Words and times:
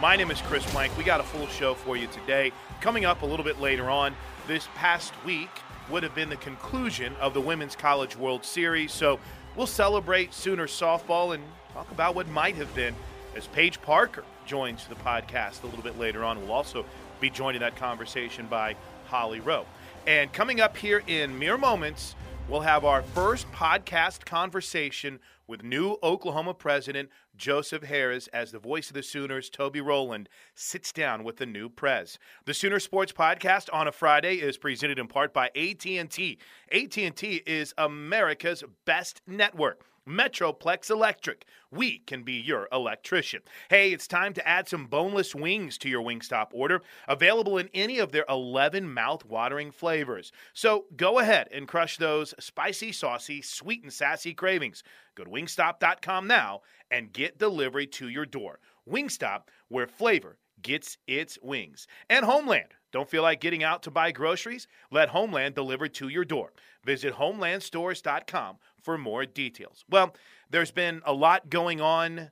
My 0.00 0.16
name 0.16 0.32
is 0.32 0.40
Chris 0.42 0.64
Plank. 0.72 0.96
We 0.98 1.04
got 1.04 1.20
a 1.20 1.22
full 1.22 1.46
show 1.46 1.72
for 1.72 1.96
you 1.96 2.08
today. 2.08 2.50
Coming 2.80 3.04
up 3.04 3.22
a 3.22 3.26
little 3.26 3.44
bit 3.44 3.60
later 3.60 3.88
on, 3.88 4.16
this 4.48 4.66
past 4.74 5.12
week 5.24 5.48
would 5.88 6.02
have 6.02 6.16
been 6.16 6.28
the 6.28 6.36
conclusion 6.36 7.14
of 7.20 7.32
the 7.32 7.40
Women's 7.40 7.76
College 7.76 8.16
World 8.16 8.44
Series. 8.44 8.92
So 8.92 9.20
we'll 9.54 9.68
celebrate 9.68 10.34
Sooner 10.34 10.66
softball 10.66 11.32
and 11.32 11.44
talk 11.72 11.88
about 11.92 12.16
what 12.16 12.28
might 12.28 12.56
have 12.56 12.74
been 12.74 12.92
as 13.36 13.46
Paige 13.46 13.80
Parker 13.82 14.24
joins 14.46 14.84
the 14.88 14.96
podcast 14.96 15.62
a 15.62 15.66
little 15.66 15.82
bit 15.82 15.96
later 15.96 16.24
on. 16.24 16.40
We'll 16.40 16.52
also 16.52 16.84
be 17.20 17.30
joined 17.30 17.54
in 17.54 17.60
that 17.60 17.76
conversation 17.76 18.48
by 18.48 18.74
Holly 19.06 19.38
Rowe. 19.38 19.64
And 20.08 20.32
coming 20.32 20.60
up 20.60 20.76
here 20.76 21.04
in 21.06 21.38
mere 21.38 21.56
moments, 21.56 22.16
we'll 22.48 22.60
have 22.60 22.84
our 22.84 23.02
first 23.02 23.50
podcast 23.52 24.24
conversation 24.24 25.18
with 25.46 25.62
new 25.62 25.96
Oklahoma 26.02 26.54
president 26.54 27.08
Joseph 27.36 27.82
Harroz 27.82 28.28
as 28.32 28.52
the 28.52 28.58
voice 28.58 28.88
of 28.88 28.94
the 28.94 29.02
Sooners, 29.02 29.50
Toby 29.50 29.80
Rowland, 29.80 30.28
sits 30.54 30.92
down 30.92 31.24
with 31.24 31.36
the 31.36 31.46
new 31.46 31.68
prez. 31.68 32.18
The 32.44 32.54
Sooner 32.54 32.80
Sports 32.80 33.12
Podcast 33.12 33.68
on 33.72 33.88
a 33.88 33.92
Friday 33.92 34.36
is 34.36 34.56
presented 34.56 34.98
in 34.98 35.08
part 35.08 35.34
by 35.34 35.46
AT&T. 35.56 36.38
AT&T 36.72 37.42
is 37.46 37.74
America's 37.76 38.62
best 38.84 39.20
network. 39.26 39.84
Metroplex 40.08 40.90
Electric. 40.90 41.46
We 41.70 41.98
can 41.98 42.22
be 42.22 42.34
your 42.34 42.68
electrician. 42.72 43.42
Hey, 43.68 43.92
it's 43.92 44.06
time 44.06 44.32
to 44.34 44.46
add 44.46 44.68
some 44.68 44.86
boneless 44.86 45.34
wings 45.34 45.78
to 45.78 45.88
your 45.88 46.02
Wingstop 46.02 46.48
order, 46.52 46.82
available 47.08 47.58
in 47.58 47.68
any 47.74 47.98
of 47.98 48.12
their 48.12 48.24
11 48.28 48.92
mouth-watering 48.92 49.72
flavors. 49.72 50.32
So 50.52 50.86
go 50.96 51.18
ahead 51.18 51.48
and 51.52 51.68
crush 51.68 51.96
those 51.96 52.34
spicy, 52.38 52.92
saucy, 52.92 53.42
sweet, 53.42 53.82
and 53.82 53.92
sassy 53.92 54.34
cravings. 54.34 54.82
Go 55.14 55.24
to 55.24 55.30
wingstop.com 55.30 56.26
now 56.26 56.62
and 56.90 57.12
get 57.12 57.38
delivery 57.38 57.86
to 57.88 58.08
your 58.08 58.26
door. 58.26 58.60
Wingstop, 58.88 59.42
where 59.68 59.86
flavor 59.86 60.38
gets 60.62 60.98
its 61.06 61.38
wings. 61.42 61.86
And 62.08 62.24
Homeland. 62.24 62.74
Don't 62.94 63.10
feel 63.10 63.24
like 63.24 63.40
getting 63.40 63.64
out 63.64 63.82
to 63.82 63.90
buy 63.90 64.12
groceries? 64.12 64.68
Let 64.88 65.08
Homeland 65.08 65.56
deliver 65.56 65.88
to 65.88 66.06
your 66.06 66.24
door. 66.24 66.52
Visit 66.84 67.14
homelandstores.com 67.14 68.58
for 68.80 68.96
more 68.96 69.26
details. 69.26 69.84
Well, 69.90 70.14
there's 70.48 70.70
been 70.70 71.02
a 71.04 71.12
lot 71.12 71.50
going 71.50 71.80
on 71.80 72.30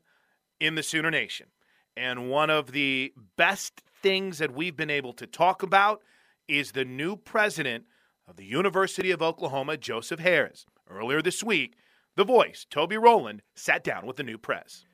in 0.60 0.76
the 0.76 0.84
Sooner 0.84 1.10
Nation. 1.10 1.48
And 1.96 2.30
one 2.30 2.48
of 2.48 2.70
the 2.70 3.12
best 3.36 3.82
things 4.04 4.38
that 4.38 4.54
we've 4.54 4.76
been 4.76 4.88
able 4.88 5.12
to 5.14 5.26
talk 5.26 5.64
about 5.64 6.00
is 6.46 6.70
the 6.70 6.84
new 6.84 7.16
president 7.16 7.86
of 8.28 8.36
the 8.36 8.44
University 8.44 9.10
of 9.10 9.20
Oklahoma, 9.20 9.76
Joseph 9.76 10.20
Harroz. 10.20 10.64
Earlier 10.88 11.20
this 11.20 11.42
week, 11.42 11.74
the 12.14 12.22
voice, 12.24 12.68
Toby 12.70 12.96
Rowland, 12.96 13.42
sat 13.56 13.82
down 13.82 14.06
with 14.06 14.14
the 14.14 14.22
new 14.22 14.38
press. 14.38 14.84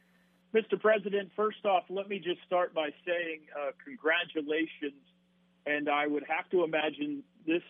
Mr. 0.55 0.81
President, 0.81 1.31
first 1.37 1.67
off, 1.67 1.85
let 1.91 2.09
me 2.09 2.19
just 2.19 2.41
start 2.47 2.73
by 2.73 2.89
saying 3.05 3.41
uh, 3.55 3.73
congratulations. 3.85 4.95
And 5.69 5.89
I 5.89 6.07
would 6.07 6.25
have 6.29 6.49
to 6.51 6.65
imagine 6.65 7.23
this, 7.47 7.63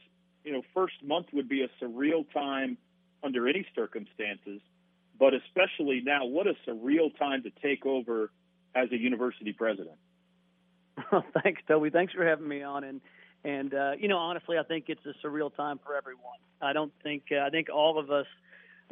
you 0.44 0.53
know, 0.53 0.62
first 0.72 0.94
month 1.03 1.26
would 1.32 1.48
be 1.48 1.62
a 1.62 1.69
surreal 1.82 2.25
time 2.32 2.78
under 3.25 3.48
any 3.48 3.66
circumstances, 3.75 4.60
but 5.19 5.34
especially 5.34 6.00
now, 6.04 6.25
what 6.25 6.47
a 6.47 6.54
surreal 6.66 7.16
time 7.19 7.42
to 7.42 7.50
take 7.60 7.84
over 7.84 8.31
as 8.75 8.92
a 8.92 8.97
university 8.97 9.53
president. 9.53 9.97
Thanks, 11.42 11.60
Toby. 11.66 11.91
Thanks 11.91 12.12
for 12.12 12.25
having 12.25 12.47
me 12.47 12.62
on. 12.62 12.84
And 12.84 13.00
and 13.44 13.75
uh, 13.75 13.92
you 13.98 14.08
know, 14.08 14.19
honestly, 14.19 14.58
I 14.58 14.62
think 14.62 14.87
it's 14.88 15.04
a 15.04 15.26
surreal 15.26 15.54
time 15.54 15.81
for 15.84 15.97
everyone. 15.97 16.38
I 16.60 16.72
don't 16.72 16.92
think 17.03 17.25
uh, 17.32 17.47
I 17.47 17.50
think 17.50 17.69
all 17.72 17.98
of 17.98 18.10
us, 18.10 18.26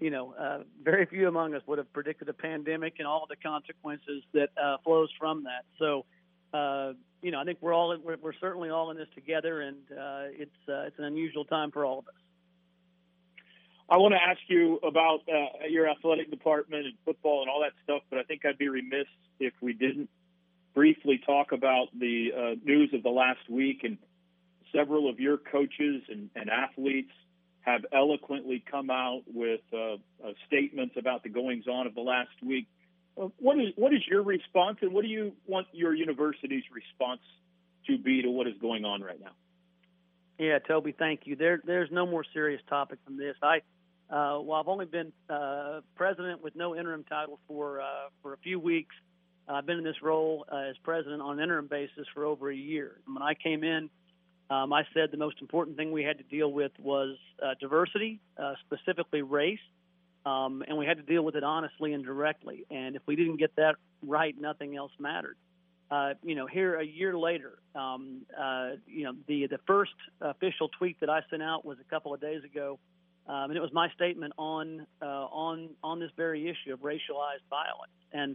you 0.00 0.10
know, 0.10 0.34
uh, 0.34 0.58
very 0.82 1.06
few 1.06 1.28
among 1.28 1.54
us 1.54 1.62
would 1.66 1.78
have 1.78 1.92
predicted 1.92 2.28
a 2.28 2.32
pandemic 2.32 2.94
and 2.98 3.06
all 3.06 3.26
the 3.28 3.36
consequences 3.36 4.22
that 4.34 4.50
uh, 4.60 4.78
flows 4.84 5.10
from 5.18 5.44
that. 5.44 5.64
So, 5.78 6.04
uh, 6.52 6.92
you 7.26 7.32
know, 7.32 7.40
I 7.40 7.44
think 7.44 7.58
we're 7.60 7.74
all 7.74 7.92
we're, 8.04 8.18
we're 8.22 8.38
certainly 8.40 8.70
all 8.70 8.92
in 8.92 8.96
this 8.96 9.08
together, 9.12 9.60
and 9.60 9.78
uh, 9.90 10.30
it's 10.30 10.54
uh, 10.68 10.86
it's 10.86 10.96
an 10.96 11.06
unusual 11.06 11.44
time 11.44 11.72
for 11.72 11.84
all 11.84 11.98
of 11.98 12.06
us. 12.06 12.14
I 13.90 13.96
want 13.96 14.14
to 14.14 14.20
ask 14.22 14.38
you 14.46 14.76
about 14.76 15.22
uh, 15.28 15.66
your 15.68 15.88
athletic 15.88 16.30
department 16.30 16.86
and 16.86 16.94
football 17.04 17.40
and 17.42 17.50
all 17.50 17.62
that 17.62 17.72
stuff, 17.82 18.02
but 18.10 18.20
I 18.20 18.22
think 18.22 18.44
I'd 18.44 18.58
be 18.58 18.68
remiss 18.68 19.08
if 19.40 19.54
we 19.60 19.72
didn't 19.72 20.08
briefly 20.72 21.20
talk 21.26 21.50
about 21.50 21.88
the 21.98 22.30
uh, 22.32 22.54
news 22.64 22.90
of 22.94 23.02
the 23.02 23.10
last 23.10 23.50
week. 23.50 23.80
And 23.82 23.98
several 24.72 25.10
of 25.10 25.18
your 25.18 25.36
coaches 25.36 26.02
and, 26.08 26.30
and 26.36 26.48
athletes 26.48 27.10
have 27.62 27.84
eloquently 27.92 28.62
come 28.70 28.88
out 28.88 29.22
with 29.26 29.62
uh, 29.72 29.94
uh 29.94 29.96
statements 30.46 30.94
about 30.96 31.24
the 31.24 31.28
goings 31.28 31.66
on 31.66 31.88
of 31.88 31.96
the 31.96 32.02
last 32.02 32.40
week. 32.40 32.68
What 33.16 33.58
is 33.58 33.68
what 33.76 33.94
is 33.94 34.00
your 34.08 34.22
response, 34.22 34.78
and 34.82 34.92
what 34.92 35.02
do 35.02 35.08
you 35.08 35.32
want 35.46 35.66
your 35.72 35.94
university's 35.94 36.64
response 36.70 37.22
to 37.86 37.96
be 37.96 38.22
to 38.22 38.30
what 38.30 38.46
is 38.46 38.54
going 38.60 38.84
on 38.84 39.00
right 39.00 39.18
now? 39.18 39.32
Yeah, 40.38 40.58
Toby, 40.58 40.94
thank 40.96 41.20
you. 41.24 41.34
There, 41.34 41.60
there's 41.64 41.90
no 41.90 42.04
more 42.04 42.24
serious 42.34 42.60
topic 42.68 42.98
than 43.06 43.16
this. 43.16 43.36
I, 43.42 43.62
uh, 44.10 44.38
while 44.40 44.60
I've 44.60 44.68
only 44.68 44.84
been 44.84 45.12
uh, 45.30 45.80
president 45.94 46.42
with 46.42 46.54
no 46.54 46.76
interim 46.76 47.04
title 47.04 47.40
for 47.48 47.80
uh, 47.80 47.84
for 48.22 48.34
a 48.34 48.36
few 48.38 48.60
weeks, 48.60 48.94
I've 49.48 49.64
been 49.64 49.78
in 49.78 49.84
this 49.84 50.02
role 50.02 50.44
as 50.52 50.76
president 50.82 51.22
on 51.22 51.38
an 51.38 51.42
interim 51.42 51.68
basis 51.68 52.06
for 52.12 52.24
over 52.24 52.50
a 52.50 52.56
year. 52.56 53.00
When 53.06 53.22
I 53.22 53.32
came 53.32 53.64
in, 53.64 53.88
um, 54.50 54.72
I 54.74 54.82
said 54.92 55.10
the 55.10 55.16
most 55.16 55.40
important 55.40 55.78
thing 55.78 55.90
we 55.90 56.04
had 56.04 56.18
to 56.18 56.24
deal 56.24 56.52
with 56.52 56.72
was 56.78 57.16
uh, 57.42 57.54
diversity, 57.58 58.20
uh, 58.38 58.54
specifically 58.66 59.22
race, 59.22 59.58
um, 60.26 60.64
and 60.66 60.76
we 60.76 60.84
had 60.84 60.96
to 60.96 61.04
deal 61.04 61.22
with 61.22 61.36
it 61.36 61.44
honestly 61.44 61.92
and 61.92 62.04
directly. 62.04 62.66
And 62.68 62.96
if 62.96 63.02
we 63.06 63.14
didn't 63.14 63.36
get 63.36 63.54
that 63.56 63.76
right, 64.02 64.34
nothing 64.38 64.76
else 64.76 64.90
mattered. 64.98 65.36
Uh, 65.88 66.14
you 66.24 66.34
know, 66.34 66.46
here 66.46 66.80
a 66.80 66.84
year 66.84 67.16
later, 67.16 67.58
um, 67.76 68.22
uh, 68.36 68.70
you 68.88 69.04
know, 69.04 69.14
the 69.28 69.46
the 69.46 69.58
first 69.68 69.92
official 70.20 70.68
tweet 70.76 70.98
that 70.98 71.08
I 71.08 71.20
sent 71.30 71.42
out 71.42 71.64
was 71.64 71.78
a 71.80 71.88
couple 71.88 72.12
of 72.12 72.20
days 72.20 72.42
ago, 72.42 72.80
um, 73.28 73.50
and 73.50 73.56
it 73.56 73.60
was 73.60 73.72
my 73.72 73.88
statement 73.90 74.32
on 74.36 74.84
uh, 75.00 75.04
on 75.04 75.68
on 75.84 76.00
this 76.00 76.10
very 76.16 76.48
issue 76.48 76.74
of 76.74 76.80
racialized 76.80 77.46
violence. 77.48 77.92
And 78.12 78.34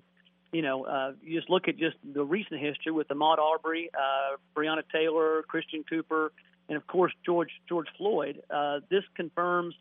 you 0.53 0.61
know, 0.61 0.85
uh, 0.85 1.11
you 1.21 1.37
just 1.37 1.49
look 1.49 1.67
at 1.67 1.75
just 1.75 1.97
the 2.13 2.23
recent 2.23 2.61
history 2.61 2.93
with 2.93 3.09
Ahmaud 3.09 3.37
Arbery, 3.37 3.89
uh, 3.93 4.37
Breonna 4.55 4.83
Taylor, 4.89 5.43
Christian 5.43 5.83
Cooper, 5.83 6.31
and 6.69 6.77
of 6.77 6.87
course 6.87 7.11
George 7.25 7.51
George 7.67 7.87
Floyd. 7.97 8.41
Uh, 8.49 8.79
this 8.89 9.03
confirms 9.15 9.75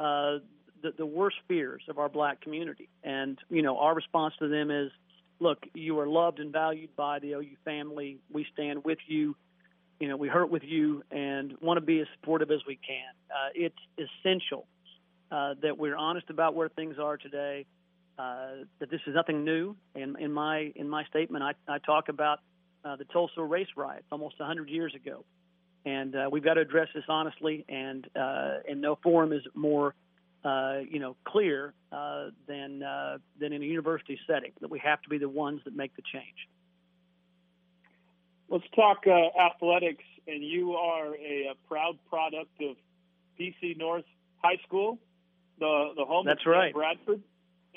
uh, 0.00 0.38
the, 0.82 0.92
the 0.96 1.06
worst 1.06 1.36
fears 1.48 1.82
of 1.88 1.98
our 1.98 2.08
black 2.08 2.40
community, 2.40 2.88
and 3.02 3.38
you 3.48 3.62
know, 3.62 3.78
our 3.78 3.94
response 3.94 4.34
to 4.38 4.48
them 4.48 4.70
is, 4.70 4.90
look, 5.38 5.58
you 5.74 5.98
are 6.00 6.06
loved 6.06 6.38
and 6.38 6.52
valued 6.52 6.94
by 6.96 7.18
the 7.18 7.32
OU 7.32 7.56
family. 7.64 8.18
We 8.32 8.46
stand 8.52 8.84
with 8.84 8.98
you. 9.06 9.36
You 9.98 10.08
know, 10.08 10.16
we 10.16 10.28
hurt 10.28 10.50
with 10.50 10.62
you 10.64 11.02
and 11.10 11.54
want 11.60 11.76
to 11.76 11.84
be 11.84 12.00
as 12.00 12.06
supportive 12.18 12.50
as 12.50 12.60
we 12.66 12.76
can. 12.76 13.12
Uh, 13.30 13.50
it's 13.54 13.76
essential 13.98 14.66
uh, 15.30 15.54
that 15.62 15.76
we're 15.76 15.96
honest 15.96 16.30
about 16.30 16.54
where 16.54 16.68
things 16.70 16.96
are 16.98 17.16
today 17.16 17.66
uh, 18.20 18.64
that 18.78 18.90
this 18.90 19.00
is 19.06 19.14
nothing 19.14 19.44
new. 19.44 19.76
In, 19.94 20.16
in 20.18 20.32
my 20.32 20.72
in 20.76 20.88
my 20.88 21.04
statement, 21.04 21.42
I, 21.42 21.52
I 21.72 21.78
talk 21.78 22.08
about 22.08 22.40
uh, 22.84 22.96
the 22.96 23.04
Tulsa 23.04 23.42
race 23.42 23.68
riots 23.76 24.06
almost 24.12 24.38
100 24.38 24.68
years 24.68 24.94
ago, 24.94 25.24
and 25.86 26.14
uh, 26.14 26.28
we've 26.30 26.44
got 26.44 26.54
to 26.54 26.60
address 26.60 26.88
this 26.94 27.04
honestly. 27.08 27.64
And 27.68 28.06
uh, 28.14 28.58
in 28.68 28.80
no 28.80 28.98
forum 29.02 29.32
is 29.32 29.42
more 29.54 29.94
uh, 30.44 30.78
you 30.88 30.98
know 30.98 31.16
clear 31.24 31.74
uh, 31.92 32.26
than 32.46 32.82
uh, 32.82 33.18
than 33.38 33.52
in 33.52 33.62
a 33.62 33.66
university 33.66 34.18
setting 34.26 34.52
that 34.60 34.70
we 34.70 34.78
have 34.78 35.00
to 35.02 35.08
be 35.08 35.18
the 35.18 35.28
ones 35.28 35.60
that 35.64 35.76
make 35.76 35.94
the 35.96 36.02
change. 36.12 36.48
Let's 38.48 38.64
talk 38.74 39.04
uh, 39.06 39.38
athletics, 39.38 40.04
and 40.26 40.42
you 40.42 40.72
are 40.72 41.14
a, 41.14 41.52
a 41.52 41.68
proud 41.68 41.98
product 42.08 42.50
of 42.60 42.76
PC 43.38 43.76
North 43.76 44.04
High 44.38 44.58
School, 44.66 44.98
the 45.58 45.90
the 45.96 46.04
home 46.04 46.26
That's 46.26 46.40
of 46.46 46.52
right. 46.52 46.72
Bradford. 46.72 47.22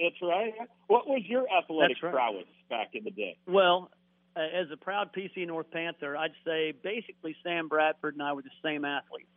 That's 0.02 0.22
right. 0.22 0.54
What 0.88 1.08
was 1.08 1.22
your 1.26 1.46
athletic 1.52 2.02
right. 2.02 2.14
prowess 2.14 2.48
back 2.70 2.90
in 2.94 3.04
the 3.04 3.12
day? 3.12 3.38
Well, 3.46 3.92
as 4.36 4.68
a 4.72 4.78
proud 4.78 5.12
PC 5.14 5.46
North 5.46 5.70
Panther, 5.72 6.18
I'd 6.18 6.32
say 6.46 6.72
basically 6.72 7.36
Sam 7.44 7.68
Bradford 7.68 8.16
and 8.16 8.24
I 8.24 8.34
were 8.34 8.42
the 8.42 8.50
same 8.64 8.86
athletes. 8.86 9.28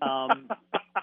Um, 0.00 0.48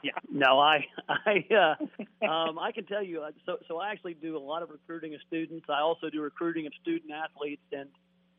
yeah, 0.04 0.12
no, 0.32 0.60
I, 0.60 0.86
I, 1.10 1.46
uh, 1.54 2.26
um, 2.26 2.60
I 2.60 2.72
can 2.72 2.86
tell 2.86 3.04
you. 3.04 3.22
uh, 3.22 3.32
So, 3.46 3.58
so 3.68 3.78
I 3.78 3.92
actually 3.92 4.14
do 4.14 4.38
a 4.38 4.40
lot 4.40 4.64
of 4.64 4.70
recruiting 4.70 5.14
of 5.16 5.22
students. 5.28 5.66
I 5.70 5.82
also 5.82 6.10
do 6.10 6.22
recruiting 6.22 6.66
of 6.68 6.74
student 6.82 7.12
athletes, 7.12 7.62
and 7.72 7.90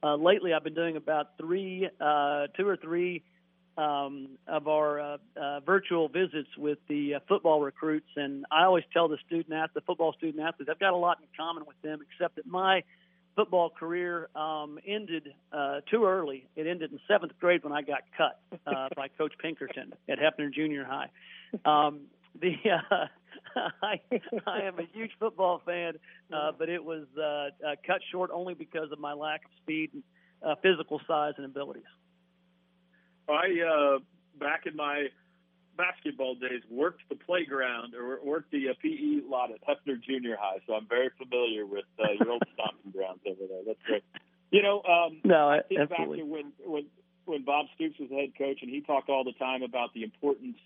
uh, 0.02 0.16
lately 0.16 0.52
I've 0.52 0.64
been 0.64 0.74
doing 0.74 0.96
about 0.96 1.36
three, 1.38 1.88
uh, 2.00 2.46
two 2.56 2.66
or 2.66 2.76
three 2.76 3.22
um, 3.76 4.38
of 4.46 4.68
our 4.68 5.00
uh, 5.00 5.16
uh, 5.40 5.60
virtual 5.60 6.08
visits 6.08 6.48
with 6.56 6.78
the 6.88 7.14
uh, 7.14 7.20
football 7.28 7.60
recruits, 7.60 8.08
and 8.16 8.44
I 8.50 8.64
always 8.64 8.84
tell 8.92 9.08
the 9.08 9.18
student 9.26 9.54
ath- 9.54 9.70
the 9.74 9.80
football 9.82 10.12
student 10.14 10.42
athletes, 10.42 10.70
I've 10.70 10.80
got 10.80 10.92
a 10.92 10.96
lot 10.96 11.18
in 11.20 11.26
common 11.36 11.64
with 11.66 11.80
them, 11.82 12.00
except 12.02 12.36
that 12.36 12.46
my 12.46 12.82
football 13.36 13.70
career 13.70 14.28
um, 14.34 14.78
ended 14.86 15.34
uh, 15.52 15.80
too 15.90 16.04
early. 16.04 16.46
It 16.56 16.66
ended 16.66 16.92
in 16.92 17.00
seventh 17.08 17.32
grade 17.40 17.62
when 17.64 17.72
I 17.72 17.82
got 17.82 18.02
cut 18.16 18.40
uh, 18.66 18.88
by 18.96 19.08
Coach 19.08 19.32
Pinkerton 19.40 19.94
at 20.08 20.18
Hefner 20.18 20.52
Junior 20.52 20.84
High. 20.84 21.10
Um, 21.64 22.02
the 22.40 22.54
uh, 22.70 23.06
I, 23.82 24.00
I 24.46 24.62
am 24.62 24.78
a 24.78 24.86
huge 24.92 25.10
football 25.18 25.60
fan, 25.64 25.94
uh, 26.32 26.52
but 26.56 26.68
it 26.68 26.82
was 26.82 27.06
uh, 27.18 27.66
uh, 27.66 27.76
cut 27.86 28.00
short 28.10 28.30
only 28.32 28.54
because 28.54 28.92
of 28.92 28.98
my 28.98 29.12
lack 29.12 29.44
of 29.44 29.50
speed, 29.62 29.90
and, 29.94 30.02
uh, 30.44 30.54
physical 30.62 31.00
size, 31.06 31.34
and 31.36 31.46
abilities. 31.46 31.82
I 33.28 33.44
uh, 33.60 33.98
back 34.38 34.66
in 34.66 34.76
my 34.76 35.06
basketball 35.80 36.34
days 36.34 36.62
worked 36.70 37.00
the 37.08 37.16
playground 37.16 37.94
or 37.94 38.18
worked 38.22 38.50
the 38.50 38.68
uh, 38.68 38.74
PE 38.82 39.28
lot 39.28 39.50
at 39.50 39.60
Hefner 39.66 40.00
Junior 40.02 40.36
High, 40.38 40.58
so 40.66 40.74
I'm 40.74 40.86
very 40.86 41.10
familiar 41.16 41.64
with 41.64 41.86
uh, 41.98 42.12
your 42.18 42.32
old 42.32 42.42
stomping 42.54 42.92
grounds 42.92 43.20
over 43.26 43.46
there. 43.48 43.62
That's 43.66 43.82
great. 43.86 44.04
You 44.50 44.62
know, 44.62 44.82
um, 44.82 45.20
No, 45.24 45.48
I 45.48 45.62
think 45.62 45.80
absolutely. 45.80 46.18
back 46.18 46.26
to 46.26 46.32
when 46.32 46.52
when 46.64 46.84
when 47.24 47.44
Bob 47.44 47.66
Stoops 47.74 47.98
was 47.98 48.10
the 48.10 48.16
head 48.16 48.32
coach, 48.36 48.58
and 48.62 48.70
he 48.70 48.80
talked 48.80 49.08
all 49.08 49.24
the 49.24 49.32
time 49.32 49.62
about 49.62 49.94
the 49.94 50.02
importance 50.02 50.58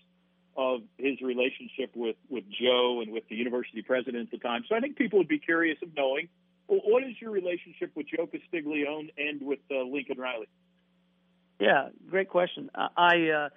of 0.57 0.81
his 0.97 1.21
relationship 1.21 1.95
with 1.95 2.15
with 2.29 2.43
Joe 2.49 3.01
and 3.01 3.11
with 3.11 3.27
the 3.29 3.35
university 3.35 3.81
president 3.81 4.27
at 4.27 4.31
the 4.31 4.37
time. 4.37 4.63
So 4.67 4.75
I 4.75 4.79
think 4.79 4.97
people 4.97 5.19
would 5.19 5.27
be 5.27 5.39
curious 5.39 5.77
of 5.81 5.89
knowing 5.95 6.27
well, 6.67 6.81
what 6.83 7.03
is 7.03 7.15
your 7.21 7.31
relationship 7.31 7.91
with 7.95 8.07
Joe 8.07 8.27
Castiglione 8.27 9.11
and 9.17 9.41
with 9.41 9.59
uh, 9.71 9.83
Lincoln 9.83 10.17
Riley. 10.17 10.47
Yeah, 11.59 11.89
great 12.09 12.29
question. 12.29 12.69
I 12.75 12.89
I, 12.97 13.29
uh, 13.29 13.49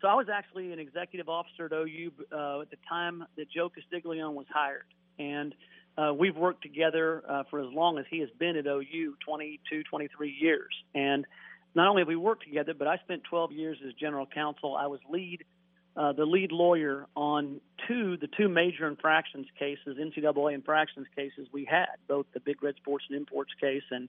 so 0.00 0.08
I 0.08 0.14
was 0.14 0.26
actually 0.32 0.72
an 0.72 0.78
executive 0.78 1.28
officer 1.28 1.66
at 1.66 1.72
OU 1.72 2.12
uh, 2.32 2.60
at 2.60 2.70
the 2.70 2.76
time 2.88 3.24
that 3.36 3.50
Joe 3.50 3.68
Castiglione 3.68 4.34
was 4.34 4.46
hired, 4.52 4.86
and 5.18 5.54
uh, 5.98 6.12
we've 6.12 6.36
worked 6.36 6.62
together 6.62 7.22
uh, 7.28 7.42
for 7.50 7.60
as 7.60 7.72
long 7.72 7.98
as 7.98 8.04
he 8.10 8.20
has 8.20 8.28
been 8.38 8.56
at 8.56 8.66
OU, 8.66 9.14
22, 9.24 9.82
23 9.84 10.36
years. 10.38 10.68
And 10.94 11.26
not 11.74 11.88
only 11.88 12.02
have 12.02 12.08
we 12.08 12.16
worked 12.16 12.44
together, 12.44 12.74
but 12.74 12.86
I 12.86 12.98
spent 12.98 13.24
12 13.24 13.52
years 13.52 13.78
as 13.86 13.94
general 13.94 14.26
counsel. 14.26 14.76
I 14.76 14.86
was 14.88 15.00
lead, 15.08 15.44
uh, 15.96 16.12
the 16.12 16.26
lead 16.26 16.52
lawyer 16.52 17.06
on 17.14 17.60
two, 17.88 18.18
the 18.18 18.28
two 18.36 18.48
major 18.48 18.86
infractions 18.86 19.46
cases, 19.58 19.96
NCAA 19.98 20.54
infractions 20.54 21.06
cases 21.16 21.48
we 21.52 21.64
had, 21.64 21.96
both 22.08 22.26
the 22.34 22.40
Big 22.40 22.62
Red 22.62 22.76
Sports 22.76 23.06
and 23.08 23.16
Imports 23.16 23.52
case 23.60 23.84
and 23.90 24.08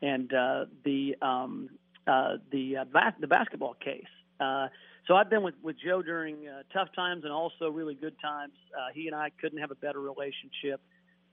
and 0.00 0.32
uh, 0.32 0.66
the 0.84 1.16
um, 1.20 1.70
uh, 2.06 2.36
the 2.52 2.78
uh, 2.78 2.84
bas- 2.84 3.14
the 3.20 3.26
basketball 3.26 3.74
case. 3.74 4.06
Uh, 4.40 4.68
so 5.08 5.16
I've 5.16 5.30
been 5.30 5.42
with, 5.42 5.54
with 5.62 5.76
Joe 5.84 6.02
during 6.02 6.46
uh, 6.46 6.62
tough 6.72 6.88
times 6.94 7.24
and 7.24 7.32
also 7.32 7.70
really 7.70 7.94
good 7.94 8.14
times. 8.20 8.52
Uh, 8.76 8.92
he 8.94 9.06
and 9.06 9.16
I 9.16 9.30
couldn't 9.40 9.58
have 9.58 9.70
a 9.70 9.74
better 9.74 9.98
relationship. 9.98 10.80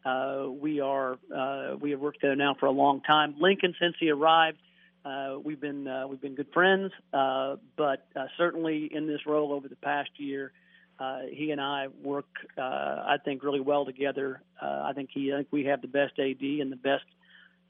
Uh, 0.06 0.48
we 0.50 0.80
are 0.80 1.18
uh, 1.36 1.76
we 1.80 1.92
have 1.92 2.00
worked 2.00 2.22
there 2.22 2.36
now 2.36 2.56
for 2.60 2.68
a 2.68 2.72
long 2.72 3.02
time. 3.02 3.36
Lincoln, 3.40 3.76
since 3.80 3.96
he 4.00 4.10
arrived, 4.10 4.60
uh, 5.04 5.36
we've 5.44 5.60
been 5.60 5.88
uh, 5.88 6.08
we've 6.08 6.22
been 6.22 6.36
good 6.36 6.52
friends. 6.54 6.92
Uh, 7.14 7.58
but 7.76 8.08
uh, 8.16 8.28
certainly 8.38 8.90
in 8.92 9.08
this 9.08 9.26
role 9.26 9.52
over 9.52 9.68
the 9.68 9.76
past 9.76 10.12
year, 10.18 10.54
uh, 11.00 11.22
he 11.30 11.52
and 11.52 11.60
I 11.60 11.88
work 12.02 12.28
uh, 12.58 12.62
I 12.62 13.18
think 13.26 13.44
really 13.44 13.60
well 13.60 13.86
together. 13.86 14.42
Uh, 14.62 14.84
I 14.86 14.94
think 14.94 15.10
he 15.14 15.34
I 15.34 15.38
think 15.38 15.48
we 15.52 15.66
have 15.66 15.82
the 15.82 15.88
best 15.88 16.14
AD 16.18 16.42
and 16.42 16.72
the 16.72 16.78
best 16.78 17.04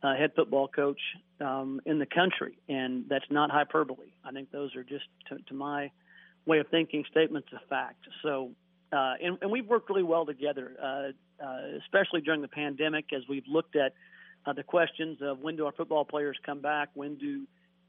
uh, 0.06 0.16
head 0.16 0.32
football 0.36 0.68
coach 0.68 1.00
um, 1.42 1.82
in 1.86 1.98
the 1.98 2.06
country, 2.06 2.58
and 2.70 3.06
that's 3.10 3.26
not 3.32 3.50
hyperbole. 3.50 4.12
I 4.24 4.32
think 4.32 4.52
those 4.52 4.76
are 4.76 4.84
just, 4.84 5.06
to, 5.30 5.38
to 5.48 5.54
my 5.54 5.92
way 6.46 6.60
of 6.60 6.68
thinking, 6.68 7.04
statements 7.10 7.48
of 7.54 7.60
fact. 7.68 8.02
So, 8.22 8.52
uh, 8.94 9.14
and, 9.22 9.38
and 9.42 9.52
we've 9.52 9.66
worked 9.66 9.90
really 9.90 10.04
well 10.04 10.26
together, 10.26 10.68
uh, 10.82 11.44
uh, 11.44 11.58
especially 11.84 12.22
during 12.22 12.42
the 12.42 12.48
pandemic, 12.48 13.06
as 13.14 13.24
we've 13.28 13.48
looked 13.48 13.76
at 13.76 13.94
uh, 14.46 14.54
the 14.54 14.64
questions 14.64 15.18
of 15.22 15.40
when 15.40 15.56
do 15.56 15.66
our 15.66 15.72
football 15.72 16.06
players 16.06 16.38
come 16.46 16.62
back, 16.62 16.90
when 16.94 17.16
do 17.16 17.48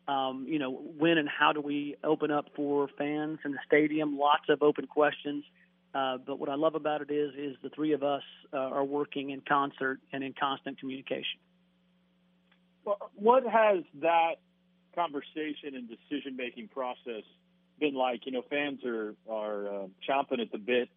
um, 0.08 0.46
you 0.48 0.60
know, 0.60 0.70
when 0.70 1.18
and 1.18 1.28
how 1.28 1.52
do 1.52 1.60
we 1.60 1.96
open 2.04 2.30
up 2.30 2.46
for 2.54 2.88
fans 2.96 3.40
in 3.44 3.50
the 3.50 3.58
stadium? 3.66 4.16
Lots 4.16 4.44
of 4.48 4.62
open 4.62 4.86
questions. 4.86 5.44
Uh, 5.92 6.18
but 6.24 6.38
what 6.38 6.48
I 6.48 6.54
love 6.54 6.76
about 6.76 7.00
it 7.02 7.10
is, 7.10 7.32
is 7.36 7.56
the 7.62 7.70
three 7.70 7.92
of 7.92 8.04
us 8.04 8.22
uh, 8.52 8.56
are 8.56 8.84
working 8.84 9.30
in 9.30 9.40
concert 9.40 9.98
and 10.12 10.22
in 10.22 10.32
constant 10.38 10.78
communication. 10.78 11.40
What 13.14 13.44
has 13.44 13.82
that 14.00 14.36
conversation 14.94 15.74
and 15.74 15.88
decision 15.88 16.36
making 16.36 16.68
process 16.68 17.22
been 17.80 17.94
like? 17.94 18.26
You 18.26 18.32
know, 18.32 18.42
fans 18.48 18.84
are 18.84 19.14
are 19.28 19.68
uh, 19.68 19.86
chomping 20.08 20.40
at 20.40 20.52
the 20.52 20.58
bit 20.58 20.88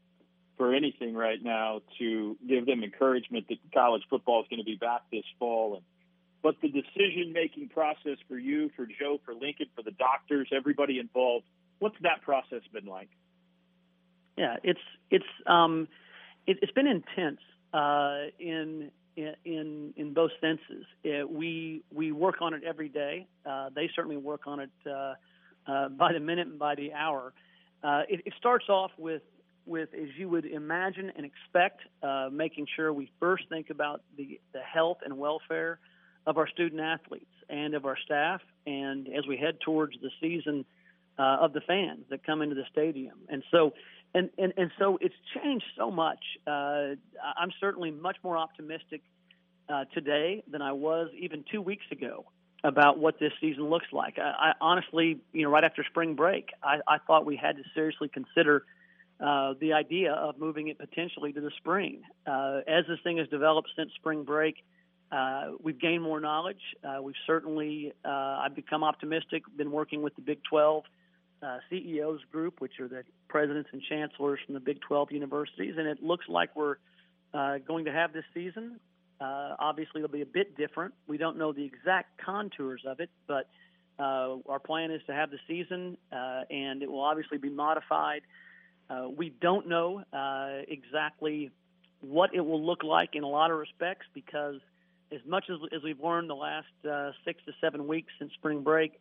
for 0.58 0.74
anything 0.74 1.16
right 1.16 1.42
now 1.42 1.82
to 1.98 2.38
give 2.48 2.66
them 2.66 2.84
encouragement 2.84 3.48
that 3.48 3.58
college 3.74 4.04
football 4.10 4.42
is 4.42 4.48
going 4.50 4.60
to 4.60 4.66
be 4.66 4.76
back 4.76 5.02
this 5.12 5.24
fall. 5.40 5.76
And 5.76 5.84
but 6.44 6.56
the 6.62 6.68
decision 6.70 7.34
making 7.34 7.70
process 7.70 8.18
for 8.28 8.38
you, 8.38 8.70
for 8.76 8.86
Joe, 8.86 9.20
for 9.26 9.34
Lincoln, 9.34 9.68
for 9.76 9.84
the 9.84 9.92
doctors, 9.92 10.50
everybody 10.56 11.00
involved, 11.00 11.46
what's 11.80 11.96
that 12.02 12.22
process 12.22 12.62
been 12.72 12.86
like? 12.86 13.10
Yeah, 14.38 14.58
it's 14.64 14.80
it's 15.10 15.26
um, 15.48 15.88
it, 16.46 16.60
it's 16.62 16.72
been 16.72 16.88
intense 16.88 17.42
uh, 17.74 18.32
in 18.40 18.92
in 19.46 19.94
in 19.96 20.14
both 20.14 20.32
senses. 20.42 20.86
It, 21.04 21.30
we 21.30 21.84
we 21.92 22.12
work 22.12 22.42
on 22.42 22.54
it 22.54 22.64
every 22.64 22.90
day. 22.90 23.28
Uh, 23.46 23.70
they 23.76 23.90
certainly 23.96 24.18
work 24.18 24.42
on 24.46 24.60
it 24.60 24.70
uh, 24.86 25.14
uh, 25.68 25.90
by 25.90 26.14
the 26.14 26.20
minute 26.20 26.48
and 26.48 26.60
by 26.60 26.76
the 26.76 26.94
hour. 26.94 27.34
Uh, 27.84 28.02
it, 28.10 28.22
it 28.26 28.34
starts 28.38 28.68
off 28.70 28.92
with 28.98 29.22
with, 29.66 29.90
as 29.94 30.10
you 30.18 30.28
would 30.28 30.46
imagine 30.46 31.12
and 31.16 31.26
expect, 31.26 31.82
uh, 32.02 32.30
making 32.32 32.66
sure 32.76 32.92
we 32.92 33.12
first 33.20 33.44
think 33.50 33.70
about 33.70 34.02
the, 34.18 34.40
the 34.52 34.62
health 34.62 34.98
and 35.06 35.18
welfare 35.18 35.80
of 36.26 36.38
our 36.38 36.48
student 36.48 36.82
athletes 36.82 37.26
and 37.50 37.76
of 37.76 37.86
our 37.86 37.98
staff, 38.04 38.42
and 38.66 39.08
as 39.08 39.28
we 39.28 39.38
head 39.38 39.60
towards 39.64 39.96
the 40.02 40.10
season 40.20 40.66
uh, 41.18 41.38
of 41.42 41.54
the 41.54 41.62
fans 41.62 42.06
that 42.10 42.26
come 42.26 42.42
into 42.42 42.56
the 42.56 42.66
stadium. 42.72 43.20
And 43.30 43.44
so, 43.52 43.74
and, 44.14 44.30
and, 44.38 44.54
and 44.58 44.72
so 44.80 44.98
it's 45.02 45.16
changed 45.36 45.66
so 45.78 45.92
much. 45.92 46.20
Uh, 46.48 46.96
I'm 47.38 47.52
certainly 47.60 47.92
much 47.92 48.18
more 48.24 48.38
optimistic 48.38 49.02
uh, 49.68 49.86
today 49.94 50.44
than 50.50 50.62
I 50.62 50.72
was 50.72 51.10
even 51.18 51.44
two 51.52 51.62
weeks 51.62 51.86
ago 51.92 52.26
about 52.64 52.98
what 52.98 53.20
this 53.20 53.32
season 53.40 53.70
looks 53.70 53.86
like. 53.92 54.18
I, 54.18 54.22
I 54.50 54.52
honestly, 54.60 55.20
you 55.32 55.44
know, 55.44 55.50
right 55.50 55.64
after 55.64 55.84
spring 55.84 56.16
break, 56.16 56.50
I, 56.64 56.80
I 56.88 56.98
thought 56.98 57.26
we 57.26 57.36
had 57.36 57.58
to 57.58 57.64
seriously 57.74 58.10
consider 58.10 58.66
uh, 59.20 59.54
the 59.60 59.74
idea 59.74 60.14
of 60.14 60.40
moving 60.40 60.70
it 60.70 60.80
potentially 60.80 61.32
to 61.34 61.42
the 61.42 61.52
spring. 61.58 62.02
Uh, 62.26 62.62
as 62.68 62.86
this 62.88 63.00
thing 63.04 63.18
has 63.18 63.28
developed 63.28 63.70
since 63.78 63.92
spring 63.96 64.24
break, 64.24 64.56
uh, 65.12 65.52
we've 65.62 65.80
gained 65.80 66.04
more 66.04 66.20
knowledge. 66.20 66.62
Uh, 66.84 67.02
we've 67.02 67.16
certainly, 67.26 67.94
uh, 68.04 68.10
I've 68.10 68.56
become 68.56 68.84
optimistic. 68.84 69.44
Been 69.56 69.72
working 69.72 70.02
with 70.02 70.16
the 70.16 70.22
Big 70.22 70.40
12 70.50 70.84
uh, 71.42 71.60
CEOs 71.70 72.22
group, 72.32 72.60
which 72.60 72.80
are 72.80 72.88
the 72.88 73.04
presidents 73.28 73.70
and 73.72 73.82
chancellors 73.82 74.40
from 74.46 74.54
the 74.54 74.60
Big 74.60 74.82
12 74.82 75.12
universities, 75.12 75.76
and 75.78 75.88
it 75.88 76.04
looks 76.04 76.26
like 76.28 76.56
we're 76.56 76.78
uh, 77.34 77.58
going 77.60 77.86
to 77.86 77.92
have 77.92 78.14
this 78.14 78.26
season. 78.34 78.80
Uh, 79.22 79.56
obviously, 79.60 80.02
it'll 80.02 80.12
be 80.12 80.22
a 80.22 80.26
bit 80.26 80.58
different. 80.58 80.94
We 81.08 81.18
don't 81.18 81.38
know 81.38 81.52
the 81.52 81.64
exact 81.64 82.22
contours 82.24 82.84
of 82.86 83.00
it, 83.00 83.10
but 83.28 83.48
uh, 84.00 84.38
our 84.48 84.60
plan 84.60 84.92
is 84.92 85.02
to 85.08 85.14
have 85.14 85.30
the 85.30 85.40
season, 85.48 85.98
uh, 86.12 86.44
and 86.50 86.82
it 86.82 86.90
will 86.90 87.02
obviously 87.02 87.38
be 87.38 87.50
modified. 87.50 88.22
Uh, 88.90 89.08
we 89.16 89.30
don't 89.30 89.68
know 89.68 90.04
uh, 90.14 90.64
exactly 90.68 91.52
what 92.02 92.34
it 92.34 92.42
will 92.42 92.66
look 92.66 92.84
like 92.84 93.10
in 93.14 93.24
a 93.24 93.28
lot 93.28 93.52
of 93.52 93.58
respects 93.58 94.06
because, 94.14 94.56
as 95.12 95.20
much 95.26 95.46
as, 95.50 95.58
as 95.76 95.84
we've 95.84 96.00
learned 96.00 96.30
the 96.30 96.36
last 96.36 96.68
uh, 96.90 97.12
six 97.26 97.44
to 97.46 97.52
seven 97.60 97.88
weeks 97.88 98.12
since 98.20 98.32
spring 98.34 98.64
break, 98.64 98.94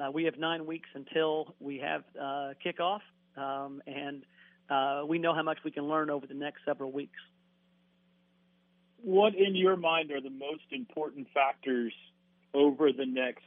uh, 0.00 0.10
we 0.10 0.24
have 0.24 0.38
nine 0.38 0.66
weeks 0.66 0.88
until 0.94 1.54
we 1.60 1.78
have 1.78 2.02
uh, 2.18 2.52
kickoff, 2.64 3.00
um, 3.36 3.82
and 3.86 4.24
uh, 4.68 5.02
we 5.06 5.18
know 5.18 5.34
how 5.34 5.42
much 5.42 5.58
we 5.64 5.70
can 5.70 5.88
learn 5.88 6.10
over 6.10 6.26
the 6.26 6.34
next 6.34 6.64
several 6.64 6.92
weeks. 6.92 7.18
What, 9.02 9.34
in 9.34 9.54
your 9.56 9.76
mind, 9.76 10.10
are 10.12 10.20
the 10.20 10.30
most 10.30 10.64
important 10.70 11.28
factors 11.32 11.92
over 12.54 12.92
the 12.92 13.06
next? 13.06 13.44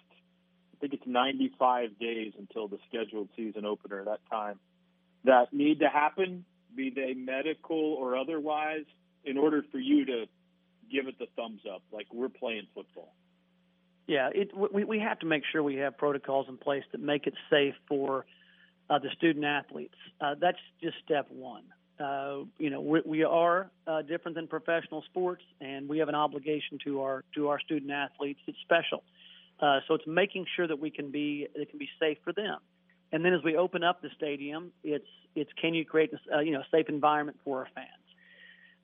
I 0.74 0.79
think 0.79 0.93
it's 0.93 1.07
95 1.07 2.00
days 2.00 2.33
until 2.38 2.67
the 2.67 2.77
scheduled 2.89 3.29
season 3.36 3.65
opener. 3.65 4.03
That 4.03 4.19
time 4.29 4.60
that 5.24 5.53
need 5.53 5.79
to 5.79 5.89
happen, 5.89 6.45
be 6.75 6.89
they 6.89 7.13
medical 7.13 7.77
or 7.77 8.17
otherwise, 8.17 8.86
in 9.24 9.38
order 9.38 9.63
for 9.72 9.77
you 9.77 10.05
to 10.05 10.25
give 10.91 11.07
it 11.07 11.17
the 11.17 11.27
thumbs 11.36 11.62
up, 11.72 11.81
like 11.91 12.07
we're 12.12 12.29
playing 12.29 12.67
football? 12.75 13.13
Yeah, 14.07 14.29
it, 14.33 14.51
we, 14.55 14.83
we 14.83 15.00
have 15.00 15.19
to 15.19 15.25
make 15.25 15.43
sure 15.51 15.63
we 15.63 15.75
have 15.75 15.98
protocols 15.98 16.48
in 16.50 16.57
place 16.57 16.83
that 16.91 17.01
make 17.01 17.25
it 17.25 17.33
safe 17.50 17.75
for 17.88 18.25
uh, 18.89 19.00
the 19.00 19.10
student 19.15 19.45
athletes. 19.45 19.95
Uh, 20.19 20.36
that's 20.39 20.57
just 20.81 20.95
step 21.05 21.27
one. 21.29 21.63
Uh, 22.00 22.39
you 22.57 22.69
know, 22.69 22.81
we, 22.81 23.01
we 23.05 23.24
are 23.24 23.69
uh, 23.88 24.01
different 24.01 24.36
than 24.36 24.48
professional 24.48 25.03
sports, 25.03 25.43
and 25.62 25.88
we 25.88 26.00
have 26.00 26.10
an 26.10 26.15
obligation 26.15 26.79
to 26.83 27.01
our 27.01 27.24
to 27.36 27.50
our 27.50 27.60
student 27.60 27.91
athletes. 27.91 28.39
It's 28.48 28.57
special, 28.62 29.03
uh, 29.60 29.79
so 29.88 29.93
it's 29.93 30.07
making 30.07 30.48
sure 30.55 30.67
that 30.67 30.79
we 30.79 30.89
can 30.89 31.12
be 31.12 31.48
it 31.53 31.69
can 31.69 31.79
be 31.79 31.89
safe 32.00 32.17
for 32.24 32.33
them. 32.33 32.57
And 33.12 33.24
then 33.24 33.33
as 33.33 33.43
we 33.43 33.55
open 33.55 33.83
up 33.83 34.01
the 34.01 34.10
stadium, 34.17 34.72
it's 34.83 35.07
it's 35.36 35.51
can 35.62 35.75
you 35.75 35.86
create 35.86 36.12
a, 36.13 36.38
uh, 36.38 36.39
you 36.39 36.51
know 36.51 36.62
a 36.62 36.67
safe 36.72 36.89
environment 36.89 37.38
for 37.45 37.60
our 37.60 37.67
fans? 37.75 37.88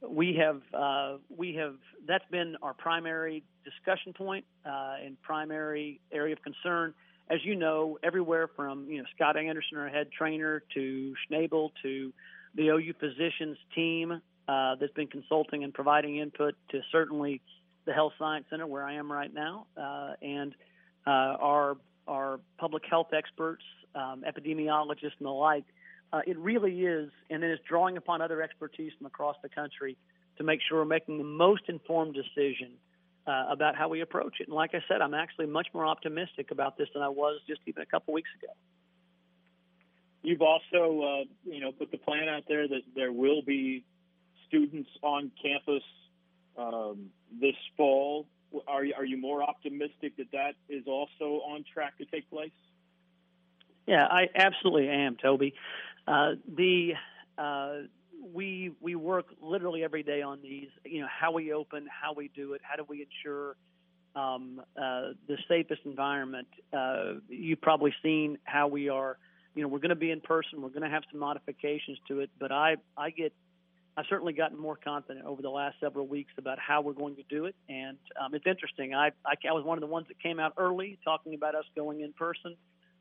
We 0.08 0.36
have 0.36 0.62
uh, 0.74 1.18
we 1.36 1.56
have 1.56 1.76
that's 2.08 2.26
been 2.32 2.56
our 2.62 2.74
primary 2.74 3.44
discussion 3.66 4.14
point 4.14 4.46
uh, 4.66 4.96
and 5.04 5.22
primary 5.22 6.00
area 6.12 6.34
of 6.34 6.42
concern. 6.42 6.94
As 7.30 7.40
you 7.44 7.56
know, 7.56 8.00
everywhere 8.02 8.48
from 8.56 8.90
you 8.90 9.00
know 9.00 9.06
Scott 9.16 9.38
Anderson, 9.38 9.78
our 9.78 9.90
head 9.90 10.10
trainer, 10.12 10.64
to 10.74 11.14
Schnebel, 11.30 11.72
to 11.84 12.14
the 12.56 12.70
OU 12.70 12.94
physicians 13.00 13.58
team 13.76 14.22
uh, 14.48 14.76
that's 14.80 14.94
been 14.94 15.08
consulting 15.08 15.64
and 15.64 15.74
providing 15.74 16.18
input 16.18 16.56
to 16.72 16.82
certainly 16.92 17.42
the 17.86 17.94
Health 17.94 18.14
Science 18.18 18.46
Center 18.50 18.68
where 18.68 18.84
I 18.84 18.94
am 18.94 19.12
right 19.12 19.34
now, 19.34 19.68
uh, 19.78 20.14
and 20.22 20.56
uh, 21.06 21.10
our 21.10 21.78
our 22.08 22.40
public 22.58 22.84
health 22.90 23.10
experts 23.14 23.64
um, 23.96 24.24
epidemiologists 24.28 25.18
and 25.20 25.26
the 25.26 25.30
like. 25.30 25.66
Uh, 26.12 26.22
it 26.26 26.38
really 26.38 26.82
is, 26.82 27.12
and 27.30 27.44
then 27.44 27.52
it's 27.52 27.64
drawing 27.68 27.98
upon 27.98 28.22
other 28.22 28.42
expertise 28.42 28.92
from 28.98 29.06
across 29.06 29.36
the 29.44 29.50
country 29.50 29.96
to 30.38 30.44
make 30.44 30.60
sure 30.68 30.80
we're 30.80 30.86
making 30.86 31.18
the 31.18 31.24
most 31.24 31.64
informed 31.68 32.16
decision 32.16 32.72
uh, 33.28 33.46
about 33.50 33.76
how 33.76 33.88
we 33.88 34.02
approach 34.02 34.38
it. 34.40 34.48
And 34.48 34.56
like 34.56 34.74
I 34.74 34.84
said, 34.88 35.02
I'm 35.02 35.14
actually 35.14 35.46
much 35.46 35.68
more 35.74 35.86
optimistic 35.86 36.50
about 36.52 36.78
this 36.78 36.88
than 36.94 37.04
I 37.04 37.10
was 37.10 37.40
just 37.48 37.62
even 37.68 37.84
a 37.84 37.86
couple 37.86 38.14
weeks 38.14 38.30
ago. 38.42 38.52
You've 40.24 40.42
also, 40.42 41.02
uh, 41.02 41.24
you 41.46 41.62
know, 41.62 41.72
put 41.72 41.92
the 41.92 41.98
plan 41.98 42.28
out 42.28 42.44
there 42.48 42.68
that 42.68 42.82
there 42.96 43.12
will 43.12 43.42
be 43.42 43.86
students 44.48 44.90
on 45.04 45.32
campus 45.42 45.84
um, 46.58 47.12
this 47.40 47.56
fall. 47.78 48.26
Are 48.68 48.84
you, 48.84 48.94
are 48.98 49.06
you 49.06 49.18
more 49.18 49.44
optimistic 49.44 50.18
that 50.18 50.32
that 50.32 50.56
is 50.68 50.86
also 50.88 51.42
on 51.46 51.64
track 51.72 51.98
to 52.00 52.06
take 52.06 52.30
place? 52.30 52.52
Yeah, 53.88 54.06
I 54.06 54.30
absolutely 54.36 54.90
am, 54.90 55.16
Toby. 55.16 55.54
Uh, 56.08 56.32
the 56.56 56.94
uh, 57.38 57.74
we 58.34 58.72
we 58.82 58.96
work 58.96 59.28
literally 59.42 59.84
every 59.84 60.04
day 60.04 60.22
on 60.22 60.42
these. 60.42 60.70
You 60.86 61.02
know, 61.02 61.08
how 61.10 61.32
we 61.32 61.54
open, 61.54 61.88
how 61.90 62.14
we 62.14 62.30
do 62.36 62.54
it, 62.54 62.62
how 62.64 62.76
do 62.76 62.86
we 62.88 63.08
ensure 63.08 63.56
um, 64.16 64.62
uh, 64.78 65.14
the 65.28 65.38
safest 65.48 65.82
environment. 65.86 66.48
Uh, 66.74 67.16
you've 67.28 67.62
probably 67.62 67.94
seen 68.04 68.38
how 68.44 68.68
we 68.68 68.90
are. 68.90 69.18
You 69.56 69.64
know, 69.64 69.68
we're 69.68 69.80
going 69.80 69.90
to 69.90 69.96
be 69.96 70.12
in 70.12 70.22
person. 70.22 70.62
We're 70.62 70.70
going 70.70 70.84
to 70.84 70.90
have 70.90 71.04
some 71.12 71.20
modifications 71.20 71.98
to 72.08 72.22
it, 72.22 72.30
but 72.40 72.52
I 72.52 72.78
I 72.98 73.10
get 73.10 73.34
I've 73.98 74.06
certainly 74.10 74.34
gotten 74.34 74.58
more 74.58 74.78
confident 74.78 75.26
over 75.26 75.42
the 75.42 75.50
last 75.50 75.76
several 75.80 76.08
weeks 76.08 76.32
about 76.38 76.58
how 76.60 76.82
we're 76.82 76.94
going 76.94 77.16
to 77.18 77.24
do 77.30 77.46
it, 77.46 77.56
and 77.68 77.98
um, 78.20 78.34
it's 78.34 78.48
interesting. 78.48 78.94
I, 78.94 79.08
I 79.26 79.34
I 79.48 79.52
was 79.52 79.66
one 79.66 79.78
of 79.78 79.82
the 79.82 79.88
ones 79.88 80.08
that 80.08 80.22
came 80.22 80.40
out 80.40 80.54
early 80.58 80.98
talking 81.04 81.34
about 81.34 81.56
us 81.56 81.66
going 81.76 82.02
in 82.02 82.14
person. 82.14 82.56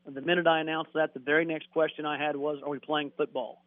And 0.09 0.17
the 0.17 0.21
minute 0.21 0.47
I 0.47 0.59
announced 0.59 0.93
that, 0.95 1.13
the 1.13 1.19
very 1.19 1.45
next 1.45 1.69
question 1.71 2.03
I 2.03 2.17
had 2.17 2.35
was, 2.35 2.63
"Are 2.63 2.69
we 2.69 2.79
playing 2.79 3.11
football?" 3.15 3.61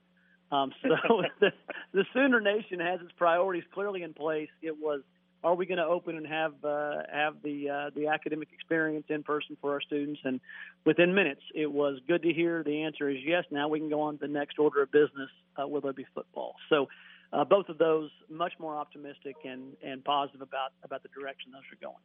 Um, 0.51 0.73
so 0.83 0.89
the, 1.41 1.53
the 1.93 2.05
Sooner 2.13 2.41
Nation 2.41 2.81
has 2.81 3.01
its 3.01 3.13
priorities 3.17 3.63
clearly 3.73 4.03
in 4.03 4.13
place. 4.13 4.49
It 4.61 4.77
was, 4.77 5.03
are 5.45 5.55
we 5.55 5.67
going 5.67 5.79
to 5.79 5.85
open 5.85 6.17
and 6.17 6.27
have 6.27 6.55
uh, 6.65 7.03
have 7.13 7.37
the 7.45 7.71
uh, 7.71 7.91
the 7.95 8.09
academic 8.09 8.49
experience 8.53 9.07
in 9.09 9.23
person 9.23 9.57
for 9.61 9.75
our 9.75 9.81
students? 9.81 10.21
And 10.25 10.41
within 10.85 11.15
minutes, 11.15 11.43
it 11.55 11.71
was 11.71 12.01
good 12.09 12.23
to 12.23 12.33
hear. 12.33 12.65
The 12.65 12.83
answer 12.83 13.09
is 13.09 13.19
yes. 13.25 13.45
Now 13.53 13.69
we 13.69 13.79
can 13.79 13.89
go 13.89 14.01
on 14.01 14.19
to 14.19 14.27
the 14.27 14.33
next 14.33 14.59
order 14.59 14.83
of 14.83 14.91
business. 14.91 15.31
Uh, 15.57 15.69
will 15.69 15.81
there 15.81 15.93
be 15.93 16.07
football? 16.15 16.57
So. 16.69 16.89
Uh, 17.35 17.45
both 17.45 17.71
of 17.71 17.79
those 17.79 18.11
much 18.29 18.53
more 18.59 18.77
optimistic 18.77 19.37
and, 19.43 19.75
and 19.83 20.05
positive 20.05 20.43
about, 20.43 20.73
about 20.85 21.03
the 21.03 21.09
direction 21.19 21.51
those 21.51 21.63
are 21.73 21.81
going. 21.81 21.97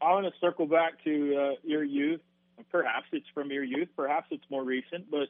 I 0.00 0.12
want 0.12 0.32
to 0.32 0.32
circle 0.40 0.66
back 0.66 1.02
to 1.02 1.36
uh, 1.36 1.54
your 1.64 1.82
youth 1.82 2.20
Perhaps 2.70 3.06
it's 3.12 3.26
from 3.34 3.50
your 3.50 3.64
youth, 3.64 3.88
perhaps 3.96 4.28
it's 4.30 4.44
more 4.50 4.64
recent, 4.64 5.10
but 5.10 5.28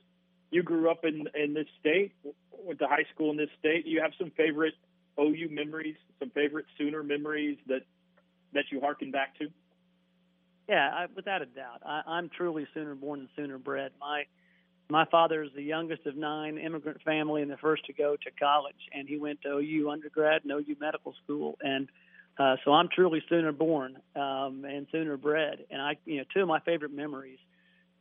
you 0.51 0.63
grew 0.63 0.91
up 0.91 1.05
in 1.05 1.29
in 1.35 1.55
this 1.55 1.67
state, 1.81 2.13
went 2.53 2.79
to 2.79 2.87
high 2.87 3.05
school 3.15 3.31
in 3.31 3.37
this 3.37 3.51
state. 3.59 3.87
You 3.87 4.01
have 4.01 4.13
some 4.19 4.31
favorite 4.37 4.75
OU 5.21 5.49
memories, 5.51 5.97
some 6.19 6.31
favorite 6.31 6.67
Sooner 6.79 7.03
memories 7.03 7.59
that 7.67 7.83
that 8.53 8.65
you 8.71 8.81
harken 8.81 9.11
back 9.11 9.37
to. 9.39 9.49
Yeah, 10.69 10.91
I, 10.93 11.07
without 11.15 11.43
a 11.43 11.47
doubt, 11.47 11.83
I, 11.85 12.03
I'm 12.07 12.29
truly 12.29 12.67
Sooner 12.75 12.95
born 12.95 13.21
and 13.21 13.29
Sooner 13.37 13.59
bred. 13.59 13.93
My 14.01 14.25
my 14.89 15.05
father 15.07 15.43
is 15.43 15.51
the 15.55 15.63
youngest 15.63 16.07
of 16.07 16.17
nine, 16.17 16.59
immigrant 16.59 17.03
family, 17.03 17.43
and 17.43 17.51
the 17.51 17.57
first 17.57 17.85
to 17.87 17.93
go 17.93 18.17
to 18.17 18.31
college. 18.39 18.89
And 18.93 19.09
he 19.09 19.19
went 19.19 19.43
to 19.43 19.59
OU 19.59 19.91
undergrad 19.91 20.43
and 20.45 20.53
OU 20.53 20.77
medical 20.81 21.15
school. 21.25 21.59
And 21.61 21.89
uh, 22.39 22.57
so 22.65 22.73
I'm 22.73 22.89
truly 22.89 23.23
Sooner 23.29 23.53
born 23.53 23.99
um, 24.15 24.65
and 24.65 24.87
Sooner 24.93 25.17
bred. 25.17 25.65
And 25.71 25.81
I, 25.81 25.97
you 26.05 26.19
know, 26.19 26.25
two 26.35 26.43
of 26.43 26.49
my 26.49 26.61
favorite 26.61 26.93
memories. 26.93 27.39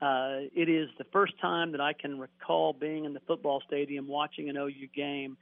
Uh, 0.01 0.51
it 0.53 0.67
is 0.67 0.89
the 0.97 1.05
first 1.13 1.33
time 1.39 1.71
that 1.71 1.79
I 1.79 1.93
can 1.93 2.19
recall 2.19 2.73
being 2.73 3.05
in 3.05 3.13
the 3.13 3.21
football 3.21 3.61
stadium 3.65 4.07
watching 4.07 4.49
an 4.49 4.57
OU 4.57 4.87
game, 4.93 5.37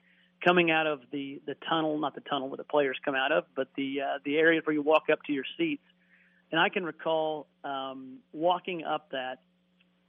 coming 0.45 0.69
out 0.69 0.85
of 0.85 1.01
the 1.11 1.41
the 1.47 1.55
tunnel, 1.67 1.97
not 1.97 2.13
the 2.13 2.21
tunnel 2.21 2.49
where 2.49 2.57
the 2.57 2.63
players 2.63 2.97
come 3.03 3.15
out 3.15 3.31
of, 3.31 3.45
but 3.55 3.69
the 3.75 4.01
uh, 4.01 4.19
the 4.23 4.37
area 4.37 4.61
where 4.63 4.75
you 4.75 4.83
walk 4.83 5.03
up 5.11 5.23
to 5.23 5.33
your 5.33 5.45
seats. 5.57 5.83
And 6.51 6.61
I 6.61 6.69
can 6.69 6.85
recall 6.85 7.47
um, 7.63 8.19
walking 8.31 8.83
up 8.83 9.09
that 9.09 9.39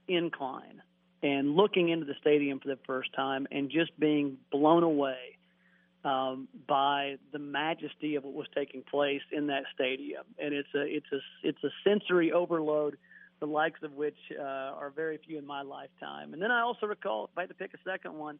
incline 0.07 0.83
and 1.23 1.55
looking 1.55 1.89
into 1.89 2.05
the 2.05 2.13
stadium 2.21 2.59
for 2.59 2.67
the 2.67 2.77
first 2.85 3.11
time 3.13 3.47
and 3.51 3.71
just 3.71 3.99
being 3.99 4.37
blown 4.51 4.83
away 4.83 5.37
um, 6.05 6.47
by 6.67 7.15
the 7.33 7.39
majesty 7.39 8.15
of 8.15 8.23
what 8.23 8.33
was 8.33 8.47
taking 8.55 8.83
place 8.83 9.23
in 9.31 9.47
that 9.47 9.63
stadium, 9.73 10.23
and 10.39 10.53
it's 10.53 10.69
a 10.75 10.83
it's 10.83 11.11
a 11.11 11.19
it's 11.43 11.63
a 11.63 11.69
sensory 11.83 12.31
overload 12.31 12.97
the 13.39 13.47
likes 13.47 13.81
of 13.83 13.91
which 13.93 14.17
uh, 14.39 14.43
are 14.43 14.93
very 14.95 15.19
few 15.25 15.37
in 15.37 15.45
my 15.45 15.61
lifetime. 15.61 16.33
And 16.33 16.41
then 16.41 16.51
I 16.51 16.61
also 16.61 16.85
recall, 16.85 17.25
if 17.25 17.37
I 17.37 17.41
had 17.41 17.49
to 17.49 17.55
pick 17.55 17.73
a 17.73 17.89
second 17.89 18.13
one, 18.13 18.39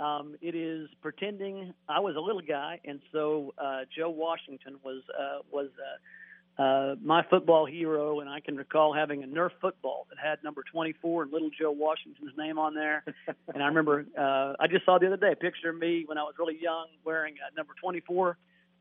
um, 0.00 0.34
it 0.42 0.54
is 0.54 0.88
pretending 1.00 1.72
I 1.88 2.00
was 2.00 2.16
a 2.16 2.20
little 2.20 2.42
guy, 2.42 2.80
and 2.84 3.00
so 3.12 3.54
uh, 3.56 3.82
Joe 3.96 4.10
Washington 4.10 4.76
was 4.84 5.02
uh, 5.18 5.38
was 5.50 5.68
uh, 5.78 5.96
uh, 6.56 6.94
my 7.02 7.24
football 7.28 7.66
hero, 7.66 8.20
and 8.20 8.30
I 8.30 8.40
can 8.40 8.56
recall 8.56 8.92
having 8.92 9.24
a 9.24 9.26
Nerf 9.26 9.50
football 9.60 10.06
that 10.10 10.18
had 10.24 10.42
number 10.44 10.62
24 10.70 11.24
and 11.24 11.32
little 11.32 11.50
Joe 11.50 11.72
Washington's 11.72 12.32
name 12.38 12.58
on 12.58 12.74
there. 12.74 13.04
and 13.52 13.62
I 13.62 13.66
remember 13.66 14.06
uh, 14.16 14.54
I 14.60 14.68
just 14.68 14.84
saw 14.84 14.98
the 14.98 15.08
other 15.08 15.16
day 15.16 15.32
a 15.32 15.36
picture 15.36 15.70
of 15.70 15.78
me 15.78 16.04
when 16.06 16.16
I 16.16 16.22
was 16.22 16.34
really 16.38 16.58
young 16.60 16.86
wearing 17.04 17.34
uh, 17.44 17.50
number 17.56 17.72
24, 17.80 18.38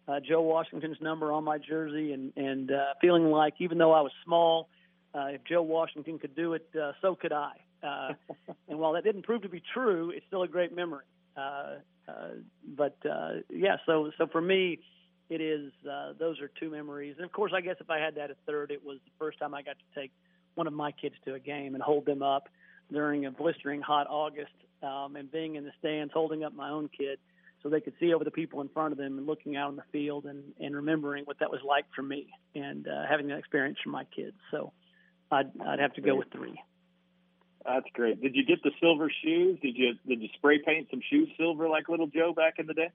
uh, 0.08 0.20
Joe 0.20 0.42
Washington's 0.42 1.02
number 1.02 1.32
on 1.32 1.44
my 1.44 1.58
jersey, 1.58 2.14
and 2.14 2.32
and 2.36 2.72
uh, 2.72 2.94
feeling 3.02 3.32
like 3.32 3.56
even 3.60 3.80
though 3.80 3.92
I 3.92 4.02
was 4.02 4.12
small, 4.24 4.70
uh, 5.16 5.28
if 5.28 5.44
Joe 5.46 5.64
Washington 5.64 6.20
could 6.20 6.36
do 6.36 6.54
it, 6.54 6.68
uh, 6.80 6.92
so 7.02 7.16
could 7.16 7.34
I. 7.34 7.54
Uh, 7.82 8.14
and 8.70 8.78
while 8.78 8.94
that 8.94 9.04
didn't 9.04 9.24
prove 9.24 9.42
to 9.42 9.50
be 9.50 9.64
true, 9.74 10.12
it's 10.12 10.26
still 10.28 10.44
a 10.44 10.48
great 10.48 10.76
memory. 10.76 11.06
Uh, 11.36 11.76
uh, 12.08 12.30
but 12.78 12.98
uh, 13.10 13.36
yeah, 13.50 13.78
so 13.86 14.12
so 14.18 14.28
for 14.28 14.42
me, 14.42 14.80
it 15.34 15.42
is 15.42 15.72
uh, 15.90 16.14
those 16.20 16.40
are 16.40 16.50
two 16.60 16.70
memories. 16.70 17.16
And 17.18 17.26
of 17.26 17.32
course, 17.32 17.52
I 17.56 17.62
guess 17.62 17.76
if 17.80 17.90
I 17.90 17.98
had 17.98 18.16
that 18.16 18.30
a 18.30 18.36
third, 18.46 18.72
it 18.72 18.86
was 18.86 19.00
the 19.06 19.12
first 19.18 19.40
time 19.40 19.54
I 19.54 19.64
got 19.64 19.78
to 19.80 20.00
take 20.00 20.12
one 20.56 20.68
of 20.68 20.74
my 20.74 20.92
kids 20.92 21.16
to 21.26 21.34
a 21.34 21.40
game 21.40 21.74
and 21.74 21.84
hold 21.84 22.06
them 22.06 22.22
up 22.22 22.50
during 22.92 23.26
a 23.26 23.32
blistering 23.32 23.82
hot 23.82 24.06
August, 24.08 24.54
um, 24.84 25.16
and 25.16 25.32
being 25.32 25.56
in 25.56 25.64
the 25.64 25.72
stands 25.80 26.14
holding 26.14 26.44
up 26.44 26.54
my 26.54 26.70
own 26.70 26.90
kid 26.96 27.18
so 27.64 27.70
they 27.70 27.82
could 27.82 27.94
see 28.00 28.14
over 28.14 28.24
the 28.24 28.32
people 28.32 28.62
in 28.62 28.70
front 28.70 28.92
of 28.92 28.98
them 28.98 29.18
and 29.18 29.26
looking 29.26 29.56
out 29.56 29.70
on 29.70 29.76
the 29.78 29.84
field 29.92 30.26
and, 30.26 30.44
and 30.60 30.76
remembering 30.76 31.24
what 31.24 31.40
that 31.40 31.50
was 31.50 31.62
like 31.68 31.86
for 31.96 32.04
me 32.04 32.28
and 32.54 32.88
uh, 32.88 33.06
having 33.10 33.28
that 33.28 33.40
experience 33.40 33.78
for 33.84 33.90
my 33.90 34.04
kids. 34.16 34.36
So 34.52 34.74
I'd, 35.32 35.50
I'd 35.66 35.80
have 35.80 35.94
to 35.94 36.02
go 36.02 36.16
with 36.16 36.28
three. 36.32 36.60
That's 37.66 37.86
great. 37.94 38.22
Did 38.22 38.36
you 38.36 38.46
get 38.46 38.62
the 38.62 38.72
silver 38.82 39.10
shoes? 39.24 39.58
Did 39.62 39.78
you 39.78 39.94
did 40.06 40.22
you 40.22 40.28
spray 40.36 40.60
paint 40.60 40.88
some 40.92 41.00
shoes 41.10 41.30
silver 41.38 41.70
like 41.70 41.88
little 41.88 42.08
Joe 42.08 42.34
back 42.36 42.56
in 42.60 42.68
the 42.68 42.74
day? 42.74 42.90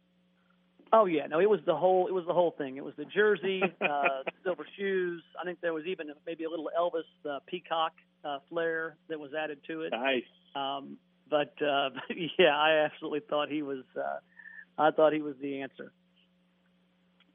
Oh 0.93 1.05
yeah, 1.05 1.27
no, 1.27 1.41
it 1.41 1.51
was 1.51 1.61
the 1.67 1.77
whole 1.77 2.07
it 2.07 2.13
was 2.15 2.25
the 2.27 2.33
whole 2.33 2.55
thing. 2.57 2.77
It 2.77 2.85
was 2.85 2.95
the 2.97 3.05
jersey, 3.05 3.63
uh, 3.81 4.23
silver 4.45 4.67
shoes. 4.77 5.23
I 5.41 5.45
think 5.45 5.61
there 5.61 5.75
was 5.75 5.85
even 5.87 6.09
maybe 6.27 6.45
a 6.45 6.51
little 6.51 6.71
Elvis 6.79 7.03
uh, 7.29 7.41
peacock 7.47 7.93
uh, 8.25 8.39
flair 8.49 8.97
that 9.09 9.21
was 9.21 9.33
added 9.35 9.59
to 9.67 9.83
it. 9.83 9.91
Nice. 9.91 10.23
Um, 10.55 10.97
but 11.29 11.53
uh, 11.63 11.91
yeah, 12.39 12.57
I 12.57 12.87
absolutely 12.87 13.21
thought 13.29 13.49
he 13.49 13.63
was. 13.63 13.85
Uh, 13.97 14.19
I 14.79 14.91
thought 14.91 15.13
he 15.13 15.21
was 15.21 15.35
the 15.41 15.61
answer. 15.63 15.93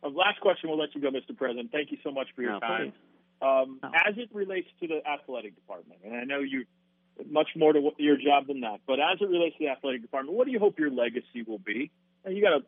Uh, 0.03 0.09
last 0.09 0.39
question. 0.41 0.69
We'll 0.69 0.79
let 0.79 0.95
you 0.95 1.01
go, 1.01 1.09
Mr. 1.09 1.35
President. 1.35 1.71
Thank 1.71 1.91
you 1.91 1.97
so 2.03 2.11
much 2.11 2.27
for 2.35 2.41
your 2.41 2.53
No, 2.53 2.59
time. 2.59 2.93
Um, 3.41 3.79
No. 3.83 3.89
As 4.07 4.17
it 4.17 4.29
relates 4.33 4.69
to 4.81 4.87
the 4.87 5.01
athletic 5.07 5.55
department, 5.55 5.99
and 6.03 6.15
I 6.15 6.23
know 6.23 6.39
you 6.39 6.65
much 7.29 7.49
more 7.55 7.73
to 7.73 7.91
your 7.97 8.17
job 8.17 8.47
than 8.47 8.61
that, 8.61 8.79
but 8.87 8.99
as 8.99 9.19
it 9.21 9.29
relates 9.29 9.57
to 9.57 9.65
the 9.65 9.69
athletic 9.69 10.01
department, 10.01 10.35
what 10.35 10.45
do 10.45 10.51
you 10.51 10.59
hope 10.59 10.79
your 10.79 10.89
legacy 10.89 11.43
will 11.45 11.59
be? 11.59 11.91
And 12.25 12.35
you 12.35 12.41
got 12.41 12.57
to, 12.57 12.63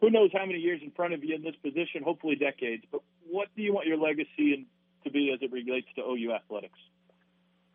who 0.00 0.10
knows 0.10 0.30
how 0.32 0.44
many 0.44 0.58
years 0.58 0.80
in 0.82 0.90
front 0.90 1.14
of 1.14 1.24
you 1.24 1.34
in 1.34 1.42
this 1.42 1.56
position, 1.62 2.02
hopefully 2.02 2.36
decades, 2.36 2.84
but 2.90 3.02
what 3.28 3.48
do 3.56 3.62
you 3.62 3.72
want 3.72 3.86
your 3.86 3.96
legacy 3.96 4.52
in, 4.52 4.66
to 5.04 5.10
be 5.10 5.32
as 5.32 5.40
it 5.42 5.52
relates 5.52 5.88
to 5.96 6.02
OU 6.02 6.32
athletics? 6.32 6.78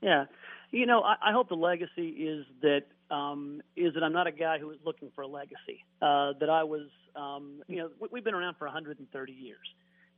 Yeah, 0.01 0.25
you 0.71 0.85
know, 0.85 1.01
I, 1.01 1.15
I 1.21 1.31
hope 1.31 1.49
the 1.49 1.55
legacy 1.55 2.09
is 2.09 2.45
that 2.61 2.83
um, 3.13 3.61
is 3.75 3.93
that 3.93 4.03
I'm 4.03 4.13
not 4.13 4.27
a 4.27 4.31
guy 4.31 4.57
who 4.57 4.71
is 4.71 4.77
looking 4.85 5.11
for 5.13 5.23
a 5.23 5.27
legacy. 5.27 5.83
Uh, 6.01 6.33
that 6.39 6.49
I 6.49 6.63
was, 6.63 6.87
um, 7.15 7.61
you 7.67 7.77
know, 7.77 7.89
we, 7.99 8.07
we've 8.11 8.23
been 8.23 8.33
around 8.33 8.55
for 8.57 8.65
130 8.65 9.31
years, 9.33 9.57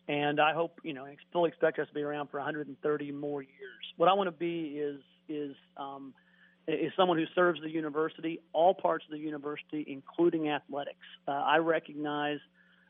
and 0.08 0.40
I 0.40 0.54
hope 0.54 0.80
you 0.84 0.94
know, 0.94 1.06
I 1.06 1.16
fully 1.32 1.50
expect 1.50 1.80
us 1.80 1.88
to 1.88 1.94
be 1.94 2.02
around 2.02 2.30
for 2.30 2.38
130 2.38 3.12
more 3.12 3.42
years. 3.42 3.94
What 3.98 4.10
I 4.10 4.14
want 4.14 4.28
to 4.28 4.32
be 4.32 4.78
is 4.78 5.02
is 5.28 5.56
um, 5.78 6.14
is 6.68 6.92
someone 6.96 7.18
who 7.18 7.26
serves 7.36 7.62
the 7.62 7.70
university, 7.70 8.40
all 8.54 8.74
parts 8.74 9.06
of 9.06 9.12
the 9.12 9.20
university, 9.20 9.86
including 9.88 10.50
athletics. 10.50 11.06
Uh, 11.28 11.32
I 11.32 11.58
recognize 11.58 12.40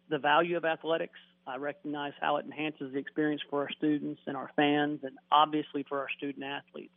the 0.10 0.20
value 0.20 0.58
of 0.58 0.66
athletics. 0.66 1.20
I 1.46 1.58
recognize 1.58 2.14
how 2.22 2.38
it 2.38 2.46
enhances 2.46 2.94
the 2.94 3.00
experience 3.00 3.42
for 3.50 3.62
our 3.62 3.70
students 3.72 4.22
and 4.28 4.38
our 4.38 4.50
fans, 4.56 5.00
and 5.04 5.18
obviously 5.32 5.84
for 5.90 6.00
our 6.00 6.08
student 6.18 6.46
athletes. 6.46 6.94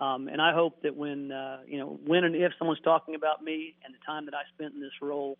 Um, 0.00 0.28
and 0.28 0.42
I 0.42 0.52
hope 0.52 0.82
that 0.82 0.94
when 0.94 1.32
uh, 1.32 1.60
you 1.66 1.78
know 1.78 1.98
when 2.04 2.24
and 2.24 2.34
if 2.34 2.52
someone's 2.58 2.80
talking 2.80 3.14
about 3.14 3.42
me 3.42 3.74
and 3.84 3.94
the 3.94 3.98
time 4.04 4.26
that 4.26 4.34
I 4.34 4.42
spent 4.54 4.74
in 4.74 4.80
this 4.80 4.92
role, 5.00 5.38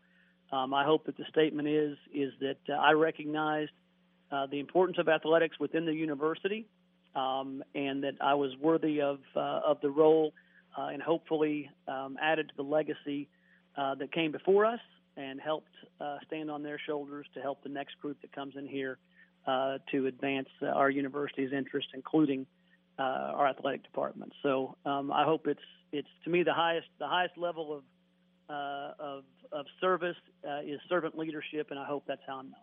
um, 0.50 0.72
I 0.72 0.84
hope 0.84 1.06
that 1.06 1.16
the 1.16 1.24
statement 1.30 1.68
is 1.68 1.98
is 2.14 2.32
that 2.40 2.58
uh, 2.68 2.72
I 2.72 2.92
recognized 2.92 3.72
uh, 4.32 4.46
the 4.46 4.60
importance 4.60 4.98
of 4.98 5.08
athletics 5.08 5.58
within 5.60 5.84
the 5.84 5.92
university, 5.92 6.66
um, 7.14 7.62
and 7.74 8.04
that 8.04 8.14
I 8.20 8.34
was 8.34 8.52
worthy 8.60 9.02
of 9.02 9.18
uh, 9.34 9.60
of 9.66 9.80
the 9.82 9.90
role, 9.90 10.32
uh, 10.76 10.88
and 10.92 11.02
hopefully 11.02 11.70
um, 11.88 12.16
added 12.20 12.48
to 12.48 12.54
the 12.56 12.62
legacy 12.62 13.28
uh, 13.76 13.94
that 13.94 14.12
came 14.12 14.32
before 14.32 14.64
us 14.64 14.80
and 15.16 15.40
helped 15.40 15.72
uh, 16.00 16.18
stand 16.26 16.50
on 16.50 16.62
their 16.62 16.78
shoulders 16.78 17.26
to 17.34 17.40
help 17.40 17.62
the 17.62 17.68
next 17.68 17.98
group 18.00 18.20
that 18.20 18.32
comes 18.32 18.54
in 18.56 18.66
here 18.66 18.98
uh, 19.46 19.78
to 19.90 20.06
advance 20.06 20.48
uh, 20.62 20.66
our 20.66 20.90
university's 20.90 21.52
interest, 21.52 21.88
including 21.94 22.46
uh, 22.98 23.02
our 23.02 23.46
athletic 23.46 23.82
department. 23.82 24.32
So 24.42 24.76
um, 24.84 25.12
I 25.12 25.24
hope 25.24 25.46
it's 25.46 25.60
it's 25.92 26.08
to 26.24 26.30
me 26.30 26.42
the 26.42 26.52
highest 26.52 26.88
the 26.98 27.06
highest 27.06 27.38
level 27.38 27.76
of 27.76 27.82
of 28.98 29.24
of 29.52 29.66
service 29.80 30.16
is 30.64 30.80
servant 30.88 31.16
leadership, 31.16 31.68
and 31.70 31.78
I 31.78 31.84
hope 31.84 32.04
that's 32.06 32.22
how 32.26 32.38
I'm 32.38 32.50
known. 32.50 32.60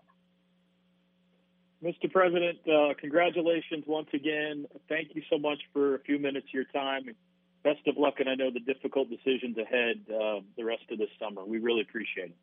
Mr. 1.83 2.09
President, 2.09 2.59
uh, 2.65 2.93
congratulations 2.99 3.83
once 3.85 4.07
again. 4.13 4.65
Thank 4.87 5.09
you 5.15 5.21
so 5.29 5.37
much 5.37 5.59
for 5.73 5.95
a 5.95 5.99
few 5.99 6.17
minutes 6.17 6.47
of 6.47 6.53
your 6.53 6.63
time. 6.65 7.03
Best 7.63 7.87
of 7.87 7.97
luck, 7.97 8.15
and 8.19 8.29
I 8.29 8.35
know 8.35 8.51
the 8.51 8.59
difficult 8.59 9.09
decisions 9.09 9.57
ahead 9.57 10.01
uh, 10.09 10.41
the 10.57 10.65
rest 10.65 10.83
of 10.91 10.97
this 10.97 11.09
summer. 11.19 11.45
We 11.45 11.59
really 11.59 11.81
appreciate 11.81 12.29
it. 12.29 12.35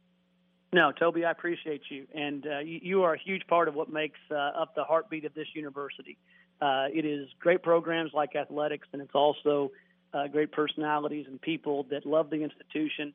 No, 0.72 0.92
Toby, 0.92 1.24
I 1.24 1.32
appreciate 1.32 1.82
you, 1.90 2.06
and 2.14 2.46
uh, 2.46 2.58
you, 2.60 3.02
are 3.02 3.14
a 3.14 3.18
huge 3.18 3.44
part 3.48 3.66
of 3.66 3.74
what 3.74 3.92
makes 3.92 4.20
uh, 4.30 4.36
up 4.36 4.76
the 4.76 4.84
heartbeat 4.84 5.24
of 5.24 5.34
this 5.34 5.48
university. 5.52 6.16
Uh, 6.62 6.86
it 6.92 7.04
is 7.04 7.28
great 7.40 7.62
programs 7.62 8.12
like 8.14 8.36
athletics, 8.36 8.86
and 8.92 9.02
it's 9.02 9.14
also 9.14 9.72
uh, 10.14 10.28
great 10.28 10.52
personalities 10.52 11.26
and 11.28 11.40
people 11.40 11.86
that 11.90 12.06
love 12.06 12.30
the 12.30 12.42
institution. 12.44 13.12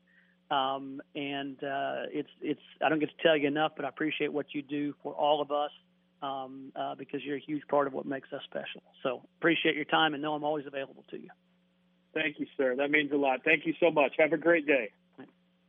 Um, 0.50 1.00
and 1.14 1.56
uh, 1.64 2.06
it's 2.12 2.28
it's 2.40 2.60
I 2.84 2.88
don't 2.88 3.00
get 3.00 3.08
to 3.08 3.22
tell 3.22 3.36
you 3.36 3.48
enough, 3.48 3.72
but 3.74 3.84
I 3.84 3.88
appreciate 3.88 4.32
what 4.32 4.54
you 4.54 4.62
do 4.62 4.94
for 5.02 5.12
all 5.12 5.40
of 5.40 5.50
us 5.50 5.70
um, 6.22 6.72
uh, 6.76 6.94
because 6.94 7.24
you're 7.24 7.36
a 7.36 7.40
huge 7.40 7.66
part 7.68 7.86
of 7.86 7.94
what 7.94 8.06
makes 8.06 8.32
us 8.32 8.42
special. 8.44 8.82
So 9.02 9.22
appreciate 9.40 9.76
your 9.76 9.86
time, 9.86 10.14
and 10.14 10.22
know 10.22 10.34
I'm 10.34 10.44
always 10.44 10.66
available 10.66 11.04
to 11.10 11.16
you. 11.16 11.30
Thank 12.16 12.40
you, 12.40 12.46
sir. 12.56 12.74
That 12.76 12.90
means 12.90 13.12
a 13.12 13.16
lot. 13.16 13.44
Thank 13.44 13.66
you 13.66 13.74
so 13.78 13.90
much. 13.90 14.14
Have 14.18 14.32
a 14.32 14.38
great 14.38 14.66
day. 14.66 14.90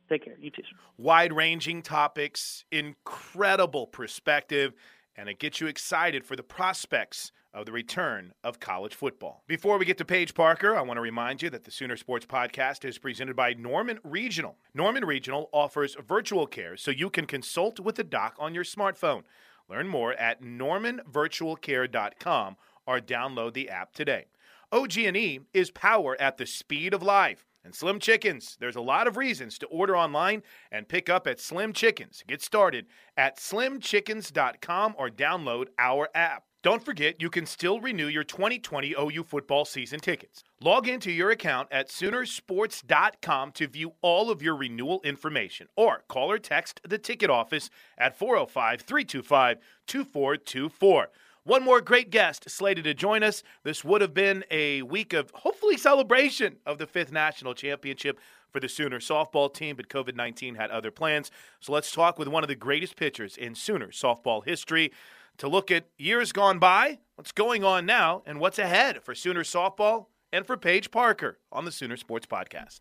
Take 0.08 0.24
care. 0.24 0.38
You 0.40 0.50
too. 0.50 0.62
Sir. 0.62 0.76
Wide 0.96 1.34
ranging 1.34 1.82
topics, 1.82 2.64
incredible 2.72 3.86
perspective, 3.86 4.72
and 5.14 5.28
it 5.28 5.38
gets 5.38 5.60
you 5.60 5.66
excited 5.66 6.24
for 6.24 6.36
the 6.36 6.42
prospects 6.42 7.32
of 7.52 7.66
the 7.66 7.72
return 7.72 8.32
of 8.42 8.60
college 8.60 8.94
football. 8.94 9.44
Before 9.46 9.76
we 9.76 9.84
get 9.84 9.98
to 9.98 10.06
Paige 10.06 10.32
Parker, 10.32 10.74
I 10.74 10.80
want 10.80 10.96
to 10.96 11.02
remind 11.02 11.42
you 11.42 11.50
that 11.50 11.64
the 11.64 11.70
Sooner 11.70 11.98
Sports 11.98 12.24
Podcast 12.24 12.86
is 12.86 12.96
presented 12.96 13.36
by 13.36 13.52
Norman 13.52 13.98
Regional. 14.02 14.56
Norman 14.72 15.04
Regional 15.04 15.50
offers 15.52 15.98
virtual 16.06 16.46
care 16.46 16.78
so 16.78 16.90
you 16.90 17.10
can 17.10 17.26
consult 17.26 17.78
with 17.78 17.98
a 17.98 18.04
doc 18.04 18.36
on 18.38 18.54
your 18.54 18.64
smartphone. 18.64 19.24
Learn 19.68 19.86
more 19.86 20.14
at 20.14 20.42
normanvirtualcare.com 20.42 22.56
or 22.86 23.00
download 23.00 23.52
the 23.52 23.68
app 23.68 23.92
today. 23.92 24.28
OG&E 24.70 25.40
is 25.54 25.70
power 25.70 26.16
at 26.20 26.36
the 26.36 26.46
speed 26.46 26.92
of 26.92 27.02
life. 27.02 27.46
And 27.64 27.74
Slim 27.74 27.98
Chickens, 27.98 28.56
there's 28.60 28.76
a 28.76 28.80
lot 28.80 29.06
of 29.06 29.16
reasons 29.16 29.58
to 29.58 29.66
order 29.66 29.96
online 29.96 30.42
and 30.70 30.88
pick 30.88 31.10
up 31.10 31.26
at 31.26 31.40
Slim 31.40 31.72
Chickens. 31.72 32.22
Get 32.26 32.42
started 32.42 32.86
at 33.16 33.38
slimchickens.com 33.38 34.94
or 34.96 35.10
download 35.10 35.66
our 35.78 36.08
app. 36.14 36.44
Don't 36.62 36.84
forget, 36.84 37.20
you 37.20 37.30
can 37.30 37.46
still 37.46 37.80
renew 37.80 38.08
your 38.08 38.24
2020 38.24 38.94
OU 38.98 39.22
football 39.24 39.64
season 39.64 40.00
tickets. 40.00 40.42
Log 40.60 40.88
into 40.88 41.12
your 41.12 41.30
account 41.30 41.68
at 41.70 41.88
Soonersports.com 41.88 43.52
to 43.52 43.68
view 43.68 43.92
all 44.02 44.30
of 44.30 44.42
your 44.42 44.56
renewal 44.56 45.00
information 45.04 45.68
or 45.76 46.02
call 46.08 46.30
or 46.30 46.38
text 46.38 46.80
the 46.86 46.98
ticket 46.98 47.30
office 47.30 47.70
at 47.96 48.18
405 48.18 48.80
325 48.80 49.58
2424. 49.86 51.08
One 51.44 51.62
more 51.62 51.80
great 51.80 52.10
guest 52.10 52.50
slated 52.50 52.84
to 52.84 52.94
join 52.94 53.22
us. 53.22 53.42
This 53.62 53.84
would 53.84 54.00
have 54.00 54.14
been 54.14 54.44
a 54.50 54.82
week 54.82 55.12
of 55.12 55.30
hopefully 55.34 55.76
celebration 55.76 56.56
of 56.66 56.78
the 56.78 56.86
fifth 56.86 57.12
national 57.12 57.54
championship 57.54 58.18
for 58.50 58.60
the 58.60 58.68
Sooner 58.68 58.98
softball 58.98 59.52
team, 59.52 59.76
but 59.76 59.88
COVID 59.88 60.14
19 60.14 60.54
had 60.54 60.70
other 60.70 60.90
plans. 60.90 61.30
So 61.60 61.72
let's 61.72 61.92
talk 61.92 62.18
with 62.18 62.28
one 62.28 62.44
of 62.44 62.48
the 62.48 62.54
greatest 62.54 62.96
pitchers 62.96 63.36
in 63.36 63.54
Sooner 63.54 63.88
softball 63.88 64.44
history 64.44 64.92
to 65.38 65.48
look 65.48 65.70
at 65.70 65.86
years 65.96 66.32
gone 66.32 66.58
by, 66.58 66.98
what's 67.14 67.32
going 67.32 67.64
on 67.64 67.86
now, 67.86 68.22
and 68.26 68.40
what's 68.40 68.58
ahead 68.58 69.02
for 69.02 69.14
Sooner 69.14 69.44
softball 69.44 70.06
and 70.32 70.46
for 70.46 70.56
Paige 70.56 70.90
Parker 70.90 71.38
on 71.52 71.64
the 71.64 71.72
Sooner 71.72 71.96
Sports 71.96 72.26
Podcast. 72.26 72.80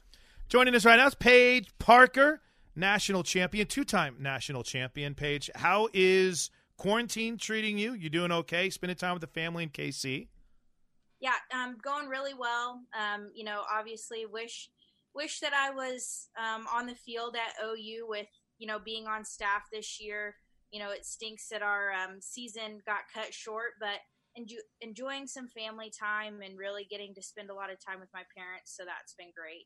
Joining 0.49 0.75
us 0.75 0.85
right 0.85 0.97
now 0.97 1.07
is 1.07 1.15
Paige 1.15 1.69
Parker, 1.79 2.41
national 2.75 3.23
champion, 3.23 3.67
two 3.67 3.83
time 3.83 4.15
national 4.19 4.63
champion. 4.63 5.13
Paige, 5.13 5.49
how 5.55 5.89
is 5.93 6.49
quarantine 6.77 7.37
treating 7.37 7.77
you? 7.77 7.93
You 7.93 8.09
doing 8.09 8.31
okay? 8.31 8.69
Spending 8.69 8.97
time 8.97 9.13
with 9.13 9.21
the 9.21 9.27
family 9.27 9.63
in 9.63 9.69
KC? 9.69 10.27
Yeah, 11.19 11.33
um, 11.53 11.77
going 11.81 12.07
really 12.07 12.33
well. 12.33 12.81
Um, 12.97 13.31
you 13.33 13.43
know, 13.43 13.63
obviously 13.71 14.25
wish 14.25 14.69
wish 15.15 15.39
that 15.39 15.53
I 15.53 15.71
was 15.71 16.29
um, 16.37 16.67
on 16.71 16.85
the 16.85 16.93
field 16.93 17.35
at 17.35 17.55
OU 17.65 18.05
with 18.07 18.27
you 18.59 18.67
know 18.67 18.77
being 18.83 19.07
on 19.07 19.25
staff 19.25 19.63
this 19.71 19.99
year. 19.99 20.35
You 20.71 20.79
know, 20.79 20.91
it 20.91 21.05
stinks 21.05 21.47
that 21.49 21.61
our 21.61 21.91
um, 21.93 22.17
season 22.19 22.79
got 22.85 22.99
cut 23.13 23.33
short, 23.33 23.71
but 23.79 23.99
enjoy, 24.35 24.57
enjoying 24.81 25.25
some 25.25 25.47
family 25.47 25.91
time 25.97 26.41
and 26.43 26.57
really 26.57 26.85
getting 26.89 27.15
to 27.15 27.23
spend 27.23 27.49
a 27.49 27.53
lot 27.53 27.71
of 27.71 27.77
time 27.83 27.99
with 27.99 28.09
my 28.13 28.23
parents. 28.35 28.75
So 28.75 28.83
that's 28.85 29.15
been 29.15 29.31
great. 29.35 29.65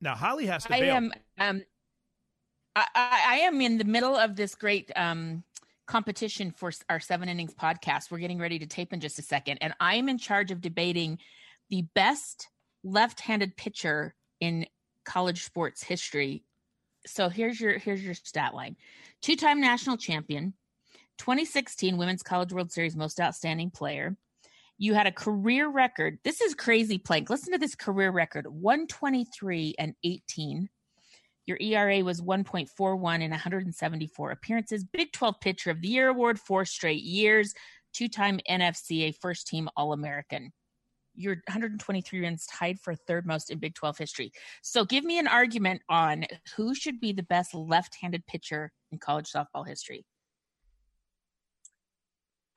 Now 0.00 0.14
Holly 0.14 0.46
has 0.46 0.64
to. 0.64 0.74
I 0.74 0.80
bail. 0.80 0.94
am. 0.94 1.12
Um, 1.38 1.62
I, 2.78 3.22
I, 3.26 3.36
am 3.38 3.60
in 3.60 3.78
the 3.78 3.84
middle 3.84 4.16
of 4.16 4.36
this 4.36 4.54
great 4.54 4.92
um, 4.94 5.42
competition 5.86 6.52
for 6.52 6.70
our 6.88 7.00
seven 7.00 7.28
innings 7.28 7.54
podcast. 7.54 8.10
We're 8.10 8.18
getting 8.18 8.38
ready 8.38 8.58
to 8.58 8.66
tape 8.66 8.92
in 8.92 9.00
just 9.00 9.18
a 9.18 9.22
second, 9.22 9.58
and 9.60 9.74
I 9.80 9.96
am 9.96 10.08
in 10.08 10.18
charge 10.18 10.50
of 10.50 10.60
debating 10.60 11.18
the 11.70 11.82
best 11.94 12.48
left-handed 12.84 13.56
pitcher 13.56 14.14
in 14.40 14.66
college 15.04 15.44
sports 15.44 15.82
history. 15.82 16.44
So 17.06 17.28
here's 17.28 17.60
your 17.60 17.78
here's 17.78 18.04
your 18.04 18.14
stat 18.14 18.54
line: 18.54 18.76
two-time 19.22 19.60
national 19.60 19.96
champion, 19.96 20.54
2016 21.18 21.96
Women's 21.96 22.22
College 22.22 22.52
World 22.52 22.70
Series 22.70 22.96
Most 22.96 23.20
Outstanding 23.20 23.70
Player. 23.70 24.16
You 24.80 24.94
had 24.94 25.08
a 25.08 25.12
career 25.12 25.68
record. 25.68 26.20
This 26.22 26.40
is 26.40 26.54
crazy, 26.54 26.98
Plank. 26.98 27.28
Listen 27.28 27.52
to 27.52 27.58
this 27.58 27.74
career 27.74 28.12
record: 28.12 28.46
123 28.46 29.74
and 29.78 29.94
18. 30.04 30.68
Your 31.48 31.56
ERA 31.62 32.04
was 32.04 32.20
1.41 32.20 33.22
in 33.22 33.30
174 33.30 34.30
appearances. 34.32 34.84
Big 34.84 35.12
12 35.12 35.40
Pitcher 35.40 35.70
of 35.70 35.80
the 35.80 35.88
Year 35.88 36.08
award 36.08 36.38
four 36.38 36.66
straight 36.66 37.02
years. 37.02 37.54
Two-time 37.94 38.38
NFCA 38.50 39.14
First 39.18 39.46
Team 39.46 39.66
All-American. 39.74 40.52
Your 41.14 41.36
123 41.46 42.20
wins 42.20 42.46
tied 42.46 42.78
for 42.78 42.94
third 42.94 43.26
most 43.26 43.50
in 43.50 43.58
Big 43.58 43.74
12 43.74 43.96
history. 43.96 44.30
So 44.62 44.84
give 44.84 45.04
me 45.04 45.18
an 45.18 45.26
argument 45.26 45.80
on 45.88 46.26
who 46.54 46.74
should 46.74 47.00
be 47.00 47.14
the 47.14 47.22
best 47.22 47.54
left-handed 47.54 48.26
pitcher 48.26 48.70
in 48.92 48.98
college 48.98 49.32
softball 49.32 49.66
history. 49.66 50.04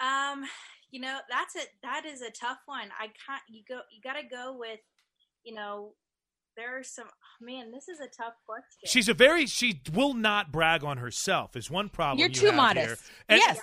Um, 0.01 0.43
you 0.91 0.99
know, 0.99 1.19
that's 1.29 1.55
a 1.55 1.61
that 1.81 2.05
is 2.05 2.21
a 2.21 2.29
tough 2.29 2.59
one. 2.65 2.89
I 2.99 3.05
can't. 3.05 3.41
You 3.47 3.61
go. 3.69 3.79
You 3.89 4.01
got 4.03 4.19
to 4.19 4.27
go 4.27 4.57
with. 4.59 4.79
You 5.43 5.55
know, 5.55 5.93
there 6.57 6.77
are 6.77 6.83
some. 6.83 7.07
oh, 7.07 7.45
man, 7.45 7.71
this 7.71 7.87
is 7.87 7.99
a 7.99 8.07
tough 8.07 8.33
question. 8.45 8.65
She's 8.85 9.07
a 9.09 9.13
very. 9.13 9.45
She 9.45 9.81
will 9.93 10.13
not 10.13 10.51
brag 10.51 10.83
on 10.83 10.97
herself. 10.97 11.55
Is 11.55 11.69
one 11.71 11.89
problem. 11.89 12.19
You're 12.19 12.29
you 12.29 12.33
too 12.35 12.45
have 12.47 12.55
modest. 12.55 12.87
here. 12.87 12.97
And- 13.29 13.37
yes, 13.39 13.59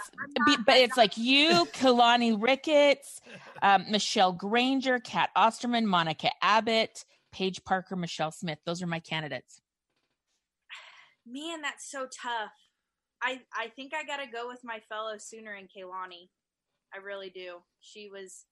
be- 0.46 0.56
but 0.64 0.76
it's 0.76 0.96
like 0.96 1.16
you, 1.16 1.50
Keilani 1.74 2.40
Ricketts, 2.40 3.20
um, 3.62 3.84
Michelle 3.90 4.32
Granger, 4.32 4.98
Cat 4.98 5.30
Osterman, 5.36 5.86
Monica 5.86 6.30
Abbott, 6.42 7.04
Paige 7.32 7.64
Parker, 7.64 7.96
Michelle 7.96 8.32
Smith. 8.32 8.58
Those 8.64 8.82
are 8.82 8.86
my 8.86 9.00
candidates. 9.00 9.60
Man, 11.26 11.60
that's 11.60 11.90
so 11.90 12.06
tough. 12.06 12.52
I 13.22 13.40
I 13.54 13.68
think 13.68 13.92
I 13.94 14.04
got 14.04 14.22
to 14.24 14.30
go 14.30 14.48
with 14.48 14.60
my 14.64 14.80
fellow 14.88 15.18
Sooner 15.18 15.52
and 15.52 15.68
Keilani. 15.68 16.28
I 16.94 16.98
really 16.98 17.28
do. 17.30 17.56
She 17.80 18.08
was, 18.08 18.46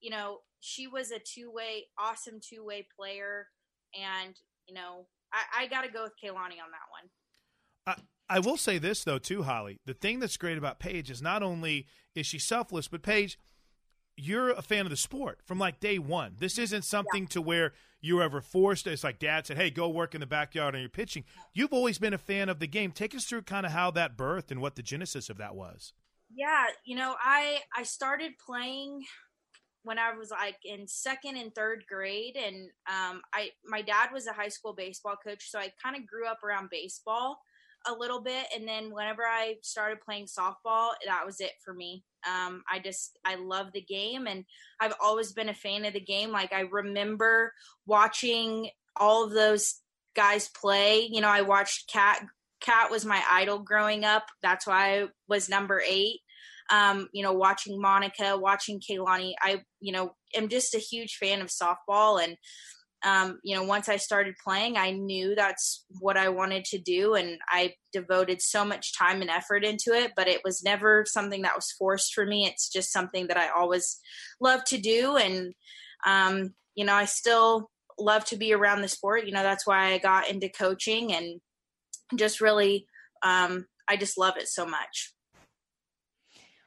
you 0.00 0.10
know, 0.10 0.40
she 0.60 0.86
was 0.86 1.10
a 1.10 1.18
two 1.20 1.50
way, 1.50 1.86
awesome 1.98 2.38
two 2.46 2.64
way 2.64 2.86
player, 2.94 3.46
and 3.94 4.34
you 4.66 4.74
know, 4.74 5.06
I, 5.32 5.64
I 5.64 5.66
got 5.66 5.82
to 5.82 5.90
go 5.90 6.02
with 6.02 6.12
Keilani 6.22 6.60
on 6.60 6.70
that 6.72 6.88
one. 6.90 7.08
I, 7.86 7.96
I 8.28 8.38
will 8.40 8.56
say 8.56 8.78
this 8.78 9.04
though 9.04 9.18
too, 9.18 9.42
Holly. 9.42 9.78
The 9.86 9.94
thing 9.94 10.20
that's 10.20 10.36
great 10.36 10.58
about 10.58 10.78
Paige 10.78 11.10
is 11.10 11.22
not 11.22 11.42
only 11.42 11.86
is 12.14 12.26
she 12.26 12.38
selfless, 12.38 12.88
but 12.88 13.02
Paige, 13.02 13.38
you're 14.16 14.50
a 14.50 14.62
fan 14.62 14.84
of 14.84 14.90
the 14.90 14.96
sport 14.96 15.40
from 15.44 15.58
like 15.58 15.80
day 15.80 15.98
one. 15.98 16.34
This 16.38 16.58
isn't 16.58 16.84
something 16.84 17.26
to 17.28 17.40
where 17.40 17.72
you're 18.00 18.22
ever 18.22 18.40
forced. 18.40 18.86
It's 18.86 19.04
like 19.04 19.18
dad 19.18 19.46
said, 19.46 19.56
"Hey, 19.56 19.70
go 19.70 19.88
work 19.88 20.14
in 20.14 20.20
the 20.20 20.26
backyard 20.26 20.74
on 20.74 20.80
your 20.80 20.90
pitching." 20.90 21.24
You've 21.54 21.72
always 21.72 21.98
been 21.98 22.14
a 22.14 22.18
fan 22.18 22.48
of 22.48 22.58
the 22.58 22.66
game. 22.66 22.92
Take 22.92 23.14
us 23.14 23.24
through 23.24 23.42
kind 23.42 23.64
of 23.64 23.72
how 23.72 23.90
that 23.92 24.16
birthed 24.16 24.50
and 24.50 24.60
what 24.60 24.76
the 24.76 24.82
genesis 24.82 25.30
of 25.30 25.38
that 25.38 25.54
was. 25.54 25.92
Yeah, 26.30 26.66
you 26.84 26.96
know, 26.96 27.16
I 27.20 27.60
I 27.76 27.84
started 27.84 28.32
playing 28.44 29.04
when 29.88 29.98
I 29.98 30.12
was 30.12 30.30
like 30.30 30.58
in 30.66 30.86
second 30.86 31.38
and 31.38 31.54
third 31.54 31.82
grade, 31.88 32.36
and 32.36 32.68
um, 32.86 33.22
I 33.32 33.48
my 33.64 33.80
dad 33.80 34.10
was 34.12 34.26
a 34.26 34.34
high 34.34 34.50
school 34.50 34.74
baseball 34.74 35.16
coach, 35.16 35.50
so 35.50 35.58
I 35.58 35.72
kind 35.82 35.96
of 35.96 36.06
grew 36.06 36.26
up 36.26 36.44
around 36.44 36.68
baseball 36.70 37.38
a 37.86 37.94
little 37.94 38.20
bit, 38.20 38.44
and 38.54 38.68
then 38.68 38.92
whenever 38.92 39.22
I 39.22 39.54
started 39.62 40.02
playing 40.02 40.26
softball, 40.26 40.90
that 41.06 41.24
was 41.24 41.40
it 41.40 41.52
for 41.64 41.72
me. 41.72 42.04
Um, 42.26 42.62
I 42.70 42.80
just 42.80 43.18
I 43.24 43.36
love 43.36 43.68
the 43.72 43.80
game, 43.80 44.26
and 44.26 44.44
I've 44.78 44.94
always 45.02 45.32
been 45.32 45.48
a 45.48 45.54
fan 45.54 45.86
of 45.86 45.94
the 45.94 46.00
game. 46.00 46.32
Like 46.32 46.52
I 46.52 46.68
remember 46.70 47.54
watching 47.86 48.68
all 48.94 49.24
of 49.24 49.32
those 49.32 49.76
guys 50.14 50.50
play. 50.50 51.08
You 51.10 51.22
know, 51.22 51.30
I 51.30 51.40
watched 51.40 51.90
Cat. 51.90 52.26
Cat 52.60 52.90
was 52.90 53.06
my 53.06 53.22
idol 53.30 53.60
growing 53.60 54.04
up. 54.04 54.26
That's 54.42 54.66
why 54.66 55.00
I 55.00 55.06
was 55.28 55.48
number 55.48 55.80
eight 55.88 56.20
um, 56.70 57.08
you 57.12 57.22
know, 57.22 57.32
watching 57.32 57.80
Monica, 57.80 58.36
watching 58.36 58.80
Keilani. 58.80 59.32
I, 59.42 59.62
you 59.80 59.92
know, 59.92 60.12
am 60.34 60.48
just 60.48 60.74
a 60.74 60.78
huge 60.78 61.16
fan 61.16 61.40
of 61.40 61.48
softball. 61.48 62.22
And, 62.22 62.36
um, 63.04 63.38
you 63.42 63.56
know, 63.56 63.62
once 63.62 63.88
I 63.88 63.96
started 63.96 64.34
playing, 64.42 64.76
I 64.76 64.90
knew 64.90 65.34
that's 65.34 65.84
what 66.00 66.16
I 66.16 66.28
wanted 66.28 66.64
to 66.66 66.78
do. 66.78 67.14
And 67.14 67.38
I 67.48 67.74
devoted 67.92 68.42
so 68.42 68.64
much 68.64 68.96
time 68.96 69.20
and 69.20 69.30
effort 69.30 69.64
into 69.64 69.92
it, 69.92 70.12
but 70.16 70.28
it 70.28 70.42
was 70.44 70.62
never 70.62 71.04
something 71.06 71.42
that 71.42 71.56
was 71.56 71.72
forced 71.78 72.12
for 72.12 72.26
me. 72.26 72.46
It's 72.46 72.68
just 72.68 72.92
something 72.92 73.28
that 73.28 73.36
I 73.36 73.48
always 73.48 73.98
loved 74.40 74.66
to 74.66 74.78
do. 74.78 75.16
And, 75.16 75.54
um, 76.06 76.54
you 76.74 76.84
know, 76.84 76.94
I 76.94 77.06
still 77.06 77.70
love 77.98 78.24
to 78.26 78.36
be 78.36 78.52
around 78.52 78.82
the 78.82 78.88
sport. 78.88 79.26
You 79.26 79.32
know, 79.32 79.42
that's 79.42 79.66
why 79.66 79.92
I 79.92 79.98
got 79.98 80.28
into 80.28 80.48
coaching 80.48 81.12
and 81.12 81.40
just 82.16 82.40
really, 82.40 82.86
um, 83.22 83.66
I 83.88 83.96
just 83.96 84.18
love 84.18 84.36
it 84.36 84.48
so 84.48 84.66
much 84.66 85.14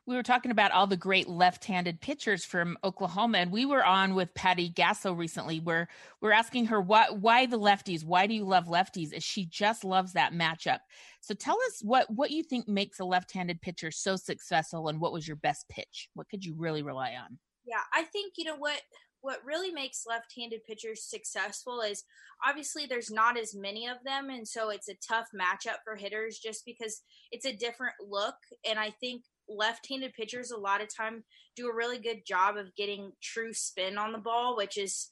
we 0.07 0.15
were 0.15 0.23
talking 0.23 0.51
about 0.51 0.71
all 0.71 0.87
the 0.87 0.97
great 0.97 1.29
left-handed 1.29 2.01
pitchers 2.01 2.43
from 2.43 2.77
Oklahoma, 2.83 3.37
and 3.37 3.51
we 3.51 3.65
were 3.65 3.85
on 3.85 4.15
with 4.15 4.33
Patty 4.33 4.69
Gasso 4.69 5.15
recently, 5.15 5.59
where 5.59 5.87
we're 6.21 6.31
asking 6.31 6.65
her 6.67 6.81
why 6.81 7.09
why 7.11 7.45
the 7.45 7.59
lefties? 7.59 8.03
Why 8.03 8.25
do 8.25 8.33
you 8.33 8.43
love 8.43 8.65
lefties? 8.65 9.13
Is 9.13 9.23
she 9.23 9.45
just 9.45 9.83
loves 9.83 10.13
that 10.13 10.33
matchup? 10.33 10.79
So 11.21 11.33
tell 11.33 11.57
us 11.67 11.81
what 11.83 12.09
what 12.09 12.31
you 12.31 12.43
think 12.43 12.67
makes 12.67 12.99
a 12.99 13.05
left-handed 13.05 13.61
pitcher 13.61 13.91
so 13.91 14.15
successful, 14.15 14.87
and 14.87 14.99
what 14.99 15.13
was 15.13 15.27
your 15.27 15.37
best 15.37 15.69
pitch? 15.69 16.09
What 16.15 16.29
could 16.29 16.43
you 16.43 16.55
really 16.57 16.81
rely 16.81 17.11
on? 17.11 17.37
Yeah, 17.65 17.81
I 17.93 18.03
think 18.03 18.33
you 18.37 18.45
know 18.45 18.57
what 18.57 18.81
what 19.21 19.45
really 19.45 19.71
makes 19.71 20.05
left-handed 20.07 20.63
pitchers 20.65 21.03
successful 21.03 21.81
is 21.81 22.03
obviously 22.45 22.87
there's 22.87 23.11
not 23.11 23.37
as 23.37 23.55
many 23.55 23.87
of 23.87 23.97
them 24.03 24.29
and 24.29 24.47
so 24.47 24.69
it's 24.71 24.89
a 24.89 24.95
tough 25.07 25.27
matchup 25.39 25.77
for 25.83 25.95
hitters 25.95 26.39
just 26.39 26.65
because 26.65 27.03
it's 27.31 27.45
a 27.45 27.55
different 27.55 27.93
look 28.01 28.35
and 28.67 28.79
I 28.79 28.89
think 28.99 29.23
left-handed 29.55 30.13
pitchers 30.13 30.51
a 30.51 30.57
lot 30.57 30.81
of 30.81 30.93
time 30.93 31.23
do 31.55 31.69
a 31.69 31.75
really 31.75 31.97
good 31.97 32.25
job 32.25 32.57
of 32.57 32.75
getting 32.75 33.11
true 33.21 33.53
spin 33.53 33.97
on 33.97 34.11
the 34.11 34.17
ball, 34.17 34.55
which 34.55 34.77
is 34.77 35.09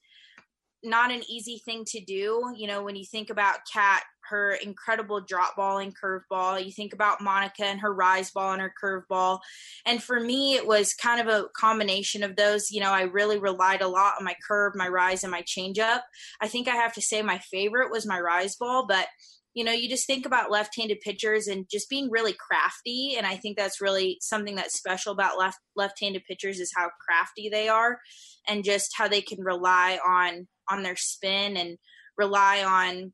not 0.83 1.11
an 1.11 1.21
easy 1.29 1.61
thing 1.65 1.83
to 1.85 1.99
do. 1.99 2.53
You 2.55 2.67
know, 2.67 2.83
when 2.83 2.95
you 2.95 3.05
think 3.05 3.29
about 3.29 3.59
Cat, 3.71 4.03
her 4.29 4.53
incredible 4.53 5.19
drop 5.19 5.55
ball 5.55 5.79
and 5.79 5.95
curve 5.95 6.21
ball, 6.29 6.59
you 6.59 6.71
think 6.71 6.93
about 6.93 7.21
Monica 7.21 7.65
and 7.65 7.81
her 7.81 7.93
rise 7.93 8.31
ball 8.31 8.53
and 8.53 8.61
her 8.61 8.73
curve 8.79 9.03
ball. 9.09 9.41
And 9.85 10.01
for 10.01 10.19
me, 10.19 10.55
it 10.55 10.65
was 10.65 10.93
kind 10.93 11.19
of 11.19 11.27
a 11.27 11.47
combination 11.57 12.23
of 12.23 12.35
those. 12.35 12.71
You 12.71 12.79
know, 12.81 12.91
I 12.91 13.01
really 13.01 13.39
relied 13.39 13.81
a 13.81 13.87
lot 13.87 14.13
on 14.19 14.23
my 14.23 14.35
curve, 14.47 14.73
my 14.75 14.87
rise, 14.87 15.23
and 15.23 15.31
my 15.31 15.41
changeup. 15.41 16.01
I 16.39 16.47
think 16.47 16.67
I 16.67 16.75
have 16.75 16.93
to 16.93 17.01
say 17.01 17.21
my 17.21 17.39
favorite 17.39 17.91
was 17.91 18.05
my 18.05 18.19
rise 18.19 18.55
ball, 18.55 18.85
but 18.87 19.07
you 19.53 19.63
know, 19.63 19.71
you 19.71 19.89
just 19.89 20.05
think 20.05 20.25
about 20.25 20.51
left-handed 20.51 21.01
pitchers 21.01 21.47
and 21.47 21.65
just 21.69 21.89
being 21.89 22.09
really 22.11 22.33
crafty, 22.33 23.15
and 23.17 23.25
I 23.25 23.35
think 23.35 23.57
that's 23.57 23.81
really 23.81 24.17
something 24.21 24.55
that's 24.55 24.77
special 24.77 25.11
about 25.11 25.39
left 25.39 25.59
left-handed 25.75 26.23
pitchers 26.25 26.59
is 26.59 26.71
how 26.75 26.89
crafty 27.05 27.49
they 27.49 27.67
are, 27.67 27.99
and 28.47 28.63
just 28.63 28.91
how 28.95 29.07
they 29.07 29.21
can 29.21 29.43
rely 29.43 29.99
on 30.07 30.47
on 30.69 30.83
their 30.83 30.95
spin 30.95 31.57
and 31.57 31.77
rely 32.17 32.63
on 32.63 33.13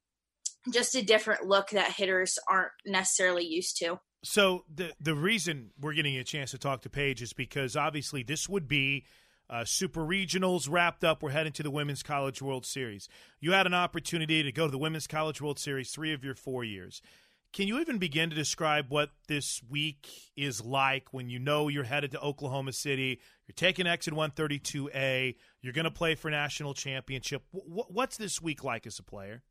just 0.74 0.96
a 0.96 1.02
different 1.02 1.46
look 1.46 1.70
that 1.70 1.92
hitters 1.92 2.38
aren't 2.50 2.72
necessarily 2.86 3.46
used 3.46 3.78
to. 3.78 4.00
So 4.24 4.66
the 4.74 4.92
the 5.00 5.16
reason 5.16 5.72
we're 5.80 5.94
getting 5.94 6.18
a 6.18 6.24
chance 6.24 6.52
to 6.52 6.58
talk 6.58 6.82
to 6.82 6.90
Paige 6.90 7.22
is 7.22 7.32
because 7.32 7.76
obviously 7.76 8.24
this 8.24 8.50
would 8.50 8.68
be 8.68 9.06
uh, 9.50 9.66
super 9.66 10.02
regionals 10.02 10.70
wrapped 10.70 11.04
up. 11.04 11.22
We're 11.22 11.32
heading 11.32 11.54
to 11.54 11.64
the 11.64 11.72
Women's 11.72 12.04
College 12.04 12.42
World 12.42 12.66
Series. 12.66 13.08
You 13.40 13.52
had 13.52 13.68
an 13.68 13.74
opportunity 13.74 14.44
to 14.44 14.52
go 14.52 14.66
to 14.66 14.72
the 14.72 14.78
Women's 14.78 15.08
College 15.08 15.42
World 15.42 15.60
Series 15.60 15.92
three 15.92 16.14
of 16.14 16.24
your 16.24 16.36
four 16.36 16.64
years. 16.64 17.02
Can 17.54 17.70
you 17.70 17.80
even 17.80 18.00
begin 18.00 18.30
to 18.32 18.36
describe 18.36 18.88
what 18.90 19.12
this 19.30 19.62
week 19.70 20.10
is 20.36 20.66
like 20.66 21.14
when 21.14 21.30
you 21.30 21.40
know 21.40 21.70
you're 21.70 21.86
headed 21.86 22.12
to 22.12 22.20
Oklahoma 22.20 22.74
City? 22.74 23.22
You're 23.48 23.54
taking 23.56 23.88
exit 23.88 24.14
132A. 24.14 25.36
You're 25.62 25.74
going 25.74 25.86
to 25.86 25.92
play 25.92 26.16
for 26.16 26.30
national 26.30 26.74
championship. 26.74 27.44
W- 27.54 27.86
what's 27.88 28.18
this 28.18 28.42
week 28.42 28.66
like 28.66 28.86
as 28.86 29.00
a 29.00 29.04
player? 29.04 29.42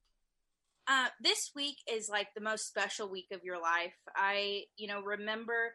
Uh, 0.86 1.06
this 1.22 1.52
week 1.56 1.76
is 1.90 2.10
like 2.10 2.28
the 2.34 2.42
most 2.42 2.68
special 2.68 3.08
week 3.08 3.28
of 3.32 3.42
your 3.42 3.58
life. 3.58 3.94
I, 4.14 4.64
you 4.76 4.86
know, 4.86 5.00
remember 5.00 5.74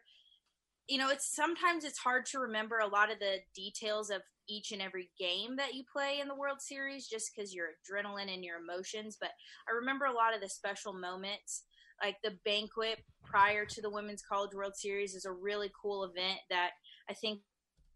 you 0.90 0.98
know, 0.98 1.08
it's 1.08 1.34
sometimes 1.34 1.84
it's 1.84 1.98
hard 1.98 2.26
to 2.26 2.40
remember 2.40 2.78
a 2.78 2.88
lot 2.88 3.12
of 3.12 3.20
the 3.20 3.36
details 3.54 4.10
of 4.10 4.22
each 4.48 4.72
and 4.72 4.82
every 4.82 5.08
game 5.16 5.54
that 5.56 5.72
you 5.72 5.84
play 5.90 6.18
in 6.20 6.26
the 6.26 6.34
World 6.34 6.60
Series 6.60 7.06
just 7.06 7.30
because 7.32 7.54
your 7.54 7.68
adrenaline 7.68 8.32
and 8.32 8.44
your 8.44 8.58
emotions. 8.58 9.16
But 9.18 9.30
I 9.68 9.72
remember 9.72 10.06
a 10.06 10.12
lot 10.12 10.34
of 10.34 10.40
the 10.40 10.48
special 10.48 10.92
moments, 10.92 11.62
like 12.02 12.16
the 12.24 12.36
banquet 12.44 13.04
prior 13.24 13.64
to 13.66 13.80
the 13.80 13.88
Women's 13.88 14.20
College 14.20 14.52
World 14.52 14.74
Series 14.74 15.14
is 15.14 15.26
a 15.26 15.32
really 15.32 15.70
cool 15.80 16.02
event 16.02 16.40
that 16.50 16.70
I 17.08 17.14
think 17.14 17.38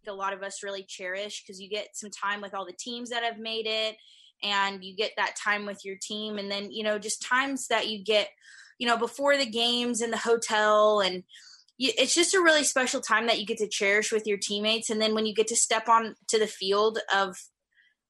a 0.06 0.12
lot 0.12 0.32
of 0.32 0.44
us 0.44 0.62
really 0.62 0.84
cherish 0.84 1.42
because 1.42 1.60
you 1.60 1.68
get 1.68 1.96
some 1.96 2.10
time 2.10 2.40
with 2.40 2.54
all 2.54 2.64
the 2.64 2.76
teams 2.78 3.10
that 3.10 3.24
have 3.24 3.40
made 3.40 3.66
it 3.66 3.96
and 4.44 4.84
you 4.84 4.94
get 4.94 5.12
that 5.16 5.34
time 5.34 5.66
with 5.66 5.84
your 5.84 5.96
team 6.00 6.38
and 6.38 6.50
then 6.50 6.70
you 6.70 6.84
know 6.84 6.98
just 6.98 7.22
times 7.22 7.68
that 7.68 7.88
you 7.88 8.04
get 8.04 8.28
you 8.76 8.86
know 8.86 8.98
before 8.98 9.38
the 9.38 9.46
games 9.46 10.02
in 10.02 10.10
the 10.10 10.18
hotel 10.18 11.00
and 11.00 11.22
it's 11.78 12.14
just 12.14 12.34
a 12.34 12.40
really 12.40 12.64
special 12.64 13.00
time 13.00 13.26
that 13.26 13.40
you 13.40 13.46
get 13.46 13.58
to 13.58 13.68
cherish 13.68 14.12
with 14.12 14.26
your 14.26 14.38
teammates. 14.38 14.90
And 14.90 15.00
then 15.00 15.14
when 15.14 15.26
you 15.26 15.34
get 15.34 15.48
to 15.48 15.56
step 15.56 15.88
on 15.88 16.14
to 16.28 16.38
the 16.38 16.46
field 16.46 16.98
of 17.14 17.36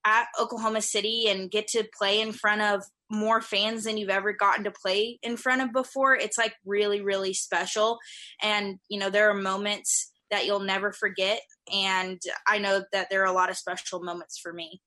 at 0.04 0.26
Oklahoma 0.38 0.82
City 0.82 1.28
and 1.28 1.50
get 1.50 1.68
to 1.68 1.84
play 1.96 2.20
in 2.20 2.32
front 2.32 2.60
of 2.60 2.84
more 3.10 3.40
fans 3.40 3.84
than 3.84 3.96
you've 3.96 4.10
ever 4.10 4.32
gotten 4.32 4.64
to 4.64 4.70
play 4.70 5.18
in 5.22 5.36
front 5.36 5.62
of 5.62 5.72
before 5.72 6.14
it's 6.14 6.36
like 6.36 6.54
really 6.66 7.00
really 7.00 7.32
special. 7.32 7.98
And 8.42 8.78
you 8.88 8.98
know 8.98 9.08
there 9.08 9.30
are 9.30 9.34
moments 9.34 10.10
that 10.30 10.46
you'll 10.46 10.60
never 10.60 10.92
forget. 10.92 11.40
And 11.72 12.20
I 12.46 12.58
know 12.58 12.82
that 12.92 13.08
there 13.10 13.22
are 13.22 13.26
a 13.26 13.32
lot 13.32 13.50
of 13.50 13.56
special 13.56 14.02
moments 14.02 14.38
for 14.38 14.52
me. 14.52 14.80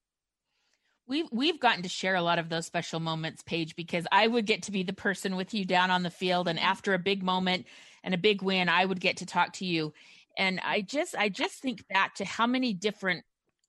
We've 1.07 1.27
we've 1.31 1.59
gotten 1.59 1.83
to 1.83 1.89
share 1.89 2.15
a 2.15 2.21
lot 2.21 2.37
of 2.37 2.49
those 2.49 2.65
special 2.65 2.99
moments, 2.99 3.41
Paige, 3.41 3.75
because 3.75 4.05
I 4.11 4.27
would 4.27 4.45
get 4.45 4.63
to 4.63 4.71
be 4.71 4.83
the 4.83 4.93
person 4.93 5.35
with 5.35 5.53
you 5.53 5.63
down 5.63 5.89
on 5.89 6.03
the 6.03 6.09
field, 6.09 6.47
and 6.47 6.59
after 6.59 6.93
a 6.93 6.99
big 6.99 7.23
moment 7.23 7.65
and 8.03 8.13
a 8.13 8.17
big 8.17 8.41
win, 8.41 8.69
I 8.69 8.85
would 8.85 8.99
get 8.99 9.17
to 9.17 9.25
talk 9.25 9.53
to 9.53 9.65
you. 9.65 9.93
And 10.37 10.59
I 10.63 10.81
just 10.81 11.15
I 11.15 11.29
just 11.29 11.55
think 11.61 11.87
back 11.87 12.15
to 12.15 12.25
how 12.25 12.47
many 12.47 12.73
different 12.73 13.23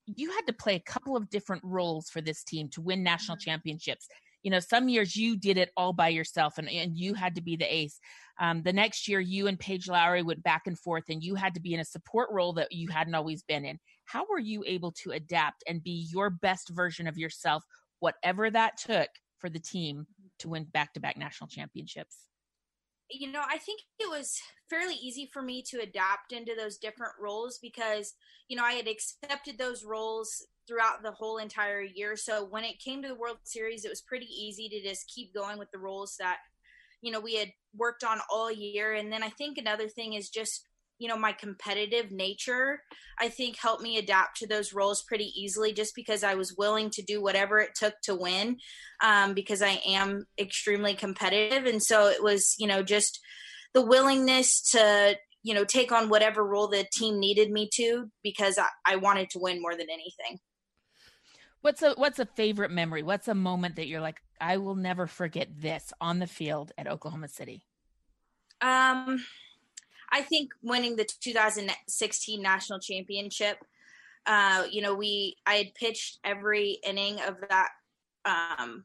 you 0.07 0.31
had 0.31 0.47
to 0.47 0.53
play 0.53 0.75
a 0.75 0.81
couple 0.81 1.17
of 1.17 1.29
different 1.29 1.63
roles 1.65 2.09
for 2.09 2.21
this 2.21 2.43
team 2.43 2.69
to 2.71 2.81
win 2.81 3.03
national 3.03 3.37
mm-hmm. 3.37 3.51
championships. 3.51 4.09
You 4.43 4.51
know, 4.51 4.61
some 4.61 4.89
years 4.89 5.17
you 5.17 5.37
did 5.37 5.59
it 5.59 5.71
all 5.77 5.93
by 5.93 6.09
yourself 6.09 6.59
and, 6.59 6.69
and 6.69 6.97
you 6.97 7.15
had 7.15 7.35
to 7.35 7.43
be 7.43 7.57
the 7.57 7.73
ace. 7.73 7.99
Um, 8.41 8.63
the 8.63 8.73
next 8.73 9.09
year, 9.09 9.19
you 9.21 9.49
and 9.49 9.59
Paige 9.59 9.89
Lowary 9.89 10.23
went 10.23 10.45
back 10.45 10.67
and 10.67 10.79
forth, 10.79 11.05
and 11.09 11.23
you 11.23 11.35
had 11.35 11.55
to 11.55 11.61
be 11.61 11.75
in 11.75 11.81
a 11.81 11.85
support 11.85 12.29
role 12.31 12.53
that 12.53 12.71
you 12.71 12.89
hadn't 12.89 13.17
always 13.17 13.43
been 13.43 13.65
in. 13.65 13.81
How 14.05 14.27
were 14.31 14.39
you 14.39 14.63
able 14.65 14.93
to 15.03 15.11
adapt 15.11 15.65
and 15.67 15.83
be 15.83 16.07
your 16.11 16.31
best 16.31 16.69
version 16.69 17.09
of 17.09 17.19
yourself, 17.19 17.65
whatever 17.99 18.49
that 18.49 18.77
took 18.79 19.09
for 19.39 19.51
the 19.51 19.59
team 19.59 20.07
to 20.39 20.49
win 20.49 20.65
back 20.65 20.95
to 20.95 21.01
back 21.01 21.17
national 21.17 21.49
championships? 21.49 22.28
You 23.11 23.33
know, 23.33 23.43
I 23.49 23.59
think 23.59 23.81
it 23.99 24.09
was 24.09 24.41
fairly 24.69 24.95
easy 24.95 25.31
for 25.33 25.43
me 25.43 25.63
to 25.71 25.81
adapt 25.81 26.33
into 26.33 26.55
those 26.55 26.77
different 26.77 27.13
roles 27.21 27.59
because, 27.59 28.15
you 28.49 28.57
know, 28.57 28.65
I 28.65 28.75
had 28.75 28.87
accepted 28.87 29.59
those 29.59 29.85
roles 29.85 30.47
throughout 30.67 31.03
the 31.03 31.13
whole 31.13 31.39
entire 31.39 31.81
year. 31.81 32.17
So 32.17 32.45
when 32.45 32.65
it 32.65 32.79
came 32.79 33.01
to 33.03 33.09
the 33.09 33.15
World 33.15 33.39
Series, 33.45 33.85
it 33.85 33.91
was 33.91 34.03
pretty 34.03 34.27
easy 34.27 34.69
to 34.69 34.83
just 34.83 35.09
keep 35.09 35.35
going 35.35 35.59
with 35.59 35.71
the 35.71 35.79
roles 35.79 36.17
that, 36.19 36.37
you 37.01 37.11
know, 37.11 37.21
we 37.21 37.37
had 37.37 37.49
worked 37.75 38.05
on 38.05 38.19
all 38.31 38.53
year. 38.53 38.93
And 38.93 39.11
then 39.11 39.23
I 39.23 39.31
think 39.31 39.57
another 39.57 39.89
thing 39.89 40.13
is 40.13 40.29
just 40.29 40.68
you 40.99 41.09
know 41.09 41.17
my 41.17 41.33
competitive 41.33 42.11
nature 42.11 42.81
i 43.19 43.29
think 43.29 43.57
helped 43.57 43.83
me 43.83 43.99
adapt 43.99 44.37
to 44.37 44.47
those 44.47 44.73
roles 44.73 45.03
pretty 45.03 45.33
easily 45.37 45.73
just 45.73 45.95
because 45.95 46.25
i 46.25 46.35
was 46.35 46.57
willing 46.57 46.91
to 46.91 47.03
do 47.03 47.23
whatever 47.23 47.59
it 47.59 47.71
took 47.75 47.95
to 48.03 48.15
win 48.15 48.57
um, 49.03 49.35
because 49.35 49.63
i 49.63 49.81
am 49.87 50.27
extremely 50.39 50.95
competitive. 50.95 51.67
And 51.67 51.83
so 51.83 52.07
it 52.09 52.23
was 52.23 52.55
you 52.59 52.67
know 52.67 52.83
just 52.83 53.21
the 53.75 53.83
willingness 53.83 54.61
to 54.73 55.17
you 55.43 55.55
know 55.55 55.65
take 55.65 55.93
on 55.93 56.09
whatever 56.09 56.45
role 56.45 56.69
the 56.69 56.87
team 56.93 57.19
needed 57.19 57.51
me 57.51 57.69
to 57.75 58.11
because 58.23 58.59
i, 58.59 58.67
I 58.87 58.97
wanted 58.97 59.31
to 59.31 59.39
win 59.39 59.61
more 59.61 59.73
than 59.73 59.87
anything. 59.91 60.39
What's 61.61 61.83
a 61.83 61.95
what's 61.95 62.19
a 62.19 62.27
favorite 62.27 62.71
memory? 62.71 63.03
What's 63.03 63.29
a 63.29 63.35
moment 63.35 63.77
that 63.77 63.87
you're 63.87 64.01
like 64.01 64.21
i 64.41 64.57
will 64.57 64.77
never 64.77 65.07
forget 65.07 65.49
this 65.61 65.93
on 66.01 66.19
the 66.19 66.27
field 66.27 66.73
at 66.79 66.87
oklahoma 66.87 67.29
city? 67.29 67.65
Um 68.61 69.25
I 70.13 70.23
think 70.23 70.51
winning 70.63 70.97
the 70.97 71.07
2016 71.21 72.43
national 72.43 72.81
championship, 72.81 73.59
uh, 74.27 74.65
you 74.71 74.83
know, 74.83 74.95
we 74.95 75.37
I 75.47 75.55
had 75.55 75.75
pitched 75.75 76.19
every 76.25 76.79
inning 76.87 77.21
of 77.21 77.37
that 77.49 77.69
um, 78.25 78.85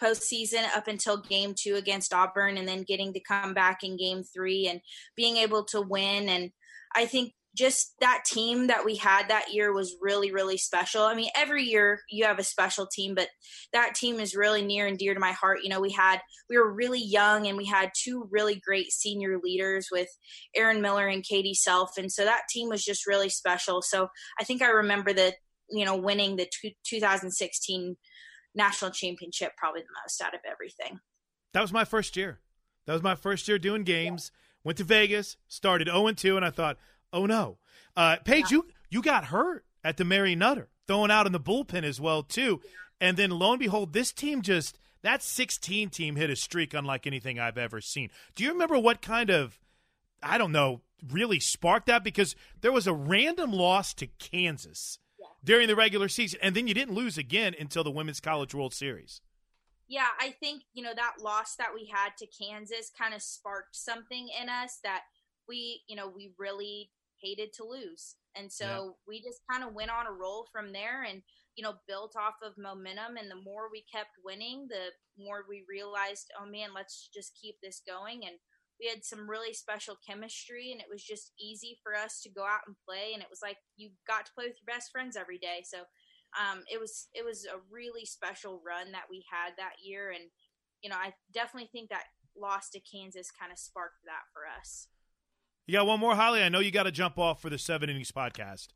postseason 0.00 0.64
up 0.76 0.88
until 0.88 1.16
game 1.16 1.54
two 1.56 1.76
against 1.76 2.14
Auburn, 2.14 2.56
and 2.56 2.68
then 2.68 2.82
getting 2.82 3.12
to 3.12 3.20
come 3.20 3.54
back 3.54 3.82
in 3.82 3.96
game 3.96 4.22
three 4.22 4.68
and 4.68 4.80
being 5.16 5.36
able 5.36 5.64
to 5.66 5.80
win. 5.80 6.28
And 6.28 6.50
I 6.94 7.06
think 7.06 7.34
just 7.54 7.94
that 8.00 8.24
team 8.26 8.66
that 8.66 8.84
we 8.84 8.96
had 8.96 9.28
that 9.28 9.52
year 9.52 9.72
was 9.72 9.96
really 10.00 10.32
really 10.32 10.56
special. 10.56 11.02
I 11.02 11.14
mean 11.14 11.30
every 11.36 11.62
year 11.64 12.00
you 12.10 12.24
have 12.24 12.38
a 12.38 12.44
special 12.44 12.86
team 12.86 13.14
but 13.14 13.28
that 13.72 13.94
team 13.94 14.18
is 14.20 14.34
really 14.34 14.64
near 14.64 14.86
and 14.86 14.98
dear 14.98 15.14
to 15.14 15.20
my 15.20 15.32
heart. 15.32 15.60
You 15.62 15.70
know 15.70 15.80
we 15.80 15.92
had 15.92 16.20
we 16.50 16.58
were 16.58 16.72
really 16.72 17.02
young 17.02 17.46
and 17.46 17.56
we 17.56 17.66
had 17.66 17.90
two 17.94 18.28
really 18.30 18.60
great 18.64 18.90
senior 18.90 19.38
leaders 19.42 19.88
with 19.90 20.08
erin 20.54 20.80
miller 20.80 21.06
and 21.06 21.24
kady 21.24 21.54
self. 21.54 21.96
And 21.96 22.10
so 22.10 22.24
that 22.24 22.42
team 22.50 22.68
was 22.68 22.84
just 22.84 23.06
really 23.06 23.28
special. 23.28 23.82
So 23.82 24.08
i 24.40 24.44
think 24.44 24.62
i 24.62 24.68
remember 24.68 25.12
that 25.12 25.34
you 25.70 25.84
know 25.84 25.96
winning 25.96 26.36
the 26.36 26.48
2016 26.86 27.96
national 28.54 28.90
championship 28.90 29.52
probably 29.56 29.80
the 29.80 29.86
most 30.02 30.20
out 30.22 30.34
of 30.34 30.40
everything. 30.50 31.00
That 31.52 31.62
was 31.62 31.72
my 31.72 31.84
first 31.84 32.16
year. 32.16 32.40
That 32.86 32.92
was 32.92 33.02
my 33.02 33.14
first 33.14 33.48
year 33.48 33.58
doing 33.58 33.84
games. 33.84 34.30
Yeah. 34.32 34.40
went 34.64 34.78
to 34.78 34.84
vegas 34.84 35.36
started 35.48 35.88
0-2 35.88 36.36
and 36.36 36.44
i 36.44 36.50
thought 36.50 36.78
Oh 37.14 37.26
no, 37.26 37.58
uh, 37.96 38.16
Paige, 38.24 38.50
yeah. 38.50 38.56
you 38.56 38.66
you 38.90 39.02
got 39.02 39.26
hurt 39.26 39.64
at 39.84 39.96
the 39.96 40.04
Mary 40.04 40.34
Nutter, 40.34 40.68
throwing 40.88 41.12
out 41.12 41.26
in 41.26 41.32
the 41.32 41.38
bullpen 41.38 41.84
as 41.84 42.00
well 42.00 42.24
too, 42.24 42.60
and 43.00 43.16
then 43.16 43.30
lo 43.30 43.52
and 43.52 43.60
behold, 43.60 43.92
this 43.92 44.12
team 44.12 44.42
just 44.42 44.78
that 45.02 45.22
16 45.22 45.90
team 45.90 46.16
hit 46.16 46.28
a 46.28 46.34
streak 46.34 46.74
unlike 46.74 47.06
anything 47.06 47.38
I've 47.38 47.56
ever 47.56 47.80
seen. 47.80 48.10
Do 48.34 48.42
you 48.42 48.50
remember 48.50 48.78
what 48.78 49.00
kind 49.00 49.30
of 49.30 49.60
I 50.22 50.38
don't 50.38 50.50
know 50.50 50.80
really 51.12 51.38
sparked 51.38 51.86
that 51.86 52.02
because 52.02 52.34
there 52.62 52.72
was 52.72 52.88
a 52.88 52.92
random 52.94 53.52
loss 53.52 53.94
to 53.94 54.06
Kansas 54.06 54.98
yeah. 55.20 55.26
during 55.44 55.68
the 55.68 55.76
regular 55.76 56.08
season, 56.08 56.40
and 56.42 56.56
then 56.56 56.66
you 56.66 56.74
didn't 56.74 56.96
lose 56.96 57.16
again 57.16 57.54
until 57.60 57.84
the 57.84 57.92
Women's 57.92 58.20
College 58.20 58.54
World 58.54 58.74
Series. 58.74 59.20
Yeah, 59.86 60.08
I 60.18 60.30
think 60.30 60.62
you 60.72 60.82
know 60.82 60.94
that 60.96 61.22
loss 61.22 61.54
that 61.56 61.74
we 61.74 61.86
had 61.92 62.16
to 62.18 62.26
Kansas 62.26 62.90
kind 62.98 63.14
of 63.14 63.22
sparked 63.22 63.76
something 63.76 64.28
in 64.40 64.48
us 64.48 64.80
that 64.82 65.02
we 65.46 65.82
you 65.86 65.96
know 65.96 66.08
we 66.08 66.32
really 66.38 66.90
hated 67.24 67.52
to 67.54 67.64
lose. 67.64 68.16
And 68.36 68.52
so 68.52 68.66
yeah. 68.66 68.90
we 69.08 69.22
just 69.22 69.40
kind 69.50 69.64
of 69.64 69.74
went 69.74 69.90
on 69.90 70.06
a 70.06 70.12
roll 70.12 70.46
from 70.52 70.72
there 70.72 71.04
and, 71.04 71.22
you 71.56 71.62
know, 71.62 71.74
built 71.88 72.14
off 72.16 72.34
of 72.44 72.58
momentum. 72.58 73.16
And 73.16 73.30
the 73.30 73.42
more 73.42 73.70
we 73.70 73.84
kept 73.92 74.10
winning, 74.24 74.66
the 74.68 74.90
more 75.16 75.44
we 75.48 75.64
realized, 75.68 76.30
oh 76.40 76.46
man, 76.46 76.70
let's 76.74 77.08
just 77.14 77.38
keep 77.40 77.56
this 77.62 77.80
going. 77.86 78.22
And 78.26 78.36
we 78.80 78.88
had 78.88 79.04
some 79.04 79.30
really 79.30 79.54
special 79.54 79.96
chemistry 80.06 80.72
and 80.72 80.80
it 80.80 80.90
was 80.90 81.02
just 81.02 81.32
easy 81.38 81.78
for 81.82 81.94
us 81.94 82.20
to 82.22 82.28
go 82.28 82.42
out 82.42 82.66
and 82.66 82.76
play. 82.84 83.14
And 83.14 83.22
it 83.22 83.30
was 83.30 83.40
like 83.42 83.58
you 83.76 83.90
got 84.06 84.26
to 84.26 84.32
play 84.34 84.46
with 84.46 84.58
your 84.58 84.74
best 84.74 84.90
friends 84.90 85.16
every 85.16 85.38
day. 85.38 85.62
So 85.64 85.86
um, 86.34 86.64
it 86.66 86.80
was 86.80 87.06
it 87.14 87.24
was 87.24 87.46
a 87.46 87.62
really 87.70 88.04
special 88.04 88.60
run 88.66 88.90
that 88.92 89.06
we 89.08 89.24
had 89.30 89.54
that 89.56 89.78
year. 89.82 90.10
And, 90.10 90.24
you 90.82 90.90
know, 90.90 90.98
I 90.98 91.14
definitely 91.32 91.70
think 91.70 91.90
that 91.90 92.10
loss 92.36 92.70
to 92.70 92.80
Kansas 92.80 93.30
kind 93.30 93.52
of 93.52 93.58
sparked 93.58 94.02
that 94.06 94.26
for 94.34 94.42
us. 94.42 94.88
You 95.66 95.72
got 95.72 95.86
one 95.86 96.00
more, 96.00 96.14
Holly? 96.14 96.42
I 96.42 96.48
know 96.48 96.60
you 96.60 96.70
got 96.70 96.82
to 96.82 96.92
jump 96.92 97.18
off 97.18 97.40
for 97.40 97.48
the 97.48 97.58
seven 97.58 97.88
innings 97.88 98.12
podcast. 98.12 98.68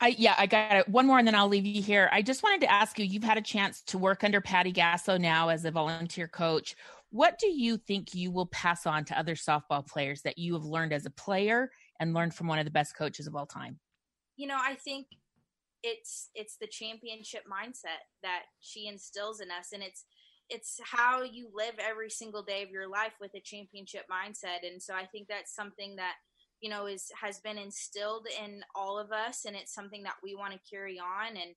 I 0.00 0.14
yeah, 0.18 0.34
I 0.36 0.46
got 0.46 0.76
it. 0.76 0.88
One 0.88 1.06
more 1.06 1.18
and 1.18 1.26
then 1.26 1.34
I'll 1.34 1.48
leave 1.48 1.64
you 1.64 1.80
here. 1.80 2.10
I 2.12 2.20
just 2.20 2.42
wanted 2.42 2.60
to 2.62 2.70
ask 2.70 2.98
you, 2.98 3.06
you've 3.06 3.24
had 3.24 3.38
a 3.38 3.42
chance 3.42 3.82
to 3.84 3.98
work 3.98 4.24
under 4.24 4.40
Patty 4.40 4.72
Gasso 4.72 5.18
now 5.18 5.48
as 5.48 5.64
a 5.64 5.70
volunteer 5.70 6.28
coach. 6.28 6.76
What 7.10 7.38
do 7.38 7.46
you 7.46 7.78
think 7.78 8.14
you 8.14 8.30
will 8.30 8.46
pass 8.46 8.86
on 8.86 9.04
to 9.06 9.18
other 9.18 9.34
softball 9.34 9.86
players 9.86 10.20
that 10.22 10.36
you 10.36 10.52
have 10.54 10.64
learned 10.64 10.92
as 10.92 11.06
a 11.06 11.10
player 11.10 11.70
and 11.98 12.12
learned 12.12 12.34
from 12.34 12.46
one 12.46 12.58
of 12.58 12.66
the 12.66 12.70
best 12.70 12.94
coaches 12.96 13.26
of 13.26 13.34
all 13.34 13.46
time? 13.46 13.78
You 14.36 14.48
know, 14.48 14.58
I 14.60 14.74
think 14.74 15.06
it's 15.82 16.28
it's 16.34 16.56
the 16.56 16.66
championship 16.66 17.44
mindset 17.50 18.02
that 18.22 18.42
she 18.60 18.88
instills 18.88 19.40
in 19.40 19.50
us 19.50 19.68
and 19.72 19.82
it's 19.82 20.04
it's 20.48 20.78
how 20.84 21.22
you 21.22 21.48
live 21.54 21.74
every 21.78 22.10
single 22.10 22.42
day 22.42 22.62
of 22.62 22.70
your 22.70 22.88
life 22.88 23.12
with 23.20 23.32
a 23.34 23.40
championship 23.40 24.04
mindset. 24.10 24.68
And 24.68 24.82
so 24.82 24.94
i 24.94 25.04
think 25.06 25.28
that's 25.28 25.54
something 25.54 25.96
that 25.96 26.14
you 26.60 26.70
know 26.70 26.86
is 26.86 27.10
has 27.20 27.38
been 27.40 27.58
instilled 27.58 28.26
in 28.42 28.62
all 28.74 28.98
of 28.98 29.12
us 29.12 29.44
and 29.44 29.56
it's 29.56 29.74
something 29.74 30.02
that 30.04 30.16
we 30.22 30.34
want 30.34 30.52
to 30.52 30.70
carry 30.70 30.98
on. 30.98 31.36
And 31.36 31.54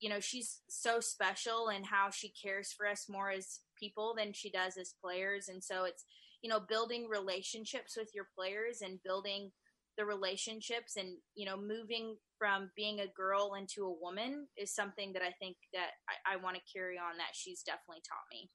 you 0.00 0.08
know 0.08 0.20
she's 0.20 0.60
so 0.68 1.00
special 1.00 1.68
and 1.68 1.86
how 1.86 2.10
she 2.10 2.32
cares 2.42 2.72
for 2.72 2.86
us 2.86 3.06
more 3.08 3.30
as 3.30 3.60
people 3.78 4.14
than 4.16 4.32
she 4.32 4.50
does 4.50 4.76
as 4.76 4.94
players. 5.02 5.48
And 5.48 5.62
so 5.62 5.84
it's 5.84 6.04
you 6.42 6.50
know 6.50 6.60
building 6.60 7.08
relationships 7.08 7.96
with 7.96 8.10
your 8.14 8.28
players 8.36 8.82
and 8.82 9.02
building 9.04 9.50
the 9.98 10.04
relationships 10.04 10.96
and 10.96 11.16
you 11.34 11.44
know 11.44 11.56
moving 11.56 12.16
from 12.38 12.70
being 12.76 13.00
a 13.00 13.06
girl 13.16 13.54
into 13.58 13.84
a 13.84 13.92
woman 14.00 14.46
is 14.56 14.74
something 14.74 15.12
that 15.12 15.22
i 15.22 15.30
think 15.38 15.56
that 15.72 15.90
i, 16.08 16.34
I 16.34 16.36
want 16.36 16.56
to 16.56 16.62
carry 16.72 16.96
on 16.96 17.18
that 17.18 17.34
she's 17.34 17.62
definitely 17.62 18.02
taught 18.08 18.26
me 18.30 18.50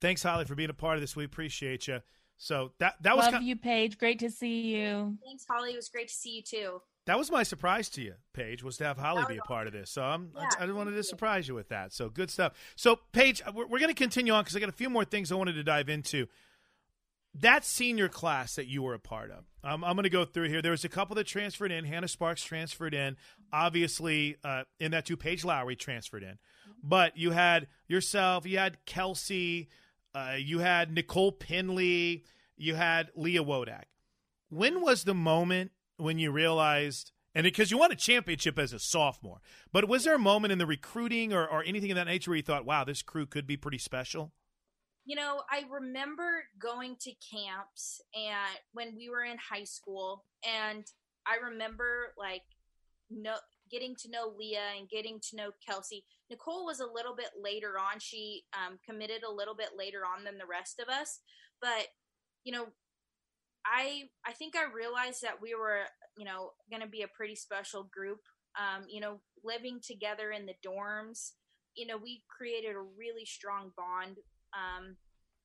thanks 0.00 0.22
holly 0.22 0.44
for 0.44 0.54
being 0.54 0.70
a 0.70 0.74
part 0.74 0.96
of 0.96 1.00
this 1.00 1.14
we 1.16 1.24
appreciate 1.24 1.86
you 1.86 2.00
So 2.38 2.72
that 2.80 2.94
that 3.02 3.16
was 3.16 3.26
love 3.26 3.34
kind, 3.34 3.46
you, 3.46 3.54
Paige. 3.56 3.98
Great 3.98 4.18
to 4.18 4.28
see 4.30 4.74
you. 4.74 5.16
Thanks, 5.24 5.44
Holly. 5.48 5.72
It 5.72 5.76
was 5.76 5.88
great 5.88 6.08
to 6.08 6.14
see 6.14 6.30
you 6.36 6.42
too. 6.42 6.82
that 7.06 7.16
was 7.16 7.30
my 7.30 7.44
surprise 7.44 7.88
to 7.90 8.02
you, 8.02 8.14
Paige, 8.32 8.64
was 8.64 8.76
to 8.78 8.84
have 8.84 8.98
Holly 8.98 9.22
be 9.28 9.36
a 9.36 9.42
part 9.42 9.68
of 9.68 9.72
this. 9.72 9.90
So 9.90 10.02
I'm, 10.02 10.32
Yeah, 10.34 10.48
I, 10.58 10.64
I 10.64 10.72
wanted 10.72 10.92
to 10.96 11.04
surprise 11.04 11.46
you 11.46 11.54
with 11.54 11.68
that. 11.68 11.92
So 11.92 12.08
good 12.08 12.30
stuff. 12.30 12.54
So 12.74 12.98
Paige, 13.12 13.42
we're, 13.54 13.66
we're 13.66 13.78
going 13.78 13.94
to 13.94 14.02
continue 14.06 14.32
on 14.32 14.42
because 14.42 14.56
I 14.56 14.60
got 14.60 14.68
a 14.70 14.72
few 14.72 14.90
more 14.90 15.04
things 15.04 15.30
I 15.30 15.36
wanted 15.36 15.52
to 15.54 15.62
dive 15.62 15.88
into. 15.88 16.26
That 17.34 17.64
senior 17.64 18.08
class 18.08 18.56
that 18.56 18.66
you 18.66 18.82
were 18.82 18.92
a 18.92 18.98
part 18.98 19.30
of, 19.30 19.44
um, 19.64 19.82
I'm 19.84 19.96
going 19.96 20.04
to 20.04 20.10
go 20.10 20.24
through 20.24 20.48
here. 20.48 20.60
There 20.60 20.70
was 20.70 20.84
a 20.84 20.88
couple 20.88 21.16
that 21.16 21.26
transferred 21.26 21.72
in. 21.72 21.86
Hannah 21.86 22.08
Sparks 22.08 22.44
transferred 22.44 22.92
in. 22.92 23.16
Obviously, 23.52 24.36
uh, 24.44 24.64
in 24.78 24.90
that 24.90 25.06
two, 25.06 25.16
Paige 25.16 25.44
Lowary 25.44 25.76
transferred 25.76 26.22
in. 26.22 26.38
But 26.82 27.16
you 27.16 27.30
had 27.30 27.68
yourself, 27.88 28.44
you 28.46 28.58
had 28.58 28.84
Kelsey, 28.84 29.68
uh, 30.14 30.34
you 30.38 30.58
had 30.58 30.92
Nicole 30.92 31.32
Pendley, 31.32 32.24
you 32.56 32.74
had 32.74 33.10
Leah 33.16 33.44
Wodach. 33.44 33.84
When 34.50 34.82
was 34.82 35.04
the 35.04 35.14
moment 35.14 35.70
when 35.96 36.18
you 36.18 36.30
realized, 36.32 37.12
and 37.34 37.44
because 37.44 37.70
you 37.70 37.78
won 37.78 37.92
a 37.92 37.96
championship 37.96 38.58
as 38.58 38.74
a 38.74 38.78
sophomore, 38.78 39.40
but 39.72 39.88
was 39.88 40.04
there 40.04 40.14
a 40.14 40.18
moment 40.18 40.52
in 40.52 40.58
the 40.58 40.66
recruiting 40.66 41.32
or, 41.32 41.46
or 41.46 41.64
anything 41.64 41.90
of 41.90 41.96
that 41.96 42.06
nature 42.06 42.30
where 42.30 42.36
you 42.36 42.42
thought, 42.42 42.66
wow, 42.66 42.84
this 42.84 43.00
crew 43.00 43.24
could 43.24 43.46
be 43.46 43.56
pretty 43.56 43.78
special? 43.78 44.32
You 45.04 45.16
know, 45.16 45.42
I 45.50 45.64
remember 45.68 46.44
going 46.60 46.96
to 47.00 47.12
camps 47.28 48.00
and 48.14 48.58
when 48.72 48.94
we 48.96 49.10
were 49.10 49.24
in 49.24 49.36
high 49.36 49.64
school, 49.64 50.24
and 50.44 50.84
I 51.26 51.44
remember 51.44 52.14
like 52.16 52.42
no 53.10 53.34
getting 53.70 53.96
to 53.96 54.10
know 54.10 54.32
Leah 54.38 54.78
and 54.78 54.88
getting 54.88 55.18
to 55.30 55.36
know 55.36 55.50
Kelsey. 55.66 56.04
Nicole 56.30 56.66
was 56.66 56.80
a 56.80 56.86
little 56.86 57.16
bit 57.16 57.30
later 57.40 57.78
on. 57.78 57.98
She 57.98 58.42
um, 58.54 58.78
committed 58.88 59.22
a 59.22 59.32
little 59.32 59.54
bit 59.54 59.70
later 59.76 60.02
on 60.06 60.24
than 60.24 60.38
the 60.38 60.46
rest 60.46 60.78
of 60.78 60.88
us, 60.88 61.20
but 61.60 61.88
you 62.44 62.52
know, 62.52 62.66
I 63.66 64.04
I 64.26 64.32
think 64.32 64.54
I 64.56 64.72
realized 64.72 65.22
that 65.22 65.40
we 65.40 65.54
were 65.54 65.82
you 66.16 66.24
know 66.24 66.50
going 66.70 66.82
to 66.82 66.88
be 66.88 67.02
a 67.02 67.16
pretty 67.16 67.36
special 67.36 67.84
group. 67.84 68.20
Um, 68.58 68.84
you 68.88 69.00
know, 69.00 69.20
living 69.42 69.80
together 69.82 70.30
in 70.30 70.46
the 70.46 70.54
dorms. 70.66 71.32
You 71.74 71.86
know, 71.86 71.96
we 71.96 72.22
created 72.28 72.76
a 72.76 72.80
really 72.80 73.24
strong 73.24 73.72
bond 73.76 74.18
um, 74.54 74.96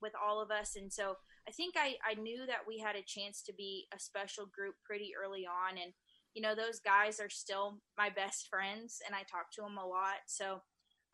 with 0.02 0.14
all 0.16 0.42
of 0.42 0.52
us. 0.52 0.76
And 0.76 0.92
so 0.92 1.16
I 1.48 1.52
think 1.52 1.76
I, 1.78 1.96
I 2.06 2.20
knew 2.20 2.46
that 2.46 2.68
we 2.68 2.80
had 2.80 2.96
a 2.96 3.06
chance 3.06 3.42
to 3.44 3.54
be 3.54 3.88
a 3.96 4.00
special 4.00 4.46
group 4.46 4.76
pretty 4.86 5.12
early 5.22 5.46
on. 5.46 5.78
And, 5.78 5.94
you 6.34 6.42
know, 6.42 6.56
those 6.56 6.80
guys 6.80 7.20
are 7.20 7.30
still 7.30 7.80
my 7.98 8.10
best 8.10 8.48
friends 8.50 9.00
and 9.06 9.16
I 9.16 9.20
talk 9.20 9.52
to 9.56 9.62
them 9.62 9.78
a 9.78 9.88
lot. 9.88 10.28
So, 10.28 10.62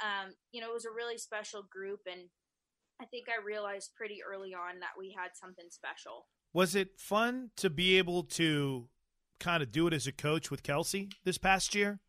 um, 0.02 0.34
you 0.52 0.60
know, 0.60 0.70
it 0.70 0.74
was 0.74 0.86
a 0.86 0.96
really 0.96 1.18
special 1.18 1.64
group. 1.72 2.02
And 2.12 2.30
I 3.02 3.06
think 3.06 3.28
I 3.30 3.46
realized 3.46 3.92
pretty 3.96 4.20
early 4.24 4.54
on 4.54 4.80
that 4.80 4.98
we 4.98 5.16
had 5.18 5.32
something 5.34 5.68
special. 5.70 6.28
Was 6.54 6.76
it 6.76 7.00
fun 7.00 7.52
to 7.58 7.70
be 7.70 7.98
able 7.98 8.24
to 8.24 8.90
kind 9.40 9.64
of 9.64 9.72
do 9.72 9.88
it 9.88 9.94
as 9.94 10.08
a 10.08 10.12
coach 10.12 10.50
with 10.52 10.64
Kelsey 10.64 11.10
this 11.26 11.38
past 11.38 11.76
year? 11.76 12.00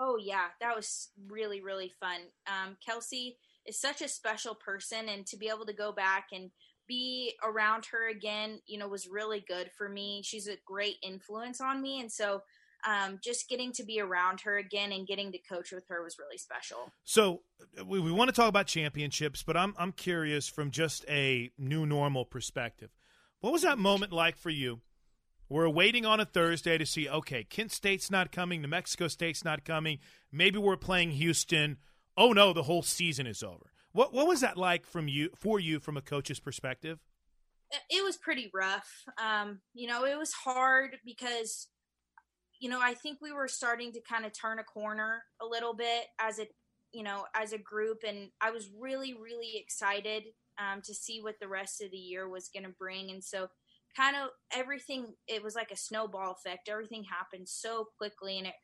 Oh 0.00 0.16
yeah, 0.20 0.46
that 0.60 0.76
was 0.76 1.08
really 1.26 1.60
really 1.60 1.92
fun. 1.98 2.20
Um, 2.46 2.76
Kelsey 2.84 3.36
is 3.68 3.80
such 3.80 4.02
a 4.02 4.08
special 4.08 4.54
person, 4.54 5.08
and 5.08 5.26
to 5.26 5.36
be 5.36 5.48
able 5.48 5.66
to 5.66 5.72
go 5.72 5.92
back 5.92 6.28
and 6.32 6.50
be 6.88 7.34
around 7.44 7.84
her 7.92 8.08
again, 8.08 8.60
you 8.66 8.78
know, 8.78 8.88
was 8.88 9.06
really 9.06 9.44
good 9.46 9.70
for 9.76 9.88
me. 9.88 10.22
She's 10.24 10.48
a 10.48 10.56
great 10.66 10.96
influence 11.02 11.60
on 11.60 11.82
me, 11.82 12.00
and 12.00 12.10
so 12.10 12.42
um, 12.86 13.18
just 13.22 13.48
getting 13.48 13.72
to 13.72 13.84
be 13.84 14.00
around 14.00 14.40
her 14.42 14.56
again 14.56 14.92
and 14.92 15.06
getting 15.06 15.32
to 15.32 15.38
coach 15.38 15.72
with 15.72 15.84
her 15.88 16.02
was 16.02 16.18
really 16.18 16.38
special. 16.38 16.92
So 17.04 17.42
we, 17.84 18.00
we 18.00 18.12
want 18.12 18.28
to 18.28 18.34
talk 18.34 18.48
about 18.48 18.66
championships, 18.66 19.42
but 19.42 19.56
I'm 19.56 19.74
I'm 19.78 19.92
curious 19.92 20.48
from 20.48 20.70
just 20.70 21.04
a 21.08 21.50
new 21.58 21.86
normal 21.86 22.24
perspective. 22.24 22.90
What 23.40 23.52
was 23.52 23.62
that 23.62 23.78
moment 23.78 24.12
like 24.12 24.36
for 24.36 24.50
you? 24.50 24.80
We're 25.50 25.68
waiting 25.68 26.04
on 26.04 26.20
a 26.20 26.26
Thursday 26.26 26.76
to 26.76 26.84
see, 26.84 27.08
okay, 27.08 27.42
Kent 27.42 27.72
State's 27.72 28.10
not 28.10 28.32
coming, 28.32 28.60
New 28.60 28.68
Mexico 28.68 29.08
State's 29.08 29.44
not 29.44 29.64
coming. 29.64 29.98
Maybe 30.30 30.58
we're 30.58 30.76
playing 30.76 31.12
Houston. 31.12 31.78
Oh 32.18 32.32
no, 32.32 32.52
the 32.52 32.64
whole 32.64 32.82
season 32.82 33.26
is 33.26 33.42
over. 33.42 33.70
What 33.92 34.12
what 34.12 34.26
was 34.26 34.40
that 34.40 34.56
like 34.56 34.86
from 34.86 35.08
you 35.08 35.30
for 35.36 35.60
you 35.60 35.80
from 35.80 35.96
a 35.96 36.02
coach's 36.02 36.40
perspective? 36.40 36.98
it 37.90 38.04
was 38.04 38.16
pretty 38.16 38.50
rough. 38.54 39.04
Um, 39.22 39.60
you 39.74 39.86
know, 39.88 40.04
it 40.04 40.18
was 40.18 40.32
hard 40.32 40.96
because, 41.04 41.68
you 42.60 42.68
know, 42.68 42.80
I 42.82 42.94
think 42.94 43.18
we 43.20 43.32
were 43.32 43.48
starting 43.48 43.92
to 43.92 44.00
kind 44.00 44.24
of 44.24 44.32
turn 44.32 44.58
a 44.58 44.64
corner 44.64 45.22
a 45.40 45.46
little 45.46 45.74
bit 45.74 46.04
as 46.20 46.38
a, 46.38 46.46
you 46.92 47.02
know, 47.02 47.24
as 47.34 47.52
a 47.52 47.58
group, 47.58 47.98
and 48.06 48.30
I 48.40 48.50
was 48.50 48.70
really, 48.78 49.14
really 49.14 49.56
excited 49.56 50.24
um, 50.58 50.80
to 50.84 50.94
see 50.94 51.20
what 51.20 51.36
the 51.40 51.48
rest 51.48 51.82
of 51.82 51.90
the 51.90 51.98
year 51.98 52.28
was 52.28 52.48
going 52.52 52.64
to 52.64 52.74
bring, 52.78 53.10
and 53.10 53.22
so 53.22 53.48
kind 53.96 54.16
of 54.16 54.30
everything. 54.52 55.14
It 55.26 55.42
was 55.42 55.54
like 55.54 55.70
a 55.70 55.76
snowball 55.76 56.32
effect. 56.32 56.68
Everything 56.68 57.04
happened 57.04 57.48
so 57.48 57.88
quickly, 57.98 58.38
and 58.38 58.46
it 58.46 58.54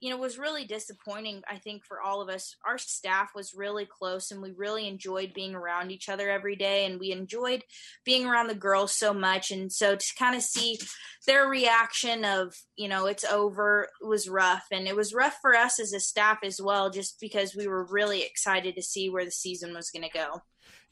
you 0.00 0.08
know, 0.08 0.16
was 0.16 0.38
really 0.38 0.64
disappointing, 0.64 1.42
I 1.48 1.56
think, 1.58 1.84
for 1.84 2.00
all 2.00 2.22
of 2.22 2.30
us. 2.30 2.56
Our 2.66 2.78
staff 2.78 3.30
was 3.34 3.54
really 3.54 3.86
close 3.86 4.30
and 4.30 4.40
we 4.40 4.52
really 4.52 4.88
enjoyed 4.88 5.34
being 5.34 5.54
around 5.54 5.90
each 5.90 6.08
other 6.08 6.30
every 6.30 6.56
day 6.56 6.86
and 6.86 6.98
we 6.98 7.12
enjoyed 7.12 7.64
being 8.04 8.26
around 8.26 8.48
the 8.48 8.54
girls 8.54 8.94
so 8.94 9.12
much. 9.12 9.50
And 9.50 9.70
so 9.70 9.96
to 9.96 10.14
kind 10.18 10.34
of 10.34 10.42
see 10.42 10.78
their 11.26 11.46
reaction 11.46 12.24
of, 12.24 12.54
you 12.76 12.88
know, 12.88 13.06
it's 13.06 13.24
over 13.24 13.88
was 14.00 14.28
rough. 14.28 14.64
And 14.72 14.88
it 14.88 14.96
was 14.96 15.12
rough 15.12 15.36
for 15.42 15.54
us 15.54 15.78
as 15.78 15.92
a 15.92 16.00
staff 16.00 16.38
as 16.42 16.60
well, 16.62 16.88
just 16.88 17.20
because 17.20 17.54
we 17.54 17.68
were 17.68 17.84
really 17.84 18.22
excited 18.22 18.74
to 18.76 18.82
see 18.82 19.10
where 19.10 19.24
the 19.24 19.30
season 19.30 19.74
was 19.74 19.90
going 19.90 20.08
to 20.08 20.18
go. 20.18 20.40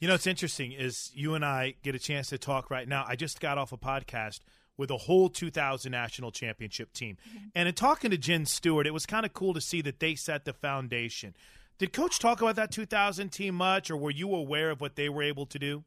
You 0.00 0.06
know, 0.06 0.14
it's 0.14 0.26
interesting 0.26 0.72
is 0.72 1.10
you 1.14 1.34
and 1.34 1.44
I 1.44 1.74
get 1.82 1.94
a 1.94 1.98
chance 1.98 2.28
to 2.28 2.38
talk 2.38 2.70
right 2.70 2.86
now. 2.86 3.04
I 3.08 3.16
just 3.16 3.40
got 3.40 3.58
off 3.58 3.72
a 3.72 3.78
podcast 3.78 4.40
with 4.78 4.90
a 4.90 4.96
whole 4.96 5.28
2000 5.28 5.90
national 5.90 6.30
championship 6.30 6.92
team. 6.92 7.18
Mm-hmm. 7.28 7.48
And 7.54 7.68
in 7.68 7.74
talking 7.74 8.10
to 8.12 8.16
Jen 8.16 8.46
Stewart, 8.46 8.86
it 8.86 8.94
was 8.94 9.04
kind 9.04 9.26
of 9.26 9.34
cool 9.34 9.52
to 9.52 9.60
see 9.60 9.82
that 9.82 10.00
they 10.00 10.14
set 10.14 10.44
the 10.44 10.54
foundation. 10.54 11.34
Did 11.78 11.92
coach 11.92 12.18
talk 12.18 12.40
about 12.40 12.56
that 12.56 12.70
2000 12.70 13.28
team 13.30 13.56
much 13.56 13.90
or 13.90 13.96
were 13.96 14.10
you 14.10 14.34
aware 14.34 14.70
of 14.70 14.80
what 14.80 14.96
they 14.96 15.08
were 15.08 15.22
able 15.22 15.46
to 15.46 15.58
do? 15.58 15.84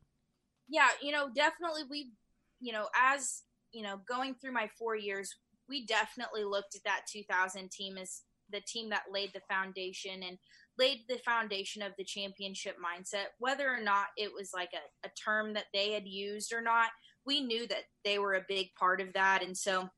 Yeah, 0.67 0.88
you 1.01 1.12
know, 1.12 1.30
definitely 1.34 1.82
we, 1.89 2.12
you 2.60 2.71
know, 2.71 2.88
as, 2.95 3.41
you 3.71 3.82
know, 3.82 3.99
going 4.08 4.36
through 4.36 4.54
my 4.54 4.69
4 4.77 4.95
years, 4.95 5.34
we 5.67 5.86
definitely 5.86 6.43
looked 6.43 6.75
at 6.75 6.84
that 6.84 7.01
2000 7.12 7.71
team 7.71 7.97
as 7.97 8.21
the 8.51 8.62
team 8.62 8.89
that 8.89 9.04
laid 9.12 9.32
the 9.34 9.41
foundation 9.49 10.23
and 10.23 10.38
laid 10.77 10.99
the 11.08 11.17
foundation 11.25 11.82
of 11.82 11.93
the 11.97 12.04
championship 12.04 12.75
mindset 12.77 13.25
whether 13.39 13.69
or 13.69 13.82
not 13.82 14.08
it 14.17 14.32
was 14.34 14.51
like 14.54 14.71
a, 14.73 15.08
a 15.08 15.12
term 15.12 15.54
that 15.54 15.65
they 15.73 15.91
had 15.91 16.08
used 16.08 16.54
or 16.54 16.62
not 16.62 16.89
we 17.25 17.41
knew 17.41 17.67
that 17.67 17.84
they 18.03 18.19
were 18.19 18.34
a 18.34 18.45
big 18.47 18.73
part 18.79 19.01
of 19.01 19.13
that. 19.13 19.43
And 19.43 19.55
so, 19.55 19.89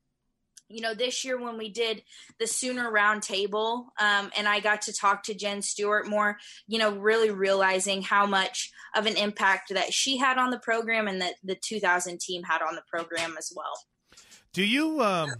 you 0.68 0.80
know, 0.80 0.94
this 0.94 1.24
year 1.24 1.40
when 1.40 1.58
we 1.58 1.70
did 1.70 2.02
the 2.38 2.46
Sooner 2.46 2.90
Round 2.90 3.22
Table, 3.22 3.92
um, 4.00 4.30
and 4.36 4.48
I 4.48 4.60
got 4.60 4.82
to 4.82 4.92
talk 4.92 5.22
to 5.24 5.34
Jen 5.34 5.62
Stewart 5.62 6.08
more, 6.08 6.38
you 6.66 6.78
know, 6.78 6.96
really 6.96 7.30
realizing 7.30 8.02
how 8.02 8.26
much 8.26 8.70
of 8.96 9.06
an 9.06 9.16
impact 9.16 9.72
that 9.74 9.92
she 9.92 10.16
had 10.16 10.38
on 10.38 10.50
the 10.50 10.58
program 10.58 11.06
and 11.08 11.20
that 11.20 11.34
the 11.42 11.56
2000 11.56 12.20
team 12.20 12.42
had 12.44 12.62
on 12.62 12.74
the 12.74 12.82
program 12.88 13.34
as 13.38 13.52
well. 13.54 13.74
Do 14.52 14.64
you 14.64 15.02
um, 15.02 15.30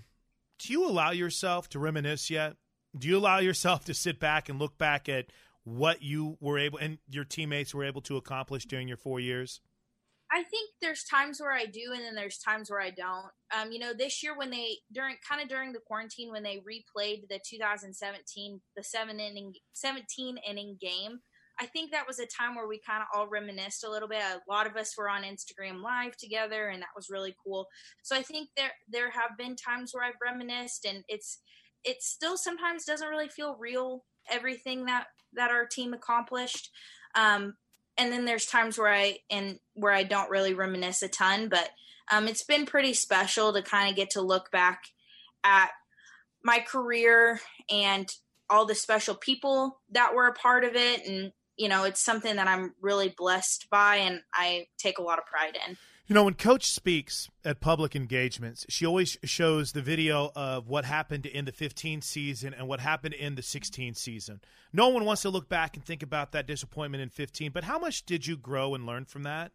do 0.58 0.72
you 0.72 0.86
allow 0.86 1.12
yourself 1.12 1.68
to 1.70 1.78
reminisce 1.78 2.30
yet? 2.30 2.56
Do 2.96 3.08
you 3.08 3.18
allow 3.18 3.38
yourself 3.38 3.84
to 3.86 3.94
sit 3.94 4.20
back 4.20 4.48
and 4.48 4.58
look 4.58 4.78
back 4.78 5.08
at 5.08 5.26
what 5.64 6.02
you 6.02 6.36
were 6.40 6.58
able 6.58 6.78
and 6.78 6.98
your 7.08 7.24
teammates 7.24 7.74
were 7.74 7.84
able 7.84 8.02
to 8.02 8.16
accomplish 8.16 8.66
during 8.66 8.88
your 8.88 8.96
four 8.96 9.20
years? 9.20 9.60
I 10.34 10.42
think 10.42 10.70
there's 10.82 11.04
times 11.04 11.40
where 11.40 11.52
I 11.52 11.66
do, 11.66 11.92
and 11.94 12.02
then 12.02 12.16
there's 12.16 12.38
times 12.38 12.68
where 12.68 12.80
I 12.80 12.90
don't. 12.90 13.30
Um, 13.56 13.70
you 13.70 13.78
know, 13.78 13.92
this 13.96 14.20
year 14.20 14.36
when 14.36 14.50
they 14.50 14.78
during 14.92 15.14
kind 15.26 15.40
of 15.40 15.48
during 15.48 15.72
the 15.72 15.78
quarantine 15.86 16.32
when 16.32 16.42
they 16.42 16.56
replayed 16.56 17.28
the 17.30 17.38
2017 17.48 18.60
the 18.76 18.82
seven 18.82 19.20
inning 19.20 19.52
17 19.74 20.36
inning 20.48 20.76
game, 20.80 21.20
I 21.60 21.66
think 21.66 21.92
that 21.92 22.08
was 22.08 22.18
a 22.18 22.26
time 22.26 22.56
where 22.56 22.66
we 22.66 22.80
kind 22.84 23.00
of 23.00 23.06
all 23.14 23.28
reminisced 23.28 23.84
a 23.84 23.90
little 23.90 24.08
bit. 24.08 24.18
A 24.18 24.40
lot 24.52 24.66
of 24.66 24.74
us 24.74 24.94
were 24.98 25.08
on 25.08 25.22
Instagram 25.22 25.80
Live 25.80 26.16
together, 26.16 26.66
and 26.66 26.82
that 26.82 26.96
was 26.96 27.10
really 27.10 27.36
cool. 27.46 27.68
So 28.02 28.16
I 28.16 28.22
think 28.22 28.48
there 28.56 28.72
there 28.88 29.10
have 29.10 29.38
been 29.38 29.54
times 29.54 29.92
where 29.92 30.02
I've 30.02 30.14
reminisced, 30.20 30.84
and 30.84 31.04
it's 31.06 31.38
it 31.84 32.02
still 32.02 32.36
sometimes 32.36 32.84
doesn't 32.84 33.08
really 33.08 33.28
feel 33.28 33.56
real 33.60 34.04
everything 34.28 34.86
that 34.86 35.04
that 35.34 35.52
our 35.52 35.66
team 35.66 35.94
accomplished. 35.94 36.70
Um, 37.14 37.54
and 37.96 38.12
then 38.12 38.24
there's 38.24 38.46
times 38.46 38.78
where 38.78 38.92
I 38.92 39.18
and 39.30 39.58
where 39.74 39.92
I 39.92 40.02
don't 40.02 40.30
really 40.30 40.54
reminisce 40.54 41.02
a 41.02 41.08
ton, 41.08 41.48
but 41.48 41.70
um, 42.10 42.28
it's 42.28 42.44
been 42.44 42.66
pretty 42.66 42.92
special 42.92 43.52
to 43.52 43.62
kind 43.62 43.88
of 43.88 43.96
get 43.96 44.10
to 44.10 44.20
look 44.20 44.50
back 44.50 44.84
at 45.42 45.70
my 46.42 46.60
career 46.60 47.40
and 47.70 48.08
all 48.50 48.66
the 48.66 48.74
special 48.74 49.14
people 49.14 49.80
that 49.90 50.14
were 50.14 50.26
a 50.26 50.34
part 50.34 50.64
of 50.64 50.76
it, 50.76 51.06
and 51.06 51.32
you 51.56 51.68
know, 51.68 51.84
it's 51.84 52.04
something 52.04 52.36
that 52.36 52.48
I'm 52.48 52.74
really 52.80 53.14
blessed 53.16 53.68
by, 53.70 53.96
and 53.96 54.22
I 54.34 54.66
take 54.76 54.98
a 54.98 55.02
lot 55.02 55.18
of 55.18 55.26
pride 55.26 55.56
in. 55.66 55.76
You 56.06 56.14
know, 56.14 56.24
when 56.24 56.34
Coach 56.34 56.66
speaks 56.66 57.30
at 57.46 57.60
public 57.60 57.96
engagements, 57.96 58.66
she 58.68 58.84
always 58.84 59.16
shows 59.24 59.72
the 59.72 59.80
video 59.80 60.30
of 60.36 60.68
what 60.68 60.84
happened 60.84 61.24
in 61.24 61.46
the 61.46 61.52
15 61.52 62.02
season 62.02 62.52
and 62.52 62.68
what 62.68 62.80
happened 62.80 63.14
in 63.14 63.36
the 63.36 63.42
16 63.42 63.94
season. 63.94 64.42
No 64.70 64.88
one 64.88 65.06
wants 65.06 65.22
to 65.22 65.30
look 65.30 65.48
back 65.48 65.76
and 65.76 65.84
think 65.84 66.02
about 66.02 66.32
that 66.32 66.46
disappointment 66.46 67.02
in 67.02 67.08
15, 67.08 67.52
but 67.52 67.64
how 67.64 67.78
much 67.78 68.04
did 68.04 68.26
you 68.26 68.36
grow 68.36 68.74
and 68.74 68.84
learn 68.84 69.06
from 69.06 69.22
that? 69.22 69.52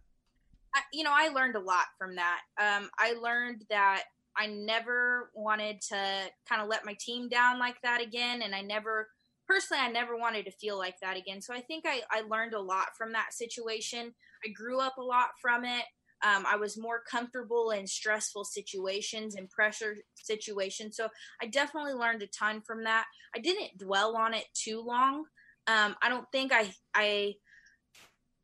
I, 0.74 0.82
you 0.92 1.04
know, 1.04 1.14
I 1.14 1.28
learned 1.28 1.56
a 1.56 1.60
lot 1.60 1.86
from 2.00 2.16
that. 2.16 2.40
Um, 2.60 2.90
I 2.98 3.14
learned 3.14 3.66
that 3.70 4.06
I 4.36 4.48
never 4.48 5.30
wanted 5.36 5.82
to 5.82 6.24
kind 6.48 6.64
of 6.64 6.68
let 6.68 6.84
my 6.84 6.96
team 7.00 7.30
down 7.30 7.60
like 7.60 7.80
that 7.84 8.02
again, 8.02 8.42
and 8.42 8.56
I 8.56 8.62
never 8.62 9.10
personally, 9.48 9.84
I 9.84 9.92
never 9.92 10.18
wanted 10.18 10.46
to 10.46 10.52
feel 10.52 10.80
like 10.80 11.00
that 11.02 11.16
again. 11.16 11.42
So 11.42 11.54
I 11.54 11.62
think 11.62 11.86
I, 11.88 12.02
I 12.10 12.22
learned 12.22 12.56
a 12.56 12.62
lot 12.62 12.96
from 12.98 13.12
that 13.12 13.34
situation. 13.34 14.16
I 14.44 14.50
grew 14.50 14.80
up 14.80 14.98
a 14.98 15.04
lot 15.04 15.30
from 15.42 15.64
it. 15.64 15.86
Um, 16.24 16.46
I 16.48 16.58
was 16.58 16.78
more 16.78 17.02
comfortable 17.10 17.72
in 17.72 17.88
stressful 17.88 18.46
situations 18.46 19.36
and 19.36 19.50
pressure 19.50 19.98
situations. 20.16 20.98
So 20.98 21.08
I 21.42 21.48
definitely 21.48 21.94
learned 21.94 22.22
a 22.22 22.28
ton 22.28 22.62
from 22.62 22.84
that. 22.84 23.06
I 23.36 23.40
didn't 23.40 23.78
dwell 23.78 24.16
on 24.16 24.34
it 24.34 24.46
too 24.54 24.82
long. 24.82 25.26
Um, 25.68 25.96
I 26.02 26.10
don't 26.10 26.26
think 26.32 26.52
I 26.54 26.74
I 26.96 27.36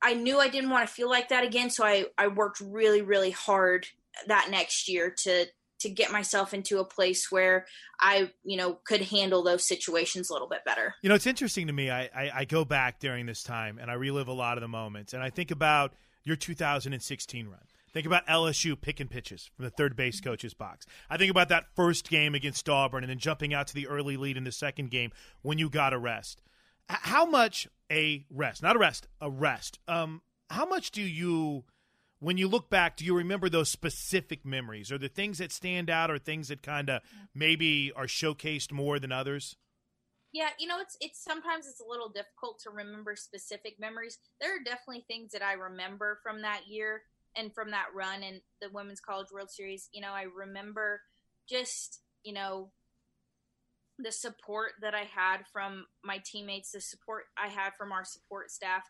I 0.02 0.14
knew 0.14 0.40
I 0.40 0.48
didn't 0.48 0.70
want 0.70 0.88
to 0.88 0.94
feel 0.94 1.10
like 1.10 1.30
that 1.30 1.44
again. 1.44 1.70
So 1.70 1.86
I 1.86 2.06
I 2.18 2.28
worked 2.28 2.62
really 2.62 3.02
really 3.02 3.32
hard 3.32 3.88
that 4.28 4.48
next 4.50 4.88
year 4.88 5.14
to 5.24 5.46
to 5.80 5.90
get 5.90 6.12
myself 6.12 6.54
into 6.54 6.80
a 6.80 6.86
place 6.86 7.32
where 7.32 7.66
I, 8.00 8.32
you 8.44 8.58
know, 8.58 8.80
could 8.86 9.02
handle 9.02 9.44
those 9.44 9.68
situations 9.68 10.30
a 10.30 10.34
little 10.34 10.48
bit 10.48 10.64
better. 10.66 10.96
You 11.02 11.10
know, 11.10 11.16
it's 11.16 11.28
interesting 11.28 11.68
to 11.68 11.74
me. 11.74 11.92
I, 11.92 12.04
I, 12.16 12.32
I, 12.34 12.46
go 12.46 12.64
back 12.64 13.00
during 13.00 13.26
this 13.26 13.44
time 13.44 13.78
and 13.78 13.92
I 13.92 13.96
relive 13.96 14.28
a 14.28 14.34
lot 14.34 14.58
of 14.58 14.62
the 14.62 14.68
moments, 14.68 15.14
and 15.14 15.22
I 15.22 15.30
think 15.30 15.52
about 15.52 15.94
your 16.26 16.36
2016 16.36 17.48
run. 17.48 17.60
Think 17.94 18.06
about 18.06 18.28
LSU 18.28 18.80
picking 18.80 19.08
pitches 19.08 19.50
from 19.56 19.64
the 19.64 19.72
third 19.72 19.96
base 19.96 20.20
coach's 20.20 20.54
box. 20.54 20.86
I 21.10 21.16
think 21.16 21.32
about 21.32 21.48
that 21.48 21.68
first 21.78 22.10
game 22.10 22.36
against 22.36 22.68
Auburn 22.68 23.06
and 23.06 23.10
then 23.10 23.20
jumping 23.20 23.54
out 23.54 23.68
to 23.68 23.74
the 23.74 23.88
early 23.88 24.18
lead 24.18 24.36
in 24.36 24.44
the 24.44 24.52
second 24.52 24.92
game 24.92 25.12
when 25.44 25.58
you 25.58 25.70
got 25.70 25.94
a 25.94 25.98
rest. 25.98 26.42
How 26.90 27.26
much 27.26 27.70
a 27.90 28.26
rest, 28.30 28.62
not 28.62 28.76
a 28.76 28.80
rest, 28.80 29.08
a 29.22 29.30
rest. 29.30 29.80
Um, 29.88 30.22
how 30.50 30.66
much 30.66 30.92
do 30.92 31.02
you 31.02 31.64
when 32.20 32.38
you 32.38 32.48
look 32.48 32.70
back, 32.70 32.98
do 32.98 33.06
you 33.06 33.16
remember 33.16 33.50
those 33.50 33.70
specific 33.70 34.46
memories? 34.46 34.92
Or 34.92 34.98
the 34.98 35.08
things 35.08 35.38
that 35.38 35.52
stand 35.52 35.90
out 35.90 36.10
or 36.10 36.18
things 36.18 36.48
that 36.48 36.64
kind 36.64 36.90
of 36.90 37.02
maybe 37.34 37.92
are 37.96 38.08
showcased 38.08 38.72
more 38.72 39.00
than 39.00 39.12
others? 39.12 39.56
Yeah, 40.36 40.50
you 40.60 40.68
know, 40.68 40.82
it's 40.82 40.98
it's 41.00 41.24
sometimes 41.24 41.66
it's 41.66 41.80
a 41.80 41.90
little 41.90 42.10
difficult 42.10 42.60
to 42.64 42.70
remember 42.70 43.16
specific 43.16 43.80
memories. 43.80 44.18
There 44.42 44.54
are 44.54 44.64
definitely 44.66 45.06
things 45.08 45.32
that 45.32 45.42
I 45.42 45.54
remember 45.54 46.20
from 46.22 46.42
that 46.42 46.68
year 46.68 47.04
and 47.38 47.56
from 47.56 47.72
that 47.72 47.86
run 47.96 48.22
in 48.22 48.42
the 48.62 48.68
Women's 48.70 49.00
College 49.00 49.28
World 49.32 49.50
Series. 49.50 49.88
You 49.94 50.02
know, 50.02 50.12
I 50.12 50.24
remember 50.24 51.00
just, 51.48 52.02
you 52.26 52.34
know, 52.34 52.72
the 53.98 54.12
support 54.12 54.74
that 54.82 54.94
I 54.94 55.04
had 55.04 55.48
from 55.54 55.86
my 56.04 56.22
teammates, 56.26 56.74
the 56.74 56.82
support 56.82 57.28
I 57.42 57.48
had 57.48 57.70
from 57.78 57.94
our 57.94 58.04
support 58.04 58.52
staff. 58.52 58.84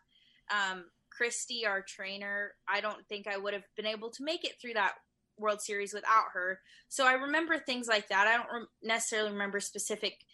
Um, 0.50 0.86
Christy, 1.10 1.64
our 1.64 1.80
trainer, 1.80 2.54
I 2.68 2.80
don't 2.80 3.06
think 3.08 3.28
I 3.28 3.36
would 3.36 3.54
have 3.54 3.68
been 3.76 3.86
able 3.86 4.10
to 4.10 4.24
make 4.24 4.44
it 4.44 4.60
through 4.60 4.74
that 4.74 4.94
World 5.38 5.60
Series 5.60 5.94
without 5.94 6.32
her. 6.32 6.58
So 6.88 7.06
I 7.06 7.12
remember 7.12 7.56
things 7.56 7.86
like 7.86 8.08
that. 8.08 8.26
I 8.26 8.36
don't 8.36 8.62
re- 8.62 8.68
necessarily 8.82 9.30
remember 9.30 9.60
specific 9.60 10.24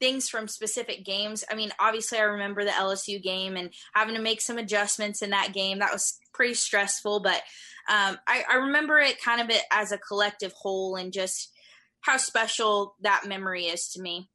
things 0.00 0.28
from 0.28 0.48
specific 0.48 1.04
games. 1.04 1.44
I 1.50 1.54
mean, 1.54 1.72
obviously, 1.78 2.18
I 2.18 2.22
remember 2.22 2.64
the 2.64 2.70
LSU 2.70 3.22
game 3.22 3.56
and 3.56 3.72
having 3.94 4.14
to 4.14 4.20
make 4.20 4.40
some 4.40 4.58
adjustments 4.58 5.22
in 5.22 5.30
that 5.30 5.52
game. 5.52 5.78
That 5.78 5.92
was 5.92 6.18
pretty 6.32 6.54
stressful, 6.54 7.20
but 7.20 7.42
um, 7.88 8.18
I, 8.26 8.44
I 8.50 8.54
remember 8.56 8.98
it 8.98 9.22
kind 9.22 9.40
of 9.40 9.56
as 9.70 9.92
a 9.92 9.98
collective 9.98 10.52
whole 10.52 10.96
and 10.96 11.12
just 11.12 11.52
how 12.00 12.16
special 12.16 12.96
that 13.02 13.24
memory 13.26 13.64
is 13.64 13.88
to 13.90 14.02
me. 14.02 14.28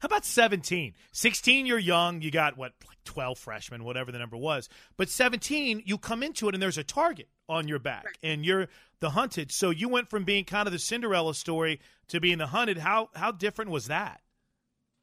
How 0.00 0.06
about 0.06 0.24
17? 0.24 0.94
16, 1.12 1.66
you're 1.66 1.78
young. 1.78 2.22
You 2.22 2.30
got, 2.30 2.56
what, 2.56 2.72
like 2.86 3.02
12 3.04 3.38
freshmen, 3.38 3.84
whatever 3.84 4.12
the 4.12 4.18
number 4.18 4.36
was. 4.36 4.68
But 4.96 5.08
17, 5.08 5.82
you 5.84 5.98
come 5.98 6.22
into 6.22 6.48
it 6.48 6.54
and 6.54 6.62
there's 6.62 6.78
a 6.78 6.84
target 6.84 7.28
on 7.48 7.68
your 7.68 7.78
back 7.78 8.04
right. 8.04 8.16
and 8.22 8.44
you're 8.46 8.68
the 9.00 9.10
hunted. 9.10 9.50
So 9.50 9.70
you 9.70 9.88
went 9.88 10.08
from 10.08 10.24
being 10.24 10.44
kind 10.44 10.66
of 10.66 10.72
the 10.72 10.78
Cinderella 10.78 11.34
story 11.34 11.80
to 12.08 12.20
being 12.20 12.38
the 12.38 12.46
hunted. 12.46 12.78
How, 12.78 13.10
how 13.14 13.32
different 13.32 13.70
was 13.70 13.86
that? 13.86 14.20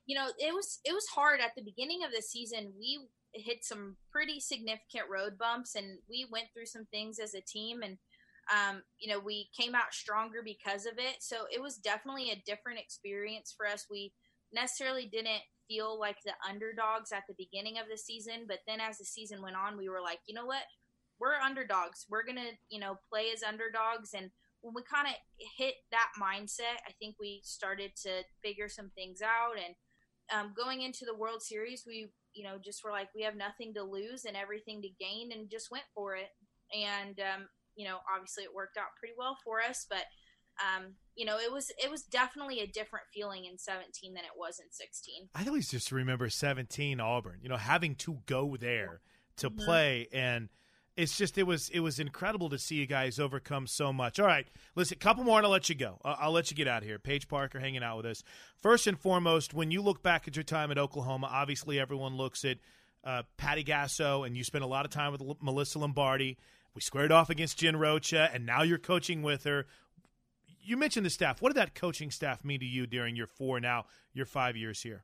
You 0.09 0.15
know, 0.15 0.27
it 0.39 0.53
was 0.53 0.79
it 0.83 0.93
was 0.93 1.05
hard 1.13 1.39
at 1.39 1.53
the 1.55 1.61
beginning 1.61 2.01
of 2.03 2.09
the 2.11 2.21
season. 2.21 2.73
We 2.79 2.97
hit 3.33 3.63
some 3.63 3.95
pretty 4.11 4.39
significant 4.39 5.05
road 5.07 5.37
bumps 5.37 5.75
and 5.75 5.99
we 6.09 6.25
went 6.31 6.47
through 6.51 6.65
some 6.65 6.87
things 6.89 7.19
as 7.19 7.35
a 7.35 7.41
team 7.41 7.83
and 7.83 7.97
um, 8.49 8.81
you 8.97 9.07
know 9.07 9.19
we 9.19 9.49
came 9.55 9.75
out 9.75 9.93
stronger 9.93 10.39
because 10.43 10.87
of 10.87 10.93
it 10.97 11.17
so 11.19 11.45
it 11.53 11.61
was 11.61 11.75
definitely 11.77 12.31
a 12.31 12.41
different 12.47 12.79
experience 12.79 13.53
for 13.55 13.67
us 13.67 13.85
we 13.87 14.11
necessarily 14.51 15.05
didn't 15.05 15.43
feel 15.69 15.99
like 15.99 16.17
the 16.25 16.33
underdogs 16.47 17.11
at 17.11 17.23
the 17.27 17.35
beginning 17.37 17.77
of 17.77 17.85
the 17.89 17.97
season, 17.97 18.45
but 18.47 18.59
then 18.67 18.79
as 18.81 18.97
the 18.97 19.05
season 19.05 19.41
went 19.41 19.55
on, 19.55 19.77
we 19.77 19.87
were 19.87 20.01
like, 20.01 20.19
you 20.25 20.33
know 20.33 20.45
what? 20.45 20.63
We're 21.19 21.35
underdogs. 21.35 22.05
We're 22.09 22.25
going 22.25 22.37
to, 22.37 22.51
you 22.69 22.79
know, 22.79 22.97
play 23.09 23.27
as 23.33 23.43
underdogs. 23.43 24.13
And 24.15 24.31
when 24.61 24.73
we 24.73 24.81
kind 24.91 25.07
of 25.07 25.13
hit 25.57 25.75
that 25.91 26.09
mindset, 26.21 26.81
I 26.87 26.91
think 26.99 27.15
we 27.19 27.41
started 27.43 27.91
to 28.03 28.23
figure 28.43 28.67
some 28.67 28.91
things 28.95 29.21
out. 29.21 29.57
And 29.63 29.75
um, 30.31 30.53
going 30.55 30.81
into 30.81 31.05
the 31.05 31.15
World 31.15 31.41
Series, 31.41 31.83
we, 31.85 32.11
you 32.33 32.43
know, 32.43 32.57
just 32.63 32.83
were 32.83 32.91
like, 32.91 33.09
we 33.15 33.23
have 33.23 33.35
nothing 33.35 33.73
to 33.73 33.83
lose 33.83 34.25
and 34.25 34.35
everything 34.37 34.81
to 34.81 34.89
gain 34.99 35.31
and 35.31 35.49
just 35.49 35.71
went 35.71 35.85
for 35.95 36.15
it. 36.15 36.29
And, 36.73 37.19
um, 37.19 37.47
you 37.75 37.87
know, 37.87 37.97
obviously 38.13 38.43
it 38.43 38.53
worked 38.53 38.77
out 38.77 38.95
pretty 38.99 39.15
well 39.17 39.37
for 39.43 39.61
us, 39.61 39.85
but 39.89 40.05
um, 40.59 40.95
you 41.15 41.25
know, 41.25 41.37
it 41.37 41.51
was 41.51 41.71
it 41.81 41.89
was 41.89 42.03
definitely 42.03 42.59
a 42.59 42.67
different 42.67 43.05
feeling 43.13 43.45
in 43.45 43.57
17 43.57 44.13
than 44.13 44.23
it 44.23 44.31
was 44.37 44.59
in 44.59 44.65
16. 44.71 45.29
I 45.35 45.45
always 45.45 45.69
just 45.69 45.91
remember 45.91 46.29
17 46.29 46.99
Auburn, 46.99 47.39
you 47.41 47.49
know, 47.49 47.57
having 47.57 47.95
to 47.95 48.19
go 48.25 48.57
there 48.57 49.01
to 49.37 49.49
mm-hmm. 49.49 49.65
play 49.65 50.07
and 50.11 50.49
it's 50.99 51.17
just 51.17 51.37
it 51.37 51.43
was 51.43 51.69
it 51.69 51.79
was 51.79 51.99
incredible 51.99 52.49
to 52.49 52.59
see 52.59 52.75
you 52.75 52.85
guys 52.85 53.19
overcome 53.19 53.67
so 53.67 53.93
much. 53.93 54.19
All 54.19 54.27
right, 54.27 54.47
listen, 54.75 54.95
a 54.95 54.99
couple 54.99 55.23
more 55.23 55.37
and 55.37 55.45
I'll 55.45 55.51
let 55.51 55.69
you 55.69 55.75
go. 55.75 55.97
I'll, 56.03 56.17
I'll 56.19 56.31
let 56.31 56.51
you 56.51 56.57
get 56.57 56.67
out 56.67 56.81
of 56.81 56.87
here. 56.87 56.99
Paige 56.99 57.27
Parker 57.27 57.59
hanging 57.59 57.83
out 57.83 57.97
with 57.97 58.05
us. 58.05 58.23
First 58.61 58.85
and 58.85 58.99
foremost, 58.99 59.53
when 59.53 59.71
you 59.71 59.81
look 59.81 60.03
back 60.03 60.27
at 60.27 60.35
your 60.35 60.43
time 60.43 60.71
at 60.71 60.77
Oklahoma, 60.77 61.29
obviously 61.31 61.79
everyone 61.79 62.17
looks 62.17 62.43
at 62.43 62.57
uh, 63.03 63.23
Patty 63.37 63.63
Gasso, 63.63 64.25
and 64.25 64.35
you 64.35 64.43
spent 64.43 64.63
a 64.63 64.67
lot 64.67 64.85
of 64.85 64.91
time 64.91 65.13
with 65.13 65.21
L- 65.21 65.37
Melissa 65.41 65.79
Lombardi. 65.79 66.37
We 66.75 66.81
squared 66.81 67.11
off 67.11 67.29
against 67.29 67.57
Jen 67.57 67.77
Rocha, 67.77 68.29
and 68.33 68.45
now 68.45 68.63
you're 68.63 68.77
coaching 68.77 69.21
with 69.21 69.45
her 69.45 69.65
you 70.61 70.77
mentioned 70.77 71.05
the 71.05 71.09
staff. 71.09 71.41
What 71.41 71.49
did 71.49 71.57
that 71.57 71.73
coaching 71.73 72.11
staff 72.11 72.45
mean 72.45 72.59
to 72.59 72.65
you 72.65 72.85
during 72.85 73.15
your 73.15 73.25
four 73.25 73.59
now 73.59 73.85
your 74.13 74.25
five 74.27 74.55
years 74.55 74.83
here? 74.83 75.03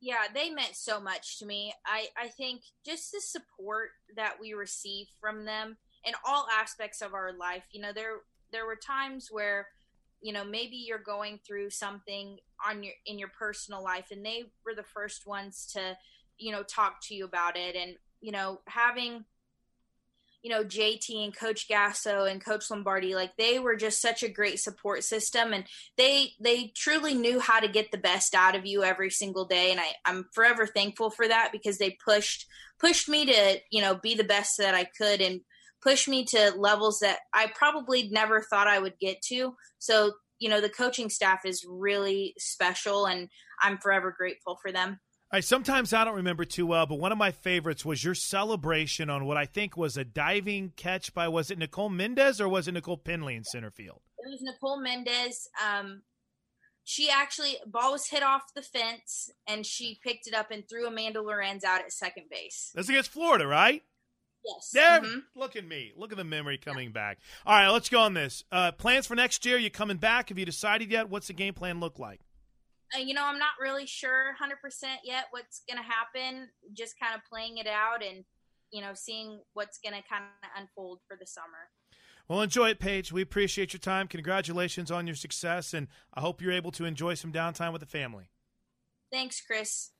Yeah, 0.00 0.24
they 0.32 0.50
meant 0.50 0.76
so 0.76 1.00
much 1.00 1.38
to 1.38 1.46
me. 1.46 1.72
I 1.86 2.08
I 2.16 2.28
think 2.28 2.62
just 2.84 3.12
the 3.12 3.20
support 3.20 3.90
that 4.16 4.34
we 4.40 4.52
received 4.52 5.10
from 5.20 5.44
them 5.44 5.78
in 6.04 6.14
all 6.24 6.46
aspects 6.52 7.00
of 7.00 7.14
our 7.14 7.32
life. 7.32 7.64
You 7.72 7.80
know, 7.80 7.92
there 7.92 8.18
there 8.52 8.66
were 8.66 8.76
times 8.76 9.28
where 9.30 9.68
you 10.20 10.32
know 10.32 10.44
maybe 10.44 10.76
you're 10.76 10.98
going 10.98 11.40
through 11.46 11.70
something 11.70 12.38
on 12.66 12.82
your 12.82 12.94
in 13.06 13.18
your 13.18 13.30
personal 13.38 13.82
life 13.82 14.06
and 14.10 14.24
they 14.24 14.44
were 14.64 14.74
the 14.74 14.82
first 14.82 15.26
ones 15.26 15.66
to 15.74 15.96
you 16.38 16.52
know 16.52 16.62
talk 16.62 16.96
to 17.02 17.14
you 17.14 17.24
about 17.24 17.56
it 17.56 17.76
and 17.76 17.96
you 18.20 18.32
know 18.32 18.60
having 18.66 19.24
you 20.46 20.52
know 20.52 20.62
JT 20.62 21.24
and 21.24 21.36
Coach 21.36 21.66
Gasso 21.68 22.30
and 22.30 22.42
Coach 22.42 22.70
Lombardi 22.70 23.16
like 23.16 23.36
they 23.36 23.58
were 23.58 23.74
just 23.74 24.00
such 24.00 24.22
a 24.22 24.28
great 24.28 24.60
support 24.60 25.02
system 25.02 25.52
and 25.52 25.64
they 25.96 26.34
they 26.38 26.70
truly 26.72 27.14
knew 27.14 27.40
how 27.40 27.58
to 27.58 27.66
get 27.66 27.90
the 27.90 27.98
best 27.98 28.32
out 28.32 28.54
of 28.54 28.64
you 28.64 28.84
every 28.84 29.10
single 29.10 29.44
day 29.44 29.72
and 29.72 29.80
I 29.80 29.88
I'm 30.04 30.26
forever 30.32 30.64
thankful 30.64 31.10
for 31.10 31.26
that 31.26 31.48
because 31.50 31.78
they 31.78 31.98
pushed 32.04 32.46
pushed 32.78 33.08
me 33.08 33.26
to 33.26 33.58
you 33.72 33.80
know 33.80 33.96
be 33.96 34.14
the 34.14 34.22
best 34.22 34.58
that 34.58 34.72
I 34.72 34.84
could 34.84 35.20
and 35.20 35.40
push 35.82 36.06
me 36.06 36.24
to 36.26 36.52
levels 36.56 37.00
that 37.00 37.18
I 37.34 37.50
probably 37.52 38.08
never 38.08 38.40
thought 38.40 38.68
I 38.68 38.78
would 38.78 39.00
get 39.00 39.22
to. 39.22 39.56
So 39.80 40.12
you 40.38 40.48
know 40.48 40.60
the 40.60 40.68
coaching 40.68 41.10
staff 41.10 41.44
is 41.44 41.66
really 41.68 42.34
special 42.38 43.06
and 43.06 43.28
I'm 43.60 43.78
forever 43.78 44.14
grateful 44.16 44.60
for 44.62 44.70
them 44.70 45.00
right, 45.36 45.44
sometimes 45.44 45.92
I 45.92 46.04
don't 46.04 46.16
remember 46.16 46.44
too 46.44 46.66
well, 46.66 46.86
but 46.86 46.98
one 46.98 47.12
of 47.12 47.18
my 47.18 47.30
favorites 47.30 47.84
was 47.84 48.02
your 48.02 48.14
celebration 48.14 49.10
on 49.10 49.26
what 49.26 49.36
I 49.36 49.44
think 49.44 49.76
was 49.76 49.96
a 49.96 50.04
diving 50.04 50.72
catch 50.76 51.12
by 51.12 51.28
was 51.28 51.50
it 51.50 51.58
Nicole 51.58 51.90
Mendes 51.90 52.40
or 52.40 52.48
was 52.48 52.68
it 52.68 52.72
Nicole 52.72 52.96
Pendley 52.96 53.36
in 53.36 53.44
center 53.44 53.70
field? 53.70 54.00
It 54.18 54.30
was 54.30 54.40
Nicole 54.42 54.80
Mendes. 54.80 55.48
Um, 55.64 56.02
she 56.84 57.10
actually 57.10 57.56
ball 57.66 57.92
was 57.92 58.08
hit 58.08 58.22
off 58.22 58.54
the 58.54 58.62
fence 58.62 59.30
and 59.46 59.66
she 59.66 59.98
picked 60.02 60.26
it 60.26 60.34
up 60.34 60.50
and 60.50 60.66
threw 60.66 60.86
Amanda 60.86 61.20
Lorenz 61.20 61.64
out 61.64 61.80
at 61.80 61.92
second 61.92 62.24
base. 62.30 62.72
That's 62.74 62.88
against 62.88 63.10
Florida, 63.10 63.46
right? 63.46 63.82
Yes. 64.42 64.70
There, 64.72 65.00
mm-hmm. 65.00 65.18
look 65.34 65.56
at 65.56 65.66
me. 65.66 65.92
Look 65.96 66.12
at 66.12 66.18
the 66.18 66.24
memory 66.24 66.56
coming 66.56 66.88
yeah. 66.88 66.94
back. 66.94 67.18
All 67.44 67.56
right, 67.56 67.68
let's 67.68 67.88
go 67.90 68.00
on 68.00 68.14
this. 68.14 68.44
Uh, 68.50 68.72
plans 68.72 69.06
for 69.06 69.16
next 69.16 69.44
year? 69.44 69.58
You 69.58 69.70
coming 69.70 69.96
back? 69.98 70.30
Have 70.30 70.38
you 70.38 70.46
decided 70.46 70.90
yet? 70.90 71.10
What's 71.10 71.26
the 71.26 71.32
game 71.34 71.52
plan 71.52 71.80
look 71.80 71.98
like? 71.98 72.20
Uh, 72.94 73.00
you 73.00 73.14
know, 73.14 73.24
I'm 73.24 73.38
not 73.38 73.54
really 73.60 73.86
sure 73.86 74.34
100% 74.40 74.84
yet 75.04 75.26
what's 75.30 75.62
going 75.68 75.82
to 75.82 75.88
happen. 75.88 76.48
Just 76.72 76.94
kind 77.00 77.14
of 77.14 77.20
playing 77.28 77.58
it 77.58 77.66
out 77.66 78.04
and, 78.04 78.24
you 78.70 78.80
know, 78.80 78.92
seeing 78.94 79.40
what's 79.54 79.78
going 79.78 79.94
to 79.94 80.08
kind 80.08 80.24
of 80.42 80.62
unfold 80.62 81.00
for 81.08 81.16
the 81.18 81.26
summer. 81.26 81.70
Well, 82.28 82.42
enjoy 82.42 82.70
it, 82.70 82.80
Paige. 82.80 83.12
We 83.12 83.22
appreciate 83.22 83.72
your 83.72 83.78
time. 83.78 84.08
Congratulations 84.08 84.90
on 84.90 85.06
your 85.06 85.14
success, 85.14 85.72
and 85.72 85.86
I 86.12 86.20
hope 86.20 86.42
you're 86.42 86.52
able 86.52 86.72
to 86.72 86.84
enjoy 86.84 87.14
some 87.14 87.32
downtime 87.32 87.72
with 87.72 87.80
the 87.80 87.86
family. 87.86 88.30
Thanks, 89.12 89.40
Chris. 89.40 89.90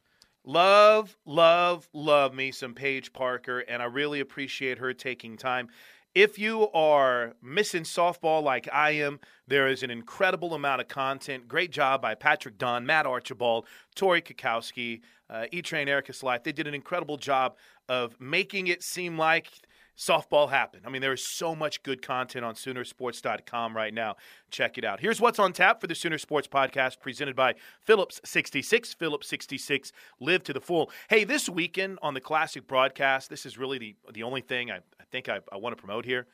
Love, 0.44 1.16
love, 1.24 1.88
love 1.92 2.34
me 2.34 2.52
some 2.52 2.74
Paige 2.74 3.12
Parker, 3.12 3.60
and 3.60 3.82
I 3.82 3.86
really 3.86 4.20
appreciate 4.20 4.78
her 4.78 4.92
taking 4.92 5.36
time 5.36 5.68
If 6.16 6.38
you 6.38 6.70
are 6.72 7.34
missing 7.42 7.82
softball 7.82 8.42
like 8.42 8.70
I 8.72 8.92
am, 8.92 9.20
there 9.46 9.68
is 9.68 9.82
an 9.82 9.90
incredible 9.90 10.54
amount 10.54 10.80
of 10.80 10.88
content. 10.88 11.46
Great 11.46 11.70
job 11.70 12.00
by 12.00 12.14
Patrick 12.14 12.56
Dunn, 12.56 12.86
Matt 12.86 13.04
Archibald, 13.04 13.66
Tori 13.94 14.22
Kakowski, 14.22 15.02
uh, 15.28 15.44
E-Train 15.52 15.88
Erica 15.88 16.14
Life. 16.22 16.42
They 16.42 16.52
did 16.52 16.66
an 16.66 16.72
incredible 16.72 17.18
job 17.18 17.56
of 17.90 18.18
making 18.18 18.68
it 18.68 18.82
seem 18.82 19.18
like 19.18 19.50
softball 19.96 20.50
happened. 20.50 20.82
I 20.86 20.90
mean, 20.90 21.00
there 21.00 21.12
is 21.12 21.26
so 21.26 21.54
much 21.54 21.82
good 21.82 22.02
content 22.02 22.44
on 22.44 22.54
Soonersports.com 22.54 23.74
right 23.74 23.94
now. 23.94 24.16
Check 24.50 24.76
it 24.78 24.84
out. 24.84 25.00
Here's 25.00 25.20
what's 25.20 25.38
on 25.38 25.52
tap 25.52 25.80
for 25.80 25.86
the 25.86 25.94
Sooner 25.94 26.18
Sports 26.18 26.46
Podcast 26.46 27.00
presented 27.00 27.34
by 27.34 27.54
Phillips 27.80 28.20
66. 28.24 28.94
Phillips 28.94 29.28
66, 29.28 29.92
live 30.20 30.42
to 30.44 30.52
the 30.52 30.60
full. 30.60 30.90
Hey, 31.08 31.24
this 31.24 31.48
weekend 31.48 31.98
on 32.02 32.14
the 32.14 32.20
Classic 32.20 32.66
broadcast, 32.66 33.30
this 33.30 33.46
is 33.46 33.56
really 33.56 33.78
the, 33.78 33.96
the 34.12 34.22
only 34.22 34.42
thing 34.42 34.70
I, 34.70 34.76
I 34.76 35.04
think 35.10 35.28
I, 35.28 35.40
I 35.50 35.56
want 35.56 35.76
to 35.76 35.80
promote 35.82 36.04
here. 36.04 36.26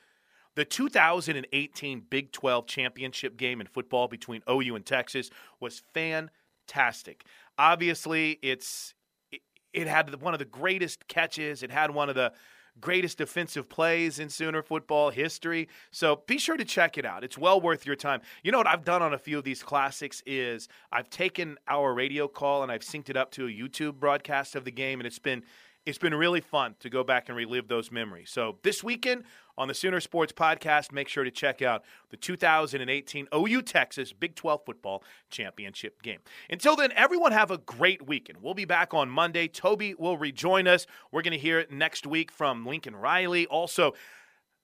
The 0.55 0.65
2018 0.65 2.03
Big 2.11 2.33
12 2.33 2.67
championship 2.67 3.37
game 3.37 3.61
in 3.61 3.67
football 3.67 4.09
between 4.09 4.43
OU 4.51 4.77
and 4.77 4.85
Texas 4.85 5.31
was 5.61 5.83
fantastic. 5.95 7.25
Obviously, 7.57 8.39
it's 8.43 8.95
it, 9.31 9.41
it 9.73 9.87
had 9.87 10.21
one 10.21 10.35
of 10.35 10.39
the 10.39 10.45
greatest 10.45 11.09
catches. 11.09 11.63
It 11.63 11.71
had 11.71 11.93
one 11.93 12.11
of 12.11 12.17
the 12.17 12.33
greatest 12.81 13.19
defensive 13.19 13.69
plays 13.69 14.19
in 14.19 14.29
Sooner 14.29 14.63
football 14.63 15.11
history. 15.11 15.69
So 15.91 16.23
be 16.27 16.39
sure 16.39 16.57
to 16.57 16.65
check 16.65 16.99
it 16.99 17.05
out. 17.05 17.25
It's 17.25 17.39
well 17.39 17.61
worth 17.61 17.87
your 17.87 17.97
time. 17.97 18.21
You 18.43 18.53
know 18.53 18.59
what 18.59 18.67
I've 18.67 18.85
done 18.85 19.03
on 19.03 19.15
a 19.15 19.19
few 19.19 19.39
of 19.39 19.45
these 19.45 19.63
classics 19.63 20.23
is 20.27 20.69
I've 20.91 21.11
taken 21.11 21.59
our 21.69 21.95
radio 21.95 22.29
call 22.29 22.63
and 22.63 22.73
I've 22.73 22.83
synced 22.83 23.11
it 23.11 23.17
up 23.17 23.31
to 23.33 23.47
a 23.47 23.51
YouTube 23.51 23.95
broadcast 23.95 24.55
of 24.57 24.65
the 24.65 24.73
game, 24.73 25.01
and 25.01 25.07
it's 25.07 25.19
been 25.19 25.43
it's 25.85 25.99
been 25.99 26.15
really 26.15 26.41
fun 26.41 26.77
to 26.79 26.89
go 26.89 27.03
back 27.03 27.29
and 27.29 27.37
relive 27.37 27.67
those 27.67 27.91
memories. 27.91 28.31
So 28.31 28.59
this 28.63 28.85
weekend 28.85 29.25
on 29.57 29.69
the 29.69 29.75
Sooner 29.75 30.01
Sports 30.01 30.33
Podcast, 30.33 30.93
make 30.93 31.09
sure 31.09 31.25
to 31.25 31.31
check 31.31 31.63
out 31.63 31.85
the 32.11 32.17
2018 32.17 33.29
OU 33.35 33.63
Texas 33.63 34.13
Big 34.13 34.35
12 34.35 34.65
Football 34.65 35.03
Championship 35.31 36.03
game. 36.03 36.21
Until 36.51 36.77
then, 36.77 36.93
everyone 36.93 37.33
have 37.33 37.51
a 37.51 37.59
great 37.59 38.07
weekend. 38.07 38.39
We'll 38.43 38.55
be 38.55 38.65
back 38.65 38.95
on 38.95 39.09
Monday. 39.11 39.49
Toby 39.49 39.95
will 39.95 40.17
rejoin 40.17 40.67
us. 40.67 40.87
We're 41.11 41.23
going 41.23 41.33
to 41.33 41.39
hear 41.39 41.59
it 41.59 41.71
next 41.71 42.07
week 42.07 42.31
from 42.31 42.67
Lincoln 42.67 42.97
Riley. 42.97 43.47
Also, 43.47 43.95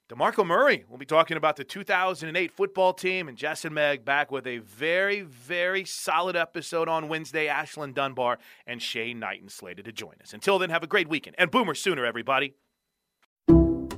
DeMarco 0.09 0.47
Murray 0.47 0.87
will 0.89 0.97
be 0.97 1.05
talking 1.05 1.37
about 1.37 1.57
the 1.57 1.65
2008 1.65 2.51
football 2.51 2.95
team, 2.95 3.29
and 3.29 3.37
Jess 3.37 3.67
and 3.67 3.75
Meg 3.75 4.07
back 4.07 4.31
with 4.31 4.47
a 4.47 4.59
very, 4.59 5.21
very 5.21 5.85
solid 5.85 6.35
episode 6.35 6.89
on 6.89 7.09
Wednesday. 7.09 7.47
Ashlyn 7.47 7.93
Dunbar 7.93 8.39
and 8.67 8.81
Shay 8.81 9.13
Knighton 9.13 9.51
slated 9.51 9.85
to 9.85 9.93
join 9.93 10.15
us. 10.23 10.33
Until 10.33 10.59
then, 10.59 10.71
have 10.71 10.83
a 10.83 10.87
great 10.87 11.09
weekend, 11.09 11.37
and 11.39 11.51
Boomer 11.51 11.75
Sooner, 11.75 12.07
everybody. 12.07 12.55